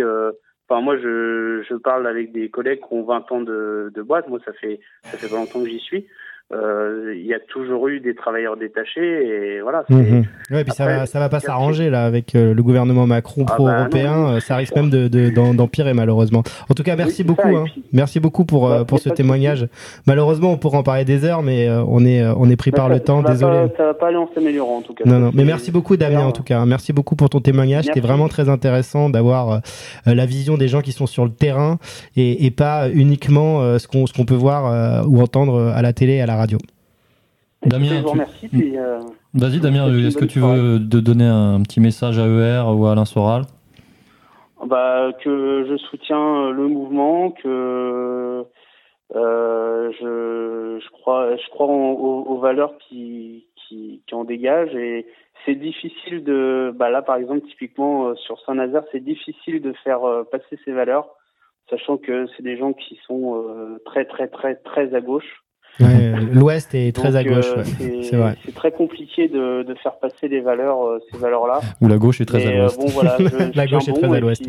Enfin, 0.72 0.80
moi, 0.80 0.96
je, 0.96 1.66
je 1.70 1.76
parle 1.76 2.08
avec 2.08 2.32
des 2.32 2.50
collègues 2.50 2.80
qui 2.80 2.94
ont 2.94 3.04
20 3.04 3.32
ans 3.34 3.42
de, 3.42 3.92
de 3.94 4.02
boîte. 4.02 4.30
Moi, 4.30 4.40
ça 4.46 4.54
fait, 4.54 4.80
ça 5.04 5.18
fait 5.18 5.28
pas 5.28 5.36
longtemps 5.36 5.62
que 5.62 5.68
j'y 5.68 5.80
suis. 5.80 6.08
Euh, 6.54 7.14
il 7.16 7.26
y 7.26 7.34
a 7.34 7.39
toujours 7.39 7.88
eu 7.88 8.02
des 8.02 8.14
travailleurs 8.14 8.58
détachés 8.58 8.99
et 9.02 9.62
voilà. 9.62 9.86
Mmh. 9.89 10.22
Ouais, 10.52 10.64
puis 10.66 10.74
ça 10.74 10.86
va, 10.86 11.06
ça 11.06 11.20
va 11.20 11.30
pas 11.30 11.39
s'arranger 11.39 11.89
là 11.89 12.04
avec 12.04 12.36
euh, 12.36 12.54
le 12.54 12.64
gouvernement 12.64 13.08
Macron 13.08 13.45
ah 13.47 13.54
pro-européen. 13.54 14.34
Bah 14.34 14.39
ça 14.41 14.58
risque 14.58 14.76
même 14.76 14.89
d'empirer 14.89 15.91
de, 15.91 15.95
malheureusement. 15.95 16.43
En 16.70 16.74
tout 16.74 16.84
cas, 16.84 16.95
merci 16.97 17.24
beaucoup. 17.24 17.56
hein. 17.56 17.66
Merci 17.93 18.20
beaucoup 18.20 18.43
pour 18.43 18.68
bah, 18.68 18.84
pour 18.86 18.99
ce 18.99 19.10
témoignage. 19.10 19.68
Malheureusement, 20.08 20.52
on 20.52 20.58
pourrait 20.58 20.78
en 20.78 20.84
parler 20.84 21.06
des 21.06 21.24
heures, 21.24 21.41
mais 21.41 21.70
euh, 21.70 21.84
on 21.88 22.04
est 22.06 22.22
on 22.26 22.49
est 22.49 22.58
pris 22.58 22.72
bah, 22.72 22.78
par 22.78 22.89
le 22.89 22.99
temps. 22.99 23.22
Désolé. 23.22 23.68
ça 23.78 23.86
va 23.86 23.93
pas 23.93 24.08
aller 24.08 24.18
en 24.18 24.30
s'améliorant 24.34 24.78
en 24.78 24.82
tout 24.82 24.93
cas. 24.93 25.06
Non 25.06 25.20
non, 25.20 25.32
mais 25.34 25.45
merci 25.45 25.72
beaucoup 25.72 25.95
Damien 25.95 26.26
en 26.26 26.34
tout 26.34 26.43
cas. 26.43 26.66
Merci 26.66 26.91
beaucoup 26.91 27.16
pour 27.16 27.30
ton 27.30 27.39
témoignage. 27.39 27.86
C'était 27.86 28.02
vraiment 28.02 28.28
très 28.28 28.49
intéressant 28.49 29.10
d'avoir 29.10 29.62
la 30.06 30.26
vision 30.26 30.58
des 30.58 30.68
gens 30.68 30.82
qui 30.82 30.91
sont 30.91 31.08
sur 31.08 31.24
le 31.24 31.32
terrain 31.32 31.78
et, 32.18 32.45
et 32.45 32.52
pas 32.52 32.89
uniquement 32.89 33.80
ce 33.80 33.88
qu'on 33.88 34.06
ce 34.06 34.14
qu'on 34.14 34.26
peut 34.26 34.36
voir 34.36 35.08
ou 35.08 35.22
entendre 35.22 35.72
à 35.74 35.82
la 35.82 35.93
télé 35.93 36.20
à 36.20 36.26
la 36.26 36.41
radio. 36.42 36.58
Damien, 37.64 38.04
euh, 38.04 39.00
Vas-y 39.36 39.60
Damien, 39.60 39.88
est-ce 39.94 40.18
que 40.18 40.26
tu 40.26 40.39
veux 40.39 40.80
de 40.80 41.00
donner 41.00 41.28
un 41.28 41.62
petit 41.62 41.80
message 41.80 42.18
à 42.18 42.26
ER 42.26 42.64
ou 42.76 42.88
à 42.88 42.94
Alain 42.94 43.06
Soral? 43.06 43.44
Bah, 44.66 45.12
Que 45.24 45.68
je 45.70 45.78
soutiens 45.78 46.50
le 46.50 46.68
mouvement, 46.68 47.30
que 47.30 48.46
euh, 49.16 49.92
je, 50.00 50.80
je, 50.84 50.89
crois, 50.89 51.36
je 51.36 51.50
crois 51.52 51.68
aux, 51.68 52.39
valeurs 52.39 52.74
qui, 52.80 53.46
qui, 53.56 54.02
qui, 54.08 54.16
en 54.16 54.24
dégagent 54.24 54.76
et 54.76 55.06
c'est 55.46 55.56
difficile 55.56 56.24
de, 56.24 56.72
bah 56.76 56.89
là 56.89 57.02
par 57.02 57.18
exemple 57.18 57.42
typiquement 57.48 58.08
euh, 58.08 58.16
sur 58.16 58.39
Saint-Nazaire, 58.42 58.84
c'est 58.92 59.04
difficile 59.04 59.62
de 59.62 59.74
faire 59.84 60.02
passer 60.32 60.58
ces 60.66 60.72
valeurs, 60.72 61.10
sachant 61.70 61.98
que 61.98 62.26
c'est 62.36 62.44
des 62.44 62.58
gens 62.58 62.74
qui 62.74 63.00
sont 63.06 63.44
très 63.86 64.06
très 64.06 64.28
très 64.28 64.56
très 64.56 64.96
à 64.96 65.02
gauche. 65.02 65.44
L'Ouest 66.34 66.76
est 66.76 66.96
très 66.96 67.16
à 67.16 67.24
gauche. 67.24 67.52
Euh, 67.58 67.64
c'est 68.04 68.16
vrai. 68.16 68.36
C'est 68.46 68.54
très 68.54 68.72
compliqué 68.72 69.28
de, 69.28 69.64
de, 69.64 69.74
faire 69.76 69.98
passer 70.00 70.28
les 70.28 70.40
valeurs, 70.40 70.86
euh, 70.86 71.00
ces 71.12 71.18
valeurs-là. 71.18 71.62
Ou 71.82 71.88
la 71.88 71.98
gauche 71.98 72.22
est 72.22 72.26
très 72.26 72.46
à 72.46 72.52
l'Ouest. 72.52 72.80
bon, 72.80 72.88
voilà, 72.88 73.18
la 73.56 73.68
gauche 73.68 73.88
est 73.88 73.94
très 73.94 74.16
à 74.16 74.20
l'Ouest. 74.20 74.44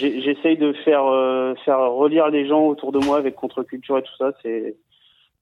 j'essaye 0.00 0.56
de 0.56 0.72
faire 0.84 1.04
faire 1.64 1.78
relire 1.92 2.28
les 2.28 2.46
gens 2.46 2.66
autour 2.66 2.92
de 2.92 2.98
moi 2.98 3.18
avec 3.18 3.34
contre-culture 3.34 3.98
et 3.98 4.02
tout 4.02 4.16
ça. 4.18 4.32
C'est, 4.42 4.76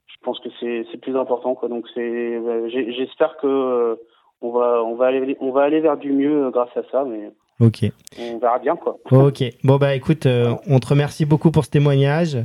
je 0.07 0.15
pense 0.23 0.41
que 0.41 0.49
c'est 0.61 0.87
c'est 0.91 0.99
plus 0.99 1.17
important 1.17 1.55
quoi. 1.55 1.69
Donc 1.69 1.87
c'est, 1.95 2.41
j'espère 2.69 3.37
que 3.37 3.99
on 4.41 4.51
va 4.51 4.83
on 4.85 4.95
va 4.95 5.07
aller 5.07 5.37
on 5.41 5.51
va 5.51 5.63
aller 5.63 5.81
vers 5.81 5.97
du 5.97 6.13
mieux 6.13 6.51
grâce 6.51 6.77
à 6.77 6.83
ça, 6.91 7.05
mais. 7.05 7.31
Ok. 7.59 7.91
On 8.19 8.37
verra 8.39 8.59
bien 8.59 8.77
quoi. 8.77 8.99
Ok. 9.11 9.43
Bon 9.65 9.77
bah 9.77 9.95
écoute, 9.95 10.27
euh, 10.27 10.55
on 10.67 10.79
te 10.79 10.89
remercie 10.89 11.25
beaucoup 11.25 11.51
pour 11.51 11.65
ce 11.65 11.71
témoignage. 11.71 12.37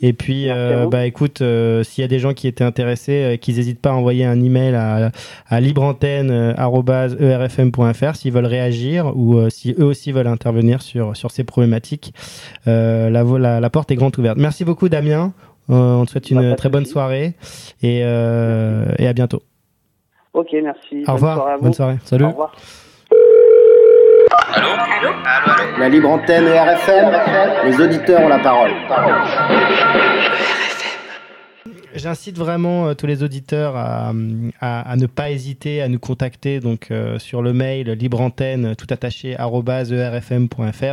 Et 0.00 0.12
puis 0.12 0.48
euh, 0.48 0.86
bah 0.86 1.04
écoute, 1.04 1.42
euh, 1.42 1.82
s'il 1.82 2.02
y 2.02 2.04
a 2.04 2.08
des 2.08 2.20
gens 2.20 2.32
qui 2.32 2.46
étaient 2.46 2.62
intéressés, 2.62 3.40
qu'ils 3.42 3.56
n'hésitent 3.56 3.80
pas 3.80 3.90
à 3.90 3.94
envoyer 3.94 4.24
un 4.24 4.40
email 4.40 4.76
à, 4.76 5.10
à 5.48 5.60
libreantenne@erfm.fr 5.60 8.14
s'ils 8.14 8.32
veulent 8.32 8.46
réagir 8.46 9.16
ou 9.16 9.50
si 9.50 9.74
eux 9.80 9.84
aussi 9.84 10.12
veulent 10.12 10.28
intervenir 10.28 10.80
sur 10.80 11.16
sur 11.16 11.32
ces 11.32 11.42
problématiques. 11.42 12.14
La, 12.66 13.10
la, 13.10 13.58
la, 13.60 13.70
porte 13.70 13.90
est 13.90 13.96
grande 13.96 14.16
ouverte. 14.16 14.38
Merci 14.38 14.64
beaucoup 14.64 14.88
Damien. 14.88 15.32
on 15.68 16.04
te 16.04 16.10
souhaite 16.12 16.30
une 16.30 16.50
bah, 16.50 16.54
très 16.54 16.68
bonne 16.68 16.86
soirée 16.86 17.34
et, 17.82 17.98
et 17.98 19.06
à 19.08 19.12
bientôt. 19.12 19.42
Ok, 20.34 20.50
merci. 20.52 21.02
Au 21.08 21.14
revoir. 21.14 21.58
Bonne 21.60 21.74
soirée. 21.74 21.96
Salut. 22.04 22.26
Au 22.26 22.30
revoir. 22.30 22.54
Allô 24.54 24.68
Allô 24.68 25.10
Allô, 25.24 25.78
La 25.78 25.88
libre 25.88 26.10
antenne 26.10 26.48
RFM, 26.48 27.10
les 27.64 27.80
auditeurs 27.80 28.20
ont 28.20 28.28
la 28.28 28.38
parole. 28.38 28.70
J'incite 31.94 32.38
vraiment 32.38 32.86
euh, 32.86 32.94
tous 32.94 33.06
les 33.06 33.22
auditeurs 33.22 33.76
à, 33.76 34.12
à, 34.60 34.96
ne 34.96 35.06
pas 35.06 35.30
hésiter 35.30 35.82
à 35.82 35.88
nous 35.88 35.98
contacter 35.98 36.60
donc 36.60 36.90
euh, 36.90 37.18
sur 37.18 37.42
le 37.42 37.52
mail 37.52 37.90
libreantenne 37.90 38.74
tout 38.76 38.86
attaché 38.90 39.36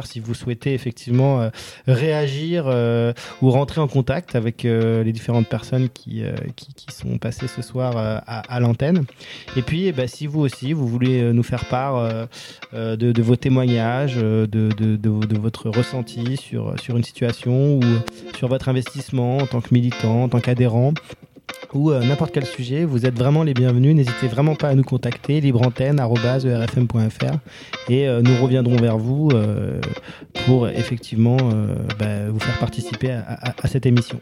si 0.06 0.20
vous 0.20 0.34
souhaitez 0.34 0.74
effectivement 0.74 1.42
euh, 1.42 1.50
réagir 1.88 2.68
ou 3.42 3.50
rentrer 3.50 3.82
en 3.82 3.88
contact 3.88 4.36
avec 4.36 4.64
les 4.64 5.12
différentes 5.12 5.48
personnes 5.48 5.90
qui, 5.90 6.24
qui, 6.56 6.74
qui, 6.74 6.94
sont 6.94 7.18
passées 7.18 7.48
ce 7.48 7.62
soir 7.62 7.96
à, 7.98 8.40
à 8.40 8.60
l'antenne. 8.60 9.06
Et 9.56 9.62
puis, 9.62 9.86
eh 9.88 9.92
ben, 9.92 10.08
si 10.08 10.28
vous 10.28 10.42
aussi 10.42 10.74
vous 10.74 10.88
voulez 10.88 11.32
nous 11.34 11.44
faire 11.44 11.66
part 11.66 12.28
de, 12.74 12.96
de, 12.96 13.22
vos 13.22 13.36
témoignages, 13.36 14.16
de, 14.16 14.46
de, 14.46 14.96
de, 14.96 15.38
votre 15.38 15.70
ressenti 15.70 16.38
sur, 16.38 16.80
sur 16.80 16.98
une 16.98 17.04
situation 17.04 17.78
ou 17.78 17.82
sur 18.38 18.48
votre 18.48 18.70
investissement 18.70 19.38
en 19.38 19.46
tant 19.46 19.62
que 19.62 19.74
militant, 19.74 20.24
en 20.24 20.30
tant 20.30 20.40
qu'adhérent 20.40 20.89
ou 21.74 21.92
euh, 21.92 22.04
n'importe 22.04 22.32
quel 22.32 22.46
sujet, 22.46 22.86
vous 22.86 23.06
êtes 23.06 23.18
vraiment 23.18 23.44
les 23.44 23.54
bienvenus. 23.54 23.96
N'hésitez 23.96 24.28
vraiment 24.28 24.56
pas 24.56 24.70
à 24.70 24.76
nous 24.76 24.84
contacter, 24.84 25.42
libreantenne.rfm.fr 25.42 27.38
et 27.90 28.08
euh, 28.08 28.22
nous 28.22 28.42
reviendrons 28.42 28.78
vers 28.78 28.98
vous 28.98 29.30
euh, 29.34 29.80
pour 30.46 30.68
effectivement 30.68 31.38
bah, 32.00 32.30
vous 32.30 32.40
faire 32.40 32.58
participer 32.60 33.12
à 33.12 33.68
cette 33.68 33.86
émission. 33.86 34.20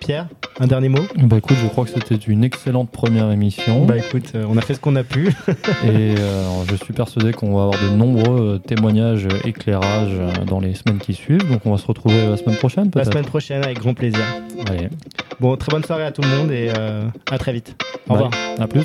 Pierre, 0.00 0.28
un 0.60 0.66
dernier 0.66 0.88
mot? 0.88 1.02
Bah 1.16 1.38
écoute, 1.38 1.56
je 1.62 1.68
crois 1.68 1.84
que 1.84 1.90
c'était 1.90 2.14
une 2.14 2.44
excellente 2.44 2.90
première 2.90 3.30
émission. 3.30 3.84
Bah 3.84 3.96
écoute, 3.96 4.32
euh, 4.34 4.44
on 4.48 4.56
a 4.56 4.60
fait 4.60 4.74
ce 4.74 4.80
qu'on 4.80 4.96
a 4.96 5.04
pu. 5.04 5.28
et 5.84 6.14
euh, 6.18 6.64
je 6.68 6.76
suis 6.76 6.92
persuadé 6.92 7.32
qu'on 7.32 7.54
va 7.54 7.64
avoir 7.64 7.82
de 7.82 7.96
nombreux 7.96 8.54
euh, 8.54 8.58
témoignages, 8.58 9.28
éclairages 9.44 10.18
dans 10.46 10.60
les 10.60 10.74
semaines 10.74 10.98
qui 10.98 11.14
suivent. 11.14 11.48
Donc 11.48 11.62
on 11.64 11.72
va 11.72 11.78
se 11.78 11.86
retrouver 11.86 12.26
la 12.26 12.36
semaine 12.36 12.56
prochaine 12.56 12.90
peut-être 12.90 13.06
La 13.06 13.12
semaine 13.12 13.26
prochaine 13.26 13.64
avec 13.64 13.78
grand 13.78 13.94
plaisir. 13.94 14.24
Allez. 14.68 14.88
Bon, 15.40 15.56
très 15.56 15.70
bonne 15.70 15.84
soirée 15.84 16.04
à 16.04 16.12
tout 16.12 16.22
le 16.22 16.28
monde 16.28 16.50
et 16.50 16.70
à 16.70 17.38
très 17.38 17.52
vite. 17.52 17.76
Au 18.08 18.14
revoir. 18.14 18.30
À 18.58 18.66
plus. 18.66 18.82